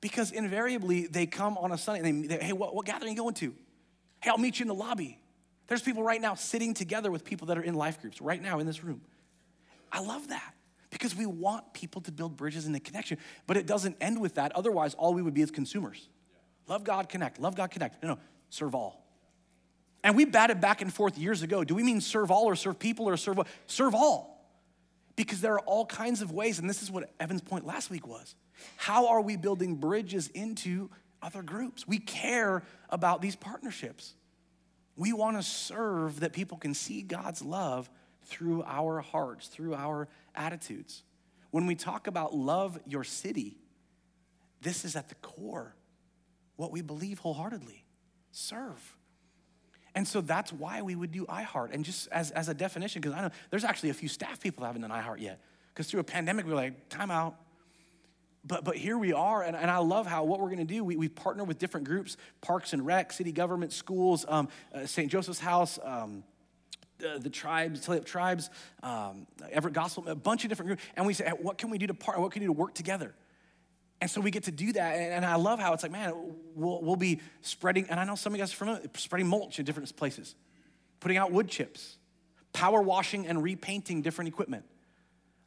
Because 0.00 0.30
invariably 0.30 1.06
they 1.06 1.26
come 1.26 1.58
on 1.58 1.72
a 1.72 1.78
Sunday 1.78 2.08
and 2.08 2.28
they, 2.28 2.38
hey, 2.38 2.52
what, 2.52 2.74
what 2.74 2.86
gathering 2.86 3.08
are 3.08 3.14
you 3.14 3.16
going 3.16 3.34
to? 3.34 3.54
Hey, 4.20 4.30
I'll 4.30 4.38
meet 4.38 4.60
you 4.60 4.64
in 4.64 4.68
the 4.68 4.74
lobby. 4.74 5.18
There's 5.66 5.82
people 5.82 6.02
right 6.02 6.20
now 6.20 6.34
sitting 6.34 6.72
together 6.74 7.10
with 7.10 7.24
people 7.24 7.48
that 7.48 7.58
are 7.58 7.62
in 7.62 7.74
life 7.74 8.00
groups 8.00 8.20
right 8.20 8.40
now 8.40 8.58
in 8.58 8.66
this 8.66 8.84
room. 8.84 9.00
I 9.90 10.00
love 10.00 10.28
that 10.28 10.54
because 10.90 11.16
we 11.16 11.26
want 11.26 11.72
people 11.72 12.00
to 12.02 12.12
build 12.12 12.36
bridges 12.36 12.66
and 12.66 12.74
the 12.74 12.80
connection, 12.80 13.18
but 13.46 13.56
it 13.56 13.66
doesn't 13.66 13.96
end 14.00 14.20
with 14.20 14.34
that. 14.34 14.52
Otherwise, 14.52 14.94
all 14.94 15.14
we 15.14 15.22
would 15.22 15.34
be 15.34 15.42
is 15.42 15.50
consumers. 15.50 16.08
Love 16.68 16.84
God, 16.84 17.08
connect. 17.08 17.40
Love 17.40 17.54
God, 17.56 17.70
connect. 17.70 18.02
No, 18.02 18.10
no, 18.10 18.18
serve 18.50 18.74
all. 18.74 19.07
And 20.04 20.16
we 20.16 20.24
batted 20.24 20.60
back 20.60 20.80
and 20.80 20.92
forth 20.92 21.18
years 21.18 21.42
ago. 21.42 21.64
Do 21.64 21.74
we 21.74 21.82
mean 21.82 22.00
serve 22.00 22.30
all 22.30 22.46
or 22.46 22.56
serve 22.56 22.78
people 22.78 23.08
or 23.08 23.16
serve 23.16 23.36
what? 23.36 23.48
Serve 23.66 23.94
all 23.94 24.38
because 25.16 25.40
there 25.40 25.54
are 25.54 25.60
all 25.60 25.84
kinds 25.84 26.22
of 26.22 26.30
ways, 26.30 26.60
and 26.60 26.70
this 26.70 26.82
is 26.82 26.90
what 26.90 27.10
Evan's 27.18 27.40
point 27.40 27.66
last 27.66 27.90
week 27.90 28.06
was. 28.06 28.36
How 28.76 29.08
are 29.08 29.20
we 29.20 29.36
building 29.36 29.74
bridges 29.74 30.28
into 30.28 30.90
other 31.20 31.42
groups? 31.42 31.88
We 31.88 31.98
care 31.98 32.62
about 32.88 33.20
these 33.20 33.34
partnerships. 33.34 34.14
We 34.96 35.12
want 35.12 35.36
to 35.36 35.42
serve 35.42 36.20
that 36.20 36.32
people 36.32 36.56
can 36.58 36.74
see 36.74 37.02
God's 37.02 37.42
love 37.42 37.90
through 38.24 38.62
our 38.64 39.00
hearts, 39.00 39.48
through 39.48 39.74
our 39.74 40.08
attitudes. 40.34 41.02
When 41.50 41.66
we 41.66 41.74
talk 41.74 42.06
about 42.06 42.34
love 42.34 42.78
your 42.86 43.04
city, 43.04 43.58
this 44.60 44.84
is 44.84 44.96
at 44.96 45.08
the 45.08 45.14
core 45.16 45.74
what 46.56 46.72
we 46.72 46.82
believe 46.82 47.20
wholeheartedly 47.20 47.84
serve. 48.30 48.96
And 49.98 50.06
so 50.06 50.20
that's 50.20 50.52
why 50.52 50.80
we 50.80 50.94
would 50.94 51.10
do 51.10 51.26
iHeart. 51.26 51.74
And 51.74 51.84
just 51.84 52.06
as, 52.12 52.30
as 52.30 52.48
a 52.48 52.54
definition, 52.54 53.02
because 53.02 53.18
I 53.18 53.22
know 53.22 53.30
there's 53.50 53.64
actually 53.64 53.90
a 53.90 53.94
few 53.94 54.08
staff 54.08 54.38
people 54.38 54.60
that 54.60 54.68
haven't 54.68 54.82
done 54.82 54.92
iHeart 54.92 55.20
yet. 55.20 55.40
Because 55.74 55.90
through 55.90 55.98
a 55.98 56.04
pandemic, 56.04 56.46
we 56.46 56.52
are 56.52 56.54
like, 56.54 56.88
time 56.88 57.10
out. 57.10 57.34
But, 58.44 58.62
but 58.62 58.76
here 58.76 58.96
we 58.96 59.12
are, 59.12 59.42
and, 59.42 59.56
and 59.56 59.68
I 59.68 59.78
love 59.78 60.06
how 60.06 60.22
what 60.22 60.38
we're 60.38 60.50
gonna 60.50 60.64
do, 60.64 60.84
we, 60.84 60.94
we 60.94 61.08
partner 61.08 61.42
with 61.42 61.58
different 61.58 61.88
groups 61.88 62.16
parks 62.40 62.72
and 62.74 62.86
rec, 62.86 63.12
city 63.12 63.32
government, 63.32 63.72
schools, 63.72 64.24
um, 64.28 64.48
uh, 64.72 64.86
St. 64.86 65.10
Joseph's 65.10 65.40
House. 65.40 65.80
Um, 65.82 66.22
the, 66.98 67.18
the 67.20 67.30
tribes, 67.30 67.84
Tulalip 67.84 68.04
tribes, 68.04 68.50
um, 68.84 69.26
Everett 69.50 69.74
Gospel, 69.74 70.08
a 70.08 70.14
bunch 70.14 70.44
of 70.44 70.48
different 70.48 70.68
groups, 70.68 70.82
and 70.96 71.06
we 71.08 71.14
say, 71.14 71.28
what 71.40 71.58
can 71.58 71.70
we 71.70 71.78
do 71.78 71.88
to 71.88 71.94
partner? 71.94 72.22
What 72.22 72.30
can 72.30 72.40
we 72.40 72.46
do 72.46 72.54
to 72.54 72.58
work 72.58 72.74
together? 72.74 73.14
And 74.00 74.10
so 74.10 74.20
we 74.20 74.30
get 74.30 74.44
to 74.44 74.52
do 74.52 74.72
that. 74.74 74.92
And 74.92 75.24
I 75.24 75.34
love 75.34 75.58
how 75.58 75.72
it's 75.72 75.82
like, 75.82 75.92
man, 75.92 76.12
we'll, 76.54 76.80
we'll 76.82 76.96
be 76.96 77.20
spreading, 77.40 77.86
and 77.90 77.98
I 77.98 78.04
know 78.04 78.14
some 78.14 78.32
of 78.32 78.38
you 78.38 78.42
guys 78.42 78.52
are 78.52 78.56
familiar, 78.56 78.82
spreading 78.94 79.26
mulch 79.26 79.58
in 79.58 79.64
different 79.64 79.94
places, 79.96 80.36
putting 81.00 81.16
out 81.16 81.32
wood 81.32 81.48
chips, 81.48 81.96
power 82.52 82.80
washing 82.80 83.26
and 83.26 83.42
repainting 83.42 84.02
different 84.02 84.28
equipment. 84.28 84.64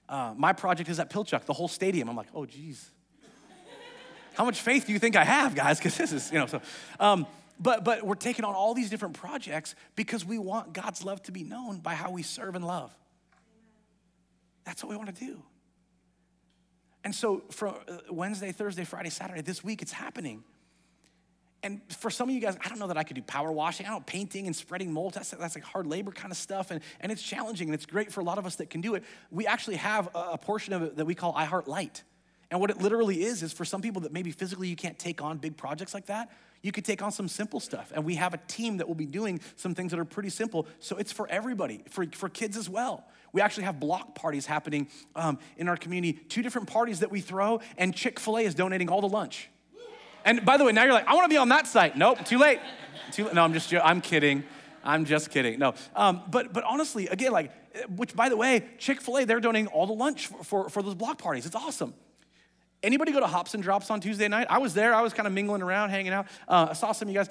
Uh, 0.10 0.34
my 0.36 0.52
project 0.52 0.90
is 0.90 1.00
at 1.00 1.10
Pilchuck, 1.10 1.46
the 1.46 1.54
whole 1.54 1.70
stadium. 1.70 2.10
I'm 2.10 2.18
like, 2.18 2.28
oh, 2.34 2.46
geez. 2.46 2.90
How 4.34 4.46
much 4.46 4.62
faith 4.62 4.86
do 4.86 4.94
you 4.94 5.00
think 5.00 5.16
I 5.16 5.24
have, 5.24 5.56
guys? 5.56 5.78
Because 5.78 5.98
this 5.98 6.12
is, 6.12 6.32
you 6.32 6.40
know, 6.40 6.46
so. 6.46 6.62
Um, 7.00 7.28
but, 7.60 7.84
but 7.84 8.04
we're 8.04 8.16
taking 8.16 8.44
on 8.44 8.56
all 8.56 8.74
these 8.74 8.90
different 8.90 9.14
projects 9.14 9.76
because 9.96 10.26
we 10.26 10.38
want 10.38 10.74
God's 10.74 11.04
love 11.04 11.22
to 11.24 11.32
be 11.32 11.44
known 11.44 11.80
by 11.80 11.94
how 11.94 12.12
we 12.12 12.24
serve 12.24 12.56
and 12.56 12.66
love. 12.66 12.94
That's 14.66 14.84
what 14.84 14.90
we 14.90 14.98
want 14.98 15.16
to 15.16 15.26
do. 15.26 15.42
And 17.04 17.14
so 17.16 17.44
from 17.50 17.76
uh, 17.88 17.98
Wednesday, 18.10 18.52
Thursday, 18.52 18.84
Friday, 18.84 19.10
Saturday, 19.10 19.42
this 19.42 19.64
week, 19.64 19.82
it's 19.82 19.92
happening. 19.92 20.44
And 21.64 21.82
for 21.90 22.10
some 22.10 22.28
of 22.30 22.36
you 22.36 22.42
guys, 22.42 22.58
I 22.64 22.70
don't 22.70 22.80
know 22.80 22.88
that 22.88 22.98
I 22.98 23.04
could 23.04 23.16
do 23.16 23.22
power 23.22 23.52
washing. 23.52 23.86
I 23.86 23.90
don't 23.90 24.06
painting 24.06 24.48
and 24.48 24.56
spreading 24.56 24.92
mold. 24.92 25.14
That's, 25.14 25.30
that's 25.32 25.56
like 25.56 25.64
hard 25.64 25.86
labor 25.86 26.12
kind 26.12 26.32
of 26.32 26.38
stuff. 26.38 26.72
And, 26.72 26.82
and 27.00 27.12
it's 27.12 27.22
challenging 27.22 27.68
and 27.68 27.76
it's 27.76 27.86
great 27.86 28.12
for 28.12 28.22
a 28.22 28.24
lot 28.24 28.38
of 28.38 28.46
us 28.46 28.56
that 28.56 28.70
can 28.70 28.82
do 28.82 28.96
it. 28.96 29.04
We 29.30 29.46
actually 29.46 29.76
have 29.76 30.10
a, 30.16 30.32
a 30.34 30.38
portion 30.38 30.74
of 30.74 30.82
it 30.82 30.98
that 30.98 31.06
we 31.06 31.14
call 31.14 31.34
I 31.36 31.46
Heart 31.46 31.68
Light. 31.68 32.04
And 32.50 32.60
what 32.60 32.70
it 32.70 32.80
literally 32.80 33.24
is, 33.24 33.44
is 33.44 33.54
for 33.54 33.64
some 33.64 33.82
people 33.82 34.02
that 34.02 34.12
maybe 34.12 34.32
physically 34.32 34.68
you 34.68 34.76
can't 34.76 35.00
take 35.00 35.22
on 35.22 35.38
big 35.38 35.56
projects 35.56 35.94
like 35.94 36.08
that, 36.08 36.30
you 36.62 36.72
could 36.72 36.84
take 36.84 37.02
on 37.02 37.12
some 37.12 37.28
simple 37.28 37.60
stuff. 37.60 37.92
And 37.96 38.04
we 38.04 38.16
have 38.16 38.34
a 38.34 38.40
team 38.48 38.78
that 38.78 38.88
will 38.88 38.96
be 38.96 39.06
doing 39.06 39.40
some 39.56 39.74
things 39.74 39.92
that 39.92 40.00
are 40.00 40.06
pretty 40.06 40.30
simple. 40.30 40.68
So 40.80 40.98
it's 40.98 41.12
for 41.12 41.28
everybody, 41.30 41.84
for, 41.90 42.06
for 42.12 42.28
kids 42.28 42.58
as 42.58 42.70
well. 42.70 43.06
We 43.34 43.42
actually 43.42 43.64
have 43.64 43.80
block 43.80 44.16
parties 44.16 44.46
happening 44.46 44.88
um, 45.16 45.40
in 45.58 45.68
our 45.68 45.78
community, 45.78 46.14
two 46.14 46.42
different 46.42 46.68
parties 46.68 47.00
that 47.00 47.12
we 47.12 47.22
throw, 47.22 47.62
and 47.78 47.96
Chick 47.96 48.20
fil 48.20 48.38
A 48.38 48.42
is 48.42 48.56
donating 48.56 48.90
all 48.90 49.02
the 49.02 49.10
lunch. 49.10 49.50
And 50.26 50.46
by 50.46 50.58
the 50.58 50.66
way, 50.66 50.72
now 50.72 50.84
you're 50.84 50.94
like, 50.94 51.08
I 51.08 51.16
wanna 51.16 51.30
be 51.30 51.38
on 51.38 51.50
that 51.50 51.68
site. 51.68 51.98
Nope, 51.98 52.26
too 52.26 52.38
late. 52.38 52.60
Too, 53.12 53.30
no, 53.34 53.44
I'm 53.44 53.54
just, 53.54 53.74
I'm 53.74 54.02
kidding. 54.02 54.44
I'm 54.84 55.06
just 55.06 55.30
kidding. 55.30 55.60
No, 55.60 55.74
um, 55.96 56.24
but 56.30 56.54
but 56.54 56.64
honestly, 56.64 57.08
again, 57.08 57.32
like, 57.32 57.52
which 57.96 58.16
by 58.16 58.30
the 58.30 58.38
way, 58.38 58.66
Chick 58.78 59.00
Fil 59.02 59.20
A, 59.20 59.26
they're 59.26 59.40
donating 59.40 59.68
all 59.68 59.88
the 59.88 59.94
lunch 59.94 60.28
for, 60.28 60.44
for, 60.44 60.70
for 60.70 60.84
those 60.84 60.96
block 60.96 61.18
parties. 61.18 61.46
It's 61.46 61.56
awesome. 61.56 61.94
Anybody 62.84 63.12
go 63.12 63.20
to 63.20 63.28
Hops 63.28 63.54
and 63.54 63.62
Drops 63.62 63.92
on 63.92 64.02
Tuesday 64.02 64.28
night? 64.28 64.48
I 64.50 64.58
was 64.58 64.74
there. 64.74 64.96
I 64.96 65.02
was 65.02 65.14
kind 65.14 65.28
of 65.28 65.34
mingling 65.34 65.62
around, 65.62 65.92
hanging 65.92 66.14
out. 66.14 66.26
Uh, 66.48 66.68
I 66.72 66.74
saw 66.74 66.94
some 66.94 67.08
of 67.08 67.14
you 67.14 67.20
guys 67.20 67.30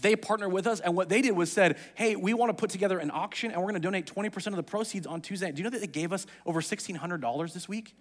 they 0.00 0.16
partnered 0.16 0.52
with 0.52 0.66
us 0.66 0.80
and 0.80 0.96
what 0.96 1.08
they 1.08 1.22
did 1.22 1.32
was 1.32 1.50
said 1.50 1.76
hey 1.94 2.16
we 2.16 2.34
want 2.34 2.50
to 2.50 2.54
put 2.54 2.70
together 2.70 2.98
an 2.98 3.10
auction 3.10 3.50
and 3.50 3.60
we're 3.60 3.68
going 3.68 3.80
to 3.80 3.86
donate 3.86 4.06
20% 4.06 4.46
of 4.48 4.56
the 4.56 4.62
proceeds 4.62 5.06
on 5.06 5.20
tuesday 5.20 5.50
do 5.50 5.58
you 5.58 5.64
know 5.64 5.70
that 5.70 5.80
they 5.80 5.86
gave 5.86 6.12
us 6.12 6.26
over 6.46 6.60
$1600 6.60 7.52
this 7.52 7.68
week? 7.68 7.94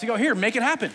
To 0.00 0.06
go 0.06 0.16
here 0.16 0.34
make 0.34 0.56
it 0.56 0.62
happen. 0.62 0.90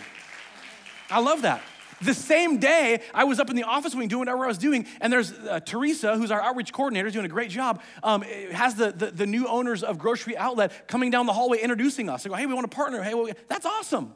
I 1.10 1.20
love 1.20 1.42
that. 1.42 1.62
The 2.02 2.14
same 2.14 2.58
day 2.58 3.00
i 3.14 3.24
was 3.24 3.40
up 3.40 3.50
in 3.50 3.56
the 3.56 3.62
office 3.62 3.94
wing 3.94 4.08
doing 4.08 4.20
whatever 4.20 4.44
i 4.44 4.48
was 4.48 4.58
doing 4.58 4.86
and 5.00 5.12
there's 5.12 5.32
uh, 5.32 5.60
teresa 5.60 6.16
who's 6.16 6.30
our 6.30 6.42
outreach 6.42 6.72
coordinator 6.72 7.10
doing 7.10 7.24
a 7.24 7.28
great 7.28 7.50
job 7.50 7.80
um, 8.02 8.22
has 8.22 8.74
the, 8.74 8.92
the, 8.92 9.06
the, 9.06 9.26
new 9.26 9.46
owners 9.46 9.82
of 9.82 9.98
grocery 9.98 10.36
outlet 10.36 10.88
coming 10.88 11.10
down 11.10 11.26
the 11.26 11.32
hallway 11.32 11.58
introducing 11.58 12.10
us. 12.10 12.22
They 12.22 12.28
go 12.28 12.36
hey 12.36 12.46
we 12.46 12.54
want 12.54 12.70
to 12.70 12.74
partner. 12.74 13.02
Hey 13.02 13.14
well, 13.14 13.30
that's 13.48 13.66
awesome. 13.66 14.12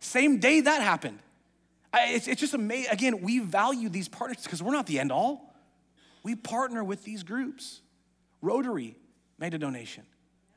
Same 0.00 0.38
day 0.38 0.60
that 0.60 0.82
happened. 0.82 1.20
It's, 1.94 2.26
it's 2.26 2.40
just 2.40 2.54
amazing 2.54 2.90
again 2.90 3.20
we 3.22 3.38
value 3.38 3.88
these 3.88 4.08
partners 4.08 4.42
because 4.42 4.62
we're 4.62 4.72
not 4.72 4.86
the 4.86 4.98
end 4.98 5.12
all 5.12 5.53
we 6.24 6.34
partner 6.34 6.82
with 6.82 7.04
these 7.04 7.22
groups. 7.22 7.80
Rotary 8.42 8.96
made 9.38 9.54
a 9.54 9.58
donation. 9.58 10.04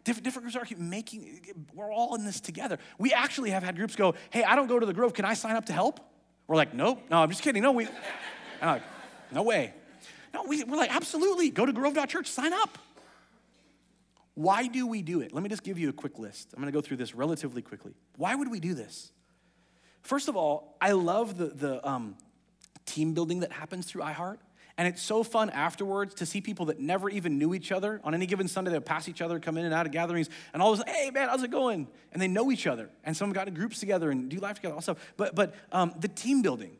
Different, 0.03 0.23
different 0.23 0.51
groups 0.51 0.71
are 0.71 0.77
making, 0.77 1.41
we're 1.73 1.91
all 1.91 2.15
in 2.15 2.25
this 2.25 2.39
together. 2.39 2.79
We 2.97 3.13
actually 3.13 3.51
have 3.51 3.61
had 3.61 3.75
groups 3.75 3.95
go, 3.95 4.15
hey, 4.29 4.43
I 4.43 4.55
don't 4.55 4.67
go 4.67 4.79
to 4.79 4.85
the 4.85 4.93
Grove, 4.93 5.13
can 5.13 5.25
I 5.25 5.33
sign 5.33 5.55
up 5.55 5.65
to 5.65 5.73
help? 5.73 5.99
We're 6.47 6.55
like, 6.55 6.73
nope, 6.73 7.03
no, 7.11 7.21
I'm 7.21 7.29
just 7.29 7.43
kidding. 7.43 7.61
No, 7.61 7.73
we, 7.73 7.87
like, 8.61 8.81
no 9.31 9.43
way. 9.43 9.73
No, 10.33 10.43
we, 10.43 10.63
we're 10.63 10.77
like, 10.77 10.95
absolutely, 10.95 11.49
go 11.49 11.65
to 11.65 11.73
grove.church, 11.73 12.27
sign 12.27 12.53
up. 12.53 12.77
Why 14.35 14.67
do 14.67 14.87
we 14.87 15.01
do 15.01 15.19
it? 15.19 15.33
Let 15.33 15.43
me 15.43 15.49
just 15.49 15.63
give 15.63 15.77
you 15.77 15.89
a 15.89 15.93
quick 15.93 16.19
list. 16.19 16.53
I'm 16.55 16.61
gonna 16.61 16.71
go 16.71 16.79
through 16.79 16.97
this 16.97 17.13
relatively 17.15 17.61
quickly. 17.61 17.93
Why 18.15 18.35
would 18.35 18.49
we 18.49 18.59
do 18.59 18.75
this? 18.75 19.11
First 20.03 20.29
of 20.29 20.37
all, 20.37 20.77
I 20.79 20.91
love 20.91 21.37
the, 21.37 21.47
the 21.47 21.85
um, 21.85 22.15
team 22.85 23.13
building 23.13 23.41
that 23.41 23.51
happens 23.51 23.87
through 23.87 24.03
iHeart. 24.03 24.37
And 24.77 24.87
it's 24.87 25.01
so 25.01 25.23
fun 25.23 25.49
afterwards 25.49 26.13
to 26.15 26.25
see 26.25 26.39
people 26.39 26.67
that 26.67 26.79
never 26.79 27.09
even 27.09 27.39
knew 27.39 27.55
each 27.55 27.71
other. 27.71 27.99
On 28.03 28.13
any 28.13 28.27
given 28.27 28.47
Sunday, 28.47 28.69
they'll 28.69 28.79
pass 28.81 29.09
each 29.09 29.21
other, 29.21 29.39
come 29.39 29.57
in 29.57 29.65
and 29.65 29.73
out 29.73 29.87
of 29.87 29.91
gatherings, 29.91 30.29
and 30.53 30.61
all 30.61 30.71
of 30.71 30.79
a 30.79 30.83
sudden, 30.83 30.93
hey 30.93 31.09
man, 31.09 31.29
how's 31.29 31.41
it 31.41 31.49
going? 31.49 31.87
And 32.11 32.21
they 32.21 32.27
know 32.27 32.51
each 32.51 32.67
other. 32.67 32.89
And 33.03 33.17
some 33.17 33.31
got 33.31 33.47
in 33.47 33.55
groups 33.55 33.79
together 33.79 34.11
and 34.11 34.29
do 34.29 34.37
life 34.37 34.57
together 34.57 34.75
also. 34.75 34.97
But 35.17 35.33
but 35.33 35.55
um, 35.71 35.93
the 35.99 36.07
team 36.07 36.43
building, 36.43 36.77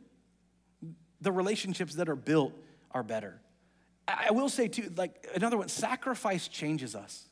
the 1.22 1.32
relationships 1.32 1.96
that 1.96 2.08
are 2.08 2.16
built 2.16 2.54
are 2.92 3.04
better. 3.04 3.42
I, 4.08 4.28
I 4.30 4.32
will 4.32 4.50
say 4.50 4.68
too, 4.68 4.92
like 4.96 5.28
another 5.36 5.58
one, 5.58 5.68
sacrifice 5.68 6.48
changes 6.48 6.96
us. 6.96 7.27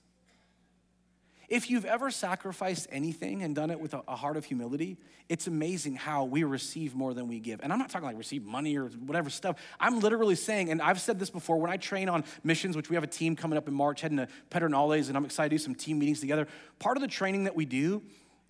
If 1.47 1.69
you've 1.69 1.85
ever 1.85 2.09
sacrificed 2.09 2.87
anything 2.91 3.43
and 3.43 3.55
done 3.55 3.69
it 3.69 3.79
with 3.79 3.93
a, 3.93 4.15
heart 4.15 4.37
of 4.37 4.45
humility, 4.45 4.97
it's 5.29 5.47
amazing 5.47 5.95
how 5.95 6.23
we 6.23 6.43
receive 6.43 6.95
more 6.95 7.13
than 7.13 7.27
we 7.27 7.39
give. 7.39 7.59
And 7.61 7.71
I'm 7.71 7.79
not 7.79 7.89
talking 7.89 8.07
like 8.07 8.17
receive 8.17 8.43
money 8.43 8.77
or 8.77 8.87
whatever 8.87 9.29
stuff. 9.29 9.57
I'm 9.79 9.99
literally 9.99 10.35
saying, 10.35 10.71
and 10.71 10.81
I've 10.81 10.99
said 10.99 11.19
this 11.19 11.29
before, 11.29 11.57
when 11.57 11.69
I 11.69 11.77
train 11.77 12.09
on 12.09 12.23
missions, 12.43 12.75
which 12.75 12.89
we 12.89 12.95
have 12.95 13.03
a 13.03 13.07
team 13.07 13.35
coming 13.35 13.57
up 13.57 13.67
in 13.67 13.73
March 13.73 14.01
heading 14.01 14.17
to 14.17 14.27
Pedernales, 14.49 15.07
and 15.07 15.17
I'm 15.17 15.25
excited 15.25 15.49
to 15.49 15.55
do 15.55 15.63
some 15.63 15.75
team 15.75 15.99
meetings 15.99 16.19
together. 16.19 16.47
Part 16.79 16.97
of 16.97 17.01
the 17.01 17.07
training 17.07 17.43
that 17.43 17.55
we 17.55 17.65
do 17.65 18.01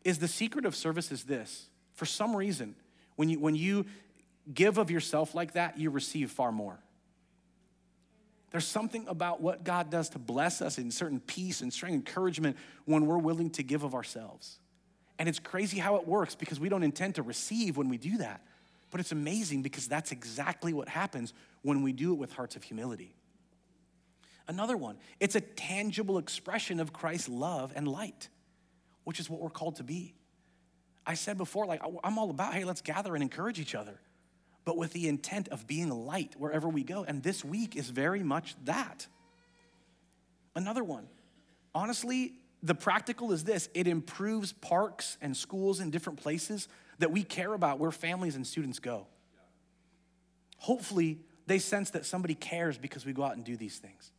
is 0.03 0.19
the 0.19 0.27
secret 0.27 0.65
of 0.65 0.75
service 0.75 1.11
is 1.11 1.23
this 1.23 1.67
For 1.93 2.05
some 2.05 2.35
reason, 2.35 2.75
when 3.15 3.29
you, 3.29 3.39
when 3.39 3.55
you 3.55 3.85
give 4.53 4.77
of 4.77 4.91
yourself 4.91 5.35
like 5.35 5.53
that, 5.53 5.77
you 5.77 5.89
receive 5.89 6.31
far 6.31 6.51
more. 6.51 6.79
There's 8.55 8.65
something 8.65 9.05
about 9.09 9.41
what 9.41 9.65
God 9.65 9.89
does 9.89 10.07
to 10.11 10.17
bless 10.17 10.61
us 10.61 10.77
in 10.77 10.89
certain 10.89 11.19
peace 11.19 11.59
and 11.59 11.73
strength, 11.73 11.93
encouragement 11.93 12.55
when 12.85 13.05
we're 13.05 13.17
willing 13.17 13.49
to 13.49 13.63
give 13.63 13.83
of 13.83 13.93
ourselves. 13.93 14.59
And 15.19 15.27
it's 15.27 15.39
crazy 15.39 15.77
how 15.77 15.97
it 15.97 16.07
works 16.07 16.35
because 16.35 16.57
we 16.57 16.69
don't 16.69 16.81
intend 16.81 17.15
to 17.15 17.21
receive 17.21 17.75
when 17.75 17.89
we 17.89 17.97
do 17.97 18.19
that. 18.19 18.39
But 18.91 19.01
it's 19.01 19.11
amazing 19.11 19.61
because 19.61 19.89
that's 19.89 20.13
exactly 20.13 20.71
what 20.71 20.87
happens 20.87 21.33
when 21.63 21.81
we 21.81 21.91
do 21.91 22.13
it 22.13 22.15
with 22.15 22.31
hearts 22.31 22.55
of 22.55 22.63
humility. 22.63 23.13
Another 24.47 24.77
one, 24.77 24.99
it's 25.19 25.35
a 25.35 25.41
tangible 25.41 26.17
expression 26.17 26.79
of 26.79 26.93
Christ's 26.93 27.27
love 27.27 27.73
and 27.75 27.89
light, 27.89 28.29
which 29.03 29.19
is 29.19 29.29
what 29.29 29.41
we're 29.41 29.49
called 29.49 29.75
to 29.75 29.83
be. 29.83 30.15
I 31.05 31.15
said 31.15 31.37
before, 31.37 31.65
like, 31.65 31.81
I'm 32.05 32.17
all 32.17 32.29
about, 32.29 32.53
hey, 32.53 32.63
let's 32.63 32.79
gather 32.79 33.15
and 33.15 33.21
encourage 33.21 33.59
each 33.59 33.75
other, 33.75 33.99
but 34.65 34.77
with 34.77 34.91
the 34.93 35.07
intent 35.07 35.47
of 35.49 35.67
being 35.67 35.89
light 35.89 36.33
wherever 36.37 36.67
we 36.67 36.83
go. 36.83 37.03
And 37.03 37.21
this 37.23 37.45
week 37.45 37.75
is 37.75 37.89
very 37.89 38.23
much 38.23 38.55
that. 38.65 39.07
Another 40.55 40.83
one, 40.83 41.07
honestly, 41.73 42.33
the 42.63 42.75
practical 42.75 43.31
is 43.31 43.43
this 43.43 43.69
it 43.73 43.87
improves 43.87 44.51
parks 44.51 45.17
and 45.21 45.37
schools 45.37 45.79
in 45.79 45.91
different 45.91 46.19
places 46.19 46.67
that 46.97 47.11
we 47.11 47.23
care 47.23 47.53
about 47.53 47.77
where 47.77 47.91
families 47.91 48.35
and 48.35 48.45
students 48.45 48.79
go. 48.79 49.05
Hopefully, 50.57 51.19
they 51.45 51.59
sense 51.59 51.91
that 51.91 52.05
somebody 52.05 52.33
cares 52.33 52.77
because 52.77 53.05
we 53.05 53.13
go 53.13 53.23
out 53.23 53.35
and 53.35 53.45
do 53.45 53.55
these 53.55 53.77
things. 53.77 54.11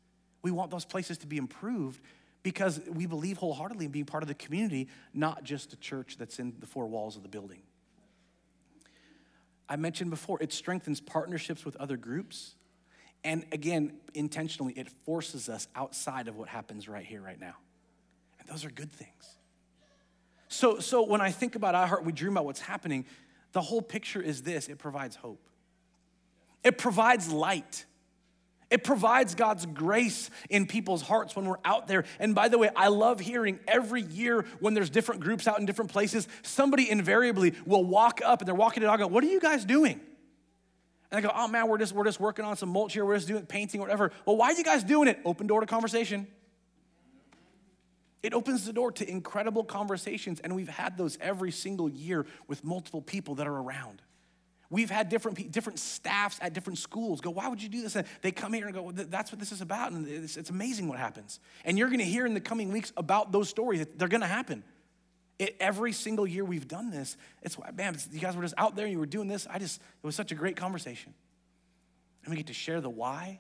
We 0.43 0.53
want 0.53 0.71
those 0.71 0.85
places 0.85 1.19
to 1.19 1.27
be 1.27 1.39
improved 1.39 2.01
because 2.45 2.81
we 2.89 3.07
believe 3.07 3.39
wholeheartedly 3.39 3.87
in 3.87 3.91
being 3.91 4.05
part 4.05 4.23
of 4.23 4.29
the 4.29 4.35
community, 4.35 4.87
not 5.13 5.43
just 5.43 5.73
a 5.73 5.77
church 5.77 6.17
that's 6.19 6.39
in 6.39 6.55
the 6.61 6.67
four 6.67 6.87
walls 6.87 7.17
of 7.17 7.23
the 7.23 7.29
building. 7.29 7.63
I 9.69 9.77
mentioned 9.77 10.11
before, 10.11 10.43
it 10.43 10.53
strengthens 10.53 11.01
partnerships 11.01 11.65
with 11.65 11.77
other 11.77 11.97
groups. 11.97 12.55
And 13.25 13.45
again, 13.51 13.95
intentionally, 14.15 14.73
it 14.75 14.89
forces 15.05 15.49
us 15.49 15.67
outside 15.75 16.29
of 16.29 16.37
what 16.37 16.49
happens 16.49 16.89
right 16.89 17.05
here, 17.05 17.21
right 17.21 17.41
now. 17.41 17.55
And 18.39 18.49
those 18.49 18.65
are 18.65 18.71
good 18.71 18.93
things. 18.93 19.37
So, 20.49 20.79
so 20.79 21.05
when 21.05 21.21
I 21.21 21.31
think 21.31 21.57
about 21.57 21.75
I 21.75 21.87
Heart, 21.87 22.05
we 22.05 22.13
dream 22.13 22.33
about 22.33 22.45
what's 22.45 22.61
happening, 22.61 23.05
the 23.53 23.61
whole 23.61 23.83
picture 23.83 24.23
is 24.23 24.43
this 24.43 24.69
it 24.69 24.79
provides 24.79 25.17
hope, 25.17 25.43
it 26.63 26.79
provides 26.79 27.31
light. 27.31 27.85
It 28.69 28.83
provides 28.83 29.37
God's 29.37 29.65
grace 29.65 30.29
in 30.51 30.67
people's 30.67 31.03
hearts 31.03 31.37
when 31.37 31.47
we're 31.47 31.61
out 31.65 31.87
there. 31.87 32.05
And 32.19 32.35
by 32.35 32.49
the 32.49 32.59
way, 32.59 32.69
I 32.75 32.89
love 32.89 33.21
hearing 33.21 33.61
every 33.69 34.03
year 34.03 34.45
when 34.59 34.75
there's 34.75 34.91
different 34.91 35.21
groups 35.21 35.47
out 35.47 35.61
in 35.61 35.67
different 35.67 35.93
places, 35.93 36.27
somebody 36.43 36.91
invariably 36.91 37.55
will 37.65 37.85
walk 37.85 38.21
up 38.25 38.41
and 38.41 38.49
they're 38.49 38.57
walking 38.57 38.81
to 38.81 38.87
dog 38.87 38.99
go, 38.99 39.07
What 39.07 39.23
are 39.23 39.29
you 39.29 39.41
guys 39.41 39.65
doing? 39.65 40.01
And 41.13 41.19
I 41.19 41.21
go, 41.21 41.31
Oh 41.33 41.47
man, 41.47 41.69
we're 41.69 41.79
just, 41.79 41.93
we're 41.93 42.05
just 42.05 42.19
working 42.19 42.45
on 42.45 42.57
some 42.57 42.69
mulch 42.69 42.93
here, 42.93 43.05
we're 43.05 43.15
just 43.15 43.29
doing 43.29 43.47
painting 43.47 43.81
or 43.81 43.85
whatever. 43.85 44.11
Well, 44.25 44.37
why 44.37 44.47
are 44.47 44.55
you 44.55 44.65
guys 44.65 44.83
doing 44.83 45.07
it? 45.07 45.21
Open 45.25 45.47
door 45.47 45.61
to 45.61 45.67
conversation. 45.67 46.27
It 48.25 48.35
opens 48.35 48.65
the 48.65 48.73
door 48.73 48.91
to 48.93 49.09
incredible 49.09 49.63
conversations, 49.63 50.41
and 50.41 50.57
we've 50.57 50.69
had 50.69 50.99
those 50.99 51.17
every 51.21 51.53
single 51.53 51.89
year 51.89 52.27
with 52.49 52.65
multiple 52.65 53.01
people 53.01 53.37
that 53.37 53.47
are 53.47 53.57
around. 53.57 54.03
We've 54.69 54.91
had 54.91 55.09
different, 55.09 55.53
different 55.53 55.79
staffs 55.79 56.39
at 56.41 56.53
different 56.53 56.79
schools 56.79 57.21
go, 57.21 57.31
Why 57.31 57.49
would 57.49 57.63
you 57.63 57.69
do 57.69 57.83
this? 57.83 57.95
And 57.97 58.07
they 58.23 58.33
come 58.33 58.53
here 58.53 58.67
and 58.67 58.75
go, 58.75 58.91
That's 58.93 59.31
what 59.31 59.39
this 59.39 59.53
is 59.53 59.61
about. 59.61 59.93
And 59.93 60.07
it's, 60.09 60.37
it's 60.37 60.51
amazing 60.51 60.89
what 60.89 60.99
happens. 60.99 61.41
And 61.65 61.79
you're 61.79 61.89
going 61.89 62.01
to 62.01 62.05
hear 62.05 62.27
in 62.27 62.35
the 62.35 62.41
coming 62.41 62.73
weeks 62.73 62.93
about 62.97 63.33
those 63.33 63.49
stories. 63.49 63.87
They're 63.97 64.09
going 64.09 64.23
to 64.23 64.27
happen. 64.27 64.65
It, 65.39 65.57
every 65.61 65.93
single 65.93 66.27
year 66.27 66.45
we've 66.45 66.67
done 66.67 66.91
this, 66.91 67.17
it's, 67.43 67.57
man, 67.75 67.97
you 68.11 68.21
guys 68.21 68.35
were 68.35 68.43
just 68.43 68.55
out 68.57 68.75
there 68.75 68.87
and 68.87 68.93
you 68.93 68.99
were 68.99 69.07
doing 69.07 69.29
this. 69.29 69.47
I 69.49 69.59
just, 69.59 69.81
it 69.81 70.07
was 70.07 70.17
such 70.17 70.33
a 70.33 70.35
great 70.35 70.57
conversation. 70.57 71.13
And 72.25 72.31
we 72.31 72.37
get 72.37 72.47
to 72.47 72.55
share 72.55 72.81
the 72.81 72.91
why, 72.91 73.39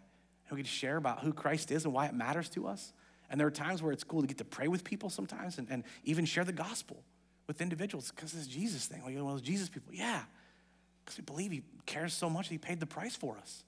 and 0.48 0.56
we 0.56 0.62
get 0.62 0.68
to 0.68 0.76
share 0.76 0.96
about 0.96 1.20
who 1.20 1.32
Christ 1.32 1.72
is 1.72 1.86
and 1.86 1.94
why 1.94 2.06
it 2.06 2.14
matters 2.14 2.48
to 2.50 2.66
us. 2.68 2.92
And 3.30 3.40
there 3.40 3.46
are 3.48 3.52
times 3.52 3.82
where 3.82 3.92
it's 3.92 4.04
cool 4.04 4.20
to 4.20 4.26
get 4.26 4.38
to 4.38 4.44
pray 4.44 4.68
with 4.68 4.84
people 4.84 5.10
sometimes 5.10 5.58
and, 5.58 5.66
and 5.70 5.84
even 6.04 6.24
share 6.24 6.44
the 6.44 6.52
gospel 6.52 7.02
with 7.46 7.60
individuals 7.60 8.12
because 8.14 8.34
it's 8.34 8.46
Jesus 8.46 8.86
thing. 8.86 9.02
Like, 9.02 9.14
know, 9.14 9.28
those 9.30 9.42
Jesus 9.42 9.68
people. 9.68 9.92
Yeah, 9.92 10.22
because 11.06 11.18
we 11.18 11.22
believe 11.22 11.52
he 11.52 11.62
cares 11.86 12.12
so 12.12 12.28
much 12.28 12.48
he 12.48 12.58
paid 12.58 12.80
the 12.80 12.86
price 12.86 13.14
for 13.14 13.38
us. 13.38 13.62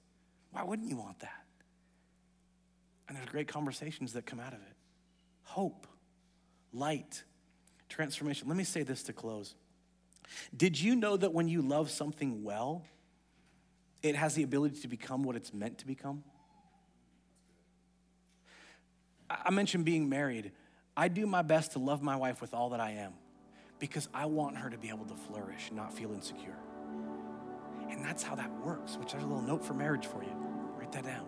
Why 0.51 0.65
wouldn't 0.65 0.89
you 0.89 0.97
want 0.97 1.21
that? 1.21 1.45
And 3.07 3.17
there's 3.17 3.29
great 3.29 3.47
conversations 3.47 4.13
that 4.15 4.27
come 4.27 4.41
out 4.41 4.53
of 4.53 4.61
it 4.61 4.75
hope, 5.45 5.87
light, 6.75 7.23
transformation. 7.89 8.49
Let 8.49 8.57
me 8.57 8.65
say 8.65 8.83
this 8.83 9.03
to 9.05 9.15
close. 9.15 9.55
Did 10.55 10.79
you 10.79 10.95
know 10.95 11.17
that 11.17 11.33
when 11.33 11.49
you 11.49 11.63
love 11.63 11.91
something 11.91 12.45
well, 12.45 12.85
it 14.03 14.15
has 14.15 14.35
the 14.35 14.43
ability 14.43 14.81
to 14.83 14.89
become 14.89 15.23
what 15.23 15.37
it's 15.37 15.55
meant 15.55 15.79
to 15.79 15.87
become? 15.87 16.23
I 19.31 19.51
mentioned 19.51 19.87
being 19.87 20.11
married. 20.11 20.53
I 20.95 21.09
do 21.09 21.27
my 21.27 21.43
best 21.43 21.73
to 21.73 21.79
love 21.79 22.03
my 22.03 22.17
wife 22.17 22.43
with 22.43 22.53
all 22.53 22.71
that 22.71 22.81
I 22.81 22.91
am 22.91 23.15
because 23.79 24.07
I 24.13 24.27
want 24.27 24.59
her 24.59 24.69
to 24.69 24.77
be 24.77 24.91
able 24.91 25.07
to 25.07 25.15
flourish, 25.15 25.71
not 25.73 25.95
feel 25.95 26.13
insecure. 26.13 26.57
And 27.91 28.05
that's 28.05 28.23
how 28.23 28.35
that 28.35 28.51
works, 28.65 28.97
which 28.97 29.13
there's 29.13 29.25
a 29.25 29.27
little 29.27 29.43
note 29.43 29.65
for 29.65 29.75
marriage 29.75 30.07
for 30.07 30.23
you. 30.23 30.33
Write 30.79 30.93
that 30.93 31.05
down. 31.05 31.27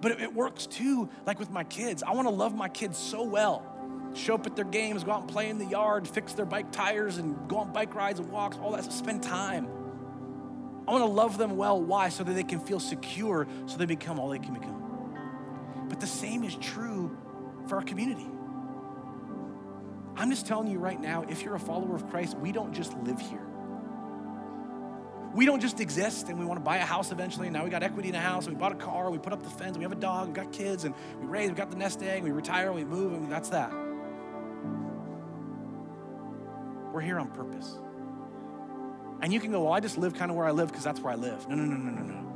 But 0.00 0.20
it, 0.20 0.34
works 0.34 0.66
too, 0.66 1.10
like 1.26 1.38
with 1.38 1.50
my 1.50 1.64
kids. 1.64 2.02
I 2.02 2.12
want 2.12 2.26
to 2.26 2.34
love 2.34 2.54
my 2.54 2.68
kids 2.68 2.96
so 2.96 3.22
well. 3.22 3.66
Show 4.14 4.34
up 4.34 4.46
at 4.46 4.56
their 4.56 4.64
games, 4.64 5.04
go 5.04 5.12
out 5.12 5.20
and 5.20 5.30
play 5.30 5.50
in 5.50 5.58
the 5.58 5.66
yard, 5.66 6.08
fix 6.08 6.32
their 6.32 6.46
bike 6.46 6.72
tires, 6.72 7.18
and 7.18 7.36
go 7.48 7.58
on 7.58 7.72
bike 7.72 7.94
rides 7.94 8.18
and 8.18 8.30
walks, 8.30 8.56
all 8.56 8.72
that. 8.72 8.84
So 8.84 8.90
spend 8.90 9.22
time. 9.22 9.68
I 10.88 10.92
want 10.92 11.04
to 11.04 11.10
love 11.10 11.38
them 11.38 11.56
well. 11.56 11.80
Why? 11.80 12.08
So 12.08 12.24
that 12.24 12.32
they 12.32 12.42
can 12.42 12.60
feel 12.60 12.80
secure, 12.80 13.46
so 13.66 13.76
they 13.76 13.86
become 13.86 14.18
all 14.18 14.30
they 14.30 14.38
can 14.38 14.54
become. 14.54 15.86
But 15.88 16.00
the 16.00 16.06
same 16.06 16.44
is 16.44 16.56
true 16.56 17.16
for 17.68 17.76
our 17.76 17.82
community. 17.82 18.26
I'm 20.16 20.30
just 20.30 20.46
telling 20.46 20.68
you 20.68 20.78
right 20.78 21.00
now 21.00 21.24
if 21.28 21.42
you're 21.42 21.54
a 21.54 21.60
follower 21.60 21.94
of 21.94 22.08
Christ, 22.10 22.36
we 22.38 22.52
don't 22.52 22.72
just 22.72 22.96
live 22.98 23.20
here. 23.20 23.49
We 25.34 25.46
don't 25.46 25.60
just 25.60 25.80
exist 25.80 26.28
and 26.28 26.38
we 26.38 26.44
want 26.44 26.58
to 26.58 26.64
buy 26.64 26.78
a 26.78 26.84
house 26.84 27.12
eventually. 27.12 27.46
And 27.46 27.54
now 27.54 27.64
we 27.64 27.70
got 27.70 27.82
equity 27.82 28.08
in 28.08 28.14
a 28.14 28.20
house, 28.20 28.46
and 28.46 28.56
we 28.56 28.60
bought 28.60 28.72
a 28.72 28.76
car, 28.76 29.10
we 29.10 29.18
put 29.18 29.32
up 29.32 29.42
the 29.42 29.50
fence, 29.50 29.76
we 29.76 29.84
have 29.84 29.92
a 29.92 29.96
dog, 29.96 30.28
we 30.28 30.34
got 30.34 30.52
kids, 30.52 30.84
and 30.84 30.94
we 31.20 31.26
raise, 31.26 31.48
we 31.48 31.54
got 31.54 31.70
the 31.70 31.76
nest 31.76 32.02
egg, 32.02 32.24
we 32.24 32.30
retire, 32.30 32.72
we 32.72 32.84
move, 32.84 33.12
and 33.12 33.30
that's 33.30 33.50
that. 33.50 33.72
We're 36.92 37.00
here 37.00 37.20
on 37.20 37.30
purpose. 37.30 37.78
And 39.22 39.32
you 39.32 39.38
can 39.38 39.52
go, 39.52 39.64
well, 39.64 39.72
I 39.72 39.80
just 39.80 39.98
live 39.98 40.14
kind 40.14 40.30
of 40.30 40.36
where 40.36 40.46
I 40.46 40.50
live 40.50 40.68
because 40.68 40.82
that's 40.82 41.00
where 41.00 41.12
I 41.12 41.16
live. 41.16 41.48
No, 41.48 41.54
no, 41.54 41.64
no, 41.64 41.76
no, 41.76 41.90
no, 41.90 42.02
no. 42.02 42.26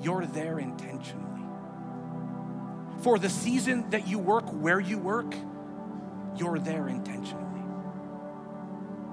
You're 0.00 0.26
there 0.26 0.58
intentionally. 0.58 1.26
For 3.02 3.18
the 3.18 3.30
season 3.30 3.90
that 3.90 4.06
you 4.06 4.18
work 4.18 4.48
where 4.50 4.78
you 4.78 4.98
work, 4.98 5.34
you're 6.36 6.58
there 6.58 6.86
intentionally. 6.88 7.49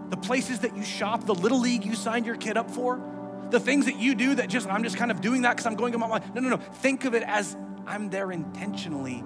The 0.09 0.17
places 0.17 0.59
that 0.59 0.75
you 0.75 0.83
shop, 0.83 1.25
the 1.25 1.35
little 1.35 1.59
league 1.59 1.85
you 1.85 1.95
signed 1.95 2.25
your 2.25 2.35
kid 2.35 2.57
up 2.57 2.71
for, 2.71 3.01
the 3.49 3.59
things 3.59 3.85
that 3.85 3.97
you 3.97 4.15
do 4.15 4.35
that 4.35 4.49
just, 4.49 4.67
I'm 4.67 4.83
just 4.83 4.97
kind 4.97 5.11
of 5.11 5.21
doing 5.21 5.43
that 5.43 5.51
because 5.51 5.65
I'm 5.65 5.75
going 5.75 5.93
about 5.95 6.09
my, 6.09 6.15
life. 6.17 6.33
no, 6.33 6.41
no, 6.41 6.49
no. 6.49 6.57
Think 6.57 7.05
of 7.05 7.13
it 7.13 7.23
as 7.23 7.55
I'm 7.85 8.09
there 8.09 8.31
intentionally. 8.31 9.19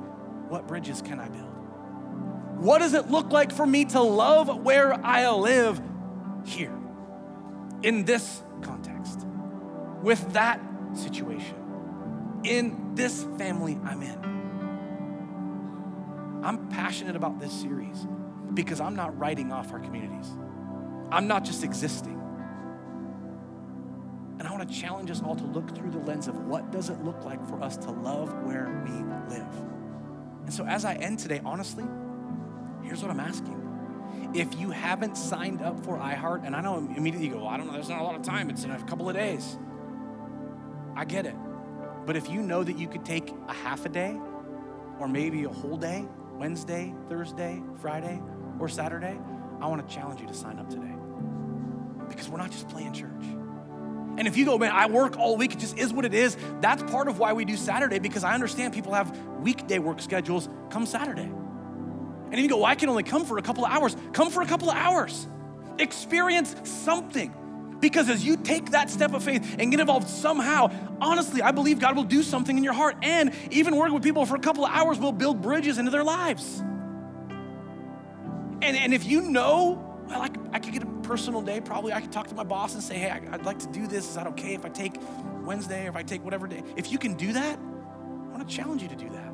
What 0.47 0.67
bridges 0.67 1.01
can 1.01 1.19
I 1.19 1.29
build? 1.29 1.47
What 2.57 2.79
does 2.79 2.93
it 2.93 3.09
look 3.09 3.31
like 3.31 3.51
for 3.51 3.65
me 3.65 3.85
to 3.85 4.01
love 4.01 4.63
where 4.63 4.93
I 5.05 5.29
live 5.31 5.81
here 6.45 6.77
in 7.81 8.05
this 8.05 8.43
context 8.61 9.25
with 10.01 10.33
that 10.33 10.59
situation 10.93 11.55
in 12.43 12.95
this 12.95 13.23
family 13.37 13.79
I'm 13.83 14.01
in. 14.01 14.31
I'm 16.43 16.67
passionate 16.69 17.15
about 17.15 17.39
this 17.39 17.51
series 17.51 18.07
because 18.53 18.81
I'm 18.81 18.95
not 18.95 19.17
writing 19.17 19.51
off 19.51 19.71
our 19.71 19.79
communities. 19.79 20.31
I'm 21.11 21.27
not 21.27 21.43
just 21.43 21.63
existing. 21.63 22.17
And 24.39 24.47
I 24.47 24.51
want 24.51 24.67
to 24.67 24.75
challenge 24.75 25.11
us 25.11 25.21
all 25.21 25.35
to 25.35 25.43
look 25.43 25.75
through 25.75 25.91
the 25.91 25.99
lens 25.99 26.27
of 26.27 26.47
what 26.47 26.71
does 26.71 26.89
it 26.89 27.03
look 27.03 27.23
like 27.25 27.45
for 27.47 27.61
us 27.61 27.77
to 27.77 27.91
love 27.91 28.33
where 28.43 28.81
we 28.85 28.91
live. 29.35 29.53
And 30.45 30.53
so 30.53 30.65
as 30.65 30.85
I 30.85 30.95
end 30.95 31.19
today, 31.19 31.41
honestly, 31.45 31.85
here's 32.81 33.01
what 33.01 33.11
I'm 33.11 33.19
asking. 33.19 33.57
If 34.33 34.59
you 34.59 34.71
haven't 34.71 35.17
signed 35.17 35.61
up 35.61 35.83
for 35.85 35.97
iHeart, 35.97 36.45
and 36.45 36.55
I 36.55 36.61
know 36.61 36.77
immediately 36.77 37.27
you 37.27 37.33
go, 37.33 37.39
well, 37.39 37.49
I 37.49 37.57
don't 37.57 37.67
know, 37.67 37.73
there's 37.73 37.89
not 37.89 37.99
a 37.99 38.03
lot 38.03 38.15
of 38.15 38.23
time, 38.23 38.49
it's 38.49 38.63
in 38.63 38.71
a 38.71 38.81
couple 38.83 39.09
of 39.09 39.15
days. 39.15 39.57
I 40.95 41.05
get 41.05 41.25
it. 41.25 41.35
But 42.05 42.15
if 42.15 42.29
you 42.29 42.41
know 42.41 42.63
that 42.63 42.79
you 42.79 42.87
could 42.87 43.05
take 43.05 43.31
a 43.47 43.53
half 43.53 43.85
a 43.85 43.89
day 43.89 44.17
or 44.99 45.07
maybe 45.07 45.43
a 45.43 45.49
whole 45.49 45.77
day, 45.77 46.07
Wednesday, 46.33 46.93
Thursday, 47.09 47.61
Friday, 47.79 48.21
or 48.59 48.67
Saturday, 48.69 49.19
I 49.59 49.67
want 49.67 49.87
to 49.87 49.93
challenge 49.93 50.21
you 50.21 50.27
to 50.27 50.33
sign 50.33 50.57
up 50.57 50.69
today. 50.69 50.95
We're 52.31 52.37
not 52.37 52.51
just 52.51 52.69
playing 52.69 52.93
church. 52.93 53.23
And 54.17 54.27
if 54.27 54.37
you 54.37 54.45
go, 54.45 54.57
man, 54.57 54.71
I 54.71 54.87
work 54.87 55.17
all 55.17 55.37
week, 55.37 55.53
it 55.53 55.59
just 55.59 55.77
is 55.77 55.93
what 55.93 56.05
it 56.05 56.13
is, 56.13 56.37
that's 56.59 56.83
part 56.83 57.07
of 57.07 57.19
why 57.19 57.33
we 57.33 57.45
do 57.45 57.55
Saturday 57.55 57.99
because 57.99 58.23
I 58.23 58.33
understand 58.33 58.73
people 58.73 58.93
have 58.93 59.17
weekday 59.39 59.79
work 59.79 60.01
schedules 60.01 60.49
come 60.69 60.85
Saturday. 60.85 61.29
And 62.31 62.39
you 62.39 62.47
go, 62.47 62.57
well, 62.57 62.65
I 62.65 62.75
can 62.75 62.89
only 62.89 63.03
come 63.03 63.25
for 63.25 63.37
a 63.37 63.41
couple 63.41 63.65
of 63.65 63.71
hours, 63.71 63.95
come 64.13 64.29
for 64.29 64.41
a 64.41 64.45
couple 64.45 64.69
of 64.69 64.77
hours. 64.77 65.27
Experience 65.79 66.55
something. 66.63 67.33
Because 67.81 68.09
as 68.09 68.23
you 68.23 68.37
take 68.37 68.71
that 68.71 68.89
step 68.89 69.13
of 69.13 69.23
faith 69.23 69.55
and 69.57 69.71
get 69.71 69.79
involved 69.79 70.07
somehow, 70.07 70.71
honestly, 71.01 71.41
I 71.41 71.51
believe 71.51 71.79
God 71.79 71.95
will 71.95 72.03
do 72.03 72.21
something 72.21 72.55
in 72.55 72.63
your 72.63 72.73
heart. 72.73 72.95
And 73.01 73.33
even 73.49 73.75
working 73.75 73.95
with 73.95 74.03
people 74.03 74.25
for 74.25 74.35
a 74.35 74.39
couple 74.39 74.63
of 74.63 74.71
hours 74.71 74.99
will 74.99 75.11
build 75.11 75.41
bridges 75.41 75.79
into 75.79 75.89
their 75.89 76.03
lives. 76.03 76.59
And, 78.61 78.77
and 78.77 78.93
if 78.93 79.03
you 79.05 79.21
know, 79.21 79.90
well, 80.11 80.21
I 80.21 80.27
could, 80.27 80.49
I 80.51 80.59
could 80.59 80.73
get 80.73 80.83
a 80.83 80.87
personal 81.03 81.41
day, 81.41 81.61
probably 81.61 81.93
I 81.93 82.01
could 82.01 82.11
talk 82.11 82.27
to 82.27 82.35
my 82.35 82.43
boss 82.43 82.73
and 82.73 82.83
say, 82.83 82.97
hey, 82.97 83.09
I'd 83.09 83.45
like 83.45 83.59
to 83.59 83.67
do 83.67 83.87
this. 83.87 84.09
Is 84.09 84.15
that 84.15 84.27
okay 84.27 84.53
if 84.53 84.65
I 84.65 84.69
take 84.69 84.95
Wednesday 85.43 85.85
or 85.85 85.89
if 85.89 85.95
I 85.95 86.03
take 86.03 86.23
whatever 86.23 86.47
day? 86.47 86.63
If 86.75 86.91
you 86.91 86.97
can 86.97 87.13
do 87.13 87.31
that, 87.31 87.57
I 87.57 88.35
want 88.35 88.47
to 88.47 88.53
challenge 88.53 88.81
you 88.81 88.89
to 88.89 88.95
do 88.95 89.07
that. 89.09 89.33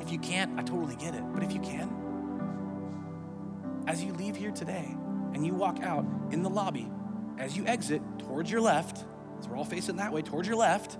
If 0.00 0.12
you 0.12 0.18
can't, 0.18 0.56
I 0.58 0.62
totally 0.62 0.94
get 0.94 1.14
it. 1.14 1.24
But 1.32 1.42
if 1.42 1.52
you 1.52 1.60
can, 1.60 1.90
as 3.88 4.04
you 4.04 4.12
leave 4.12 4.36
here 4.36 4.52
today, 4.52 4.94
and 5.34 5.44
you 5.44 5.54
walk 5.54 5.80
out 5.82 6.06
in 6.30 6.44
the 6.44 6.50
lobby, 6.50 6.88
as 7.38 7.56
you 7.56 7.66
exit 7.66 8.00
towards 8.20 8.48
your 8.48 8.60
left, 8.60 9.04
as 9.40 9.48
we're 9.48 9.56
all 9.56 9.64
facing 9.64 9.96
that 9.96 10.12
way, 10.12 10.22
towards 10.22 10.46
your 10.46 10.56
left, 10.56 10.96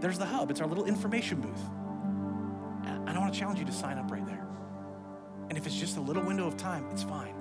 there's 0.00 0.18
the 0.18 0.26
hub. 0.26 0.50
It's 0.50 0.60
our 0.60 0.66
little 0.66 0.84
information 0.84 1.40
booth. 1.40 1.64
And 2.84 3.08
I 3.08 3.18
want 3.18 3.32
to 3.32 3.40
challenge 3.40 3.58
you 3.58 3.64
to 3.64 3.72
sign 3.72 3.96
up 3.96 4.10
right 4.10 4.26
there. 4.26 4.27
And 5.48 5.56
if 5.56 5.66
it's 5.66 5.76
just 5.76 5.96
a 5.96 6.00
little 6.00 6.22
window 6.22 6.46
of 6.46 6.56
time, 6.56 6.86
it's 6.92 7.02
fine. 7.02 7.34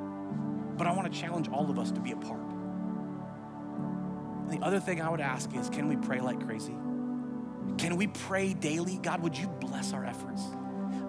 But 0.77 0.87
I 0.87 0.93
want 0.93 1.11
to 1.11 1.19
challenge 1.19 1.49
all 1.49 1.69
of 1.69 1.79
us 1.79 1.91
to 1.91 1.99
be 1.99 2.11
a 2.11 2.15
part. 2.15 2.39
And 4.47 4.51
the 4.51 4.65
other 4.65 4.79
thing 4.79 5.01
I 5.01 5.09
would 5.09 5.21
ask 5.21 5.53
is 5.55 5.69
can 5.69 5.87
we 5.87 5.95
pray 5.97 6.21
like 6.21 6.45
crazy? 6.45 6.75
Can 7.77 7.97
we 7.97 8.07
pray 8.07 8.53
daily? 8.53 8.97
God, 8.97 9.21
would 9.21 9.37
you 9.37 9.47
bless 9.47 9.93
our 9.93 10.05
efforts? 10.05 10.41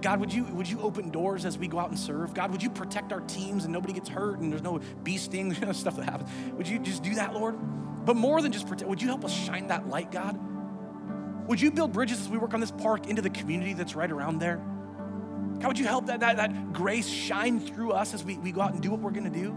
God, 0.01 0.21
would 0.21 0.33
you, 0.33 0.45
would 0.45 0.69
you 0.69 0.81
open 0.81 1.11
doors 1.11 1.45
as 1.45 1.59
we 1.59 1.67
go 1.67 1.79
out 1.79 1.89
and 1.89 1.99
serve? 1.99 2.35
God, 2.35 2.53
would 2.53 2.63
you 2.63 2.71
protect 2.71 3.13
our 3.13 3.21
teams 3.21 3.65
and 3.65 3.73
nobody 3.73 3.93
gets 3.93 4.09
hurt 4.09 4.39
and 4.39 4.53
there's 4.53 4.63
no 4.63 4.81
bee 5.03 5.17
stings, 5.17 5.57
stuff 5.77 5.97
that 5.97 6.05
happens? 6.05 6.31
Would 6.57 6.69
you 6.69 6.79
just 6.79 7.03
do 7.03 7.15
that, 7.15 7.33
Lord? 7.35 7.57
But 8.05 8.17
more 8.17 8.41
than 8.41 8.53
just 8.53 8.69
protect, 8.69 8.89
would 8.89 9.03
you 9.03 9.09
help 9.09 9.25
us 9.25 9.33
shine 9.33 9.69
that 9.69 9.89
light, 9.89 10.13
God? 10.13 10.39
Would 11.49 11.61
you 11.61 11.71
build 11.71 11.93
bridges 11.93 12.21
as 12.21 12.29
we 12.29 12.39
work 12.39 12.55
on 12.55 12.61
this 12.61 12.71
park 12.71 13.09
into 13.09 13.23
the 13.23 13.31
community 13.31 13.73
that's 13.73 13.95
right 13.95 14.11
around 14.11 14.39
there? 14.39 14.63
God, 15.61 15.69
would 15.69 15.79
you 15.79 15.87
help 15.87 16.07
that, 16.07 16.21
that, 16.21 16.37
that 16.37 16.73
grace 16.73 17.09
shine 17.09 17.61
through 17.61 17.93
us 17.93 18.15
as 18.15 18.23
we, 18.25 18.39
we 18.39 18.53
go 18.53 18.61
out 18.61 18.73
and 18.73 18.83
do 18.83 18.91
what 18.91 19.01
we're 19.01 19.11
gonna 19.11 19.31
do? 19.31 19.53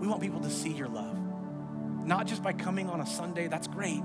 We 0.00 0.06
want 0.06 0.20
people 0.20 0.40
to 0.40 0.50
see 0.50 0.72
your 0.72 0.88
love. 0.88 1.18
Not 2.04 2.26
just 2.26 2.42
by 2.42 2.52
coming 2.52 2.88
on 2.88 3.00
a 3.00 3.06
Sunday, 3.06 3.48
that's 3.48 3.68
great, 3.68 4.04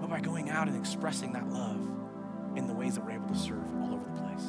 but 0.00 0.08
by 0.08 0.20
going 0.20 0.50
out 0.50 0.68
and 0.68 0.76
expressing 0.76 1.32
that 1.32 1.48
love 1.48 1.80
in 2.56 2.66
the 2.66 2.74
ways 2.74 2.94
that 2.94 3.04
we're 3.04 3.12
able 3.12 3.28
to 3.28 3.36
serve 3.36 3.64
all 3.80 3.94
over 3.94 4.04
the 4.04 4.20
place. 4.22 4.46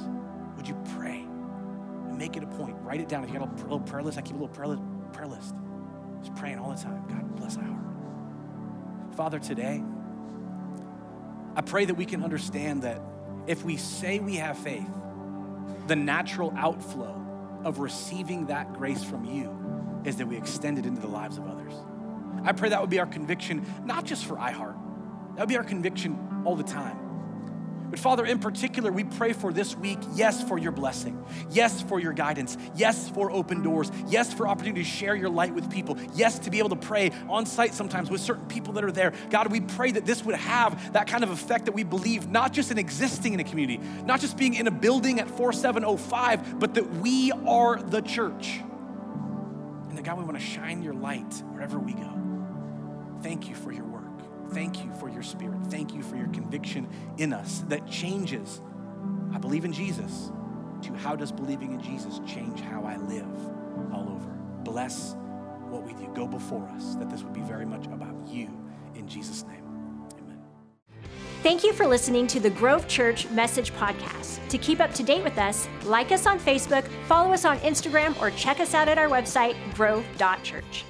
Would 0.56 0.68
you 0.68 0.78
pray 0.96 1.20
and 1.20 2.18
make 2.18 2.38
it 2.38 2.44
a 2.44 2.48
point? 2.48 2.76
Write 2.82 3.02
it 3.02 3.10
down. 3.10 3.24
If 3.24 3.32
you 3.32 3.40
got 3.40 3.50
a 3.50 3.62
little 3.64 3.80
prayer 3.80 4.04
list, 4.04 4.18
I 4.18 4.22
keep 4.22 4.36
a 4.36 4.40
little 4.40 4.50
prayer 4.50 4.68
list. 4.68 4.82
Prayer 5.14 5.28
list. 5.28 5.56
Just 6.22 6.36
praying 6.36 6.60
all 6.60 6.72
the 6.72 6.82
time. 6.82 7.04
God 7.08 7.36
bless 7.36 7.58
our 7.58 7.64
heart. 7.64 7.80
Father, 9.16 9.40
today, 9.40 9.84
I 11.56 11.62
pray 11.62 11.86
that 11.86 11.96
we 11.96 12.06
can 12.06 12.24
understand 12.24 12.84
that 12.84 13.02
if 13.48 13.64
we 13.64 13.78
say 13.78 14.20
we 14.20 14.36
have 14.36 14.58
faith, 14.58 14.90
the 15.88 15.96
natural 15.96 16.54
outflow 16.56 17.16
of 17.64 17.80
receiving 17.80 18.46
that 18.48 18.74
grace 18.74 19.04
from 19.04 19.26
you 19.26 20.02
is 20.06 20.16
that 20.18 20.28
we 20.28 20.38
extend 20.38 20.78
it 20.78 20.86
into 20.86 21.02
the 21.02 21.08
lives 21.08 21.38
of 21.38 21.48
others. 21.48 21.74
I 22.44 22.54
pray 22.54 22.70
that 22.70 22.80
would 22.80 22.90
be 22.90 23.00
our 23.00 23.06
conviction, 23.06 23.66
not 23.84 24.06
just 24.06 24.26
for 24.26 24.36
iHeart, 24.36 24.78
that 25.36 25.42
would 25.42 25.50
be 25.50 25.58
our 25.58 25.64
conviction 25.64 26.44
all 26.46 26.56
the 26.56 26.64
time. 26.64 27.09
But 27.90 28.00
Father, 28.00 28.26
in 28.26 28.40
particular, 28.40 28.92
we 28.92 29.04
pray 29.04 29.34
for 29.34 29.52
this 29.52 29.76
week, 29.76 29.98
yes, 30.14 30.44
for 30.44 30.58
your 30.60 30.72
blessing. 30.72 31.24
Yes, 31.50 31.82
for 31.82 32.00
your 32.00 32.14
guidance. 32.14 32.58
Yes, 32.76 33.10
for 33.10 33.32
open 33.32 33.64
doors. 33.64 33.92
Yes, 34.08 34.32
for 34.34 34.48
opportunity 34.48 34.84
to 34.84 34.90
share 34.90 35.16
your 35.16 35.30
light 35.30 35.54
with 35.54 35.72
people. 35.72 35.98
Yes, 36.14 36.40
to 36.40 36.52
be 36.52 36.60
able 36.60 36.70
to 36.70 36.76
pray 36.76 37.12
on 37.28 37.46
site 37.46 37.74
sometimes 37.74 38.10
with 38.12 38.22
certain 38.22 38.46
people 38.46 38.74
that 38.74 38.84
are 38.84 38.92
there. 38.92 39.14
God, 39.32 39.52
we 39.52 39.62
pray 39.62 39.92
that 39.92 40.06
this 40.06 40.24
would 40.24 40.36
have 40.36 40.94
that 40.94 41.08
kind 41.08 41.24
of 41.24 41.32
effect 41.32 41.66
that 41.66 41.72
we 41.72 41.84
believe, 41.84 42.30
not 42.30 42.54
just 42.54 42.70
in 42.70 42.78
existing 42.78 43.34
in 43.34 43.40
a 43.40 43.44
community, 43.44 43.82
not 44.06 44.20
just 44.20 44.38
being 44.38 44.54
in 44.54 44.68
a 44.68 44.72
building 44.72 45.20
at 45.20 45.28
4705, 45.28 46.60
but 46.60 46.76
that 46.76 46.88
we 46.98 47.32
are 47.48 47.82
the 47.82 48.02
church. 48.02 48.62
And 49.90 49.98
that 49.98 50.04
God, 50.04 50.20
we 50.20 50.24
want 50.24 50.38
to 50.38 50.46
shine 50.46 50.84
your 50.84 50.94
light 50.94 51.34
wherever 51.52 51.80
we 51.80 51.94
go. 51.94 52.14
Thank 53.24 53.50
you 53.50 53.56
for 53.56 53.72
your. 53.72 53.89
Thank 54.52 54.84
you 54.84 54.92
for 55.00 55.10
your 55.10 55.24
spirit. 55.24 55.60
Thank 55.68 55.94
you 55.94 56.02
for 56.02 56.16
your 56.16 56.28
conviction 56.30 56.88
in 57.18 57.34
us 57.34 57.64
that 57.68 57.88
changes. 57.88 58.62
I 59.34 59.38
believe 59.38 59.66
in 59.66 59.74
Jesus. 59.74 60.32
To 60.84 60.94
how 60.94 61.16
does 61.16 61.32
believing 61.32 61.74
in 61.74 61.82
Jesus 61.82 62.20
change 62.26 62.62
how 62.62 62.84
I 62.84 62.98
live 62.98 63.28
all 63.94 64.10
over? 64.10 64.30
Bless 64.64 65.16
what 65.70 65.84
we 65.84 65.94
do. 65.94 66.12
Go 66.16 66.28
before 66.28 66.68
us, 66.70 66.96
that 66.96 67.10
this 67.10 67.22
would 67.24 67.34
be 67.34 67.42
very 67.42 67.66
much 67.66 67.86
about 67.88 68.16
you. 68.28 68.50
In 68.96 69.08
Jesus' 69.08 69.44
name. 69.44 69.64
Amen. 70.18 70.40
Thank 71.44 71.64
you 71.64 71.74
for 71.74 71.86
listening 71.86 72.28
to 72.28 72.40
the 72.40 72.50
Grove 72.50 72.88
Church 72.88 73.30
Message 73.30 73.72
Podcast. 73.74 74.48
To 74.50 74.58
keep 74.58 74.80
up 74.80 74.94
to 74.94 75.04
date 75.04 75.24
with 75.24 75.38
us, 75.38 75.68
like 75.84 76.12
us 76.12 76.26
on 76.26 76.40
Facebook, 76.40 76.88
follow 77.08 77.34
us 77.34 77.46
on 77.46 77.60
Instagram, 77.60 78.20
or 78.22 78.32
check 78.32 78.60
us 78.60 78.74
out 78.74 78.88
at 78.88 78.98
our 78.98 79.10
website, 79.10 79.56
grove.church. 79.76 80.86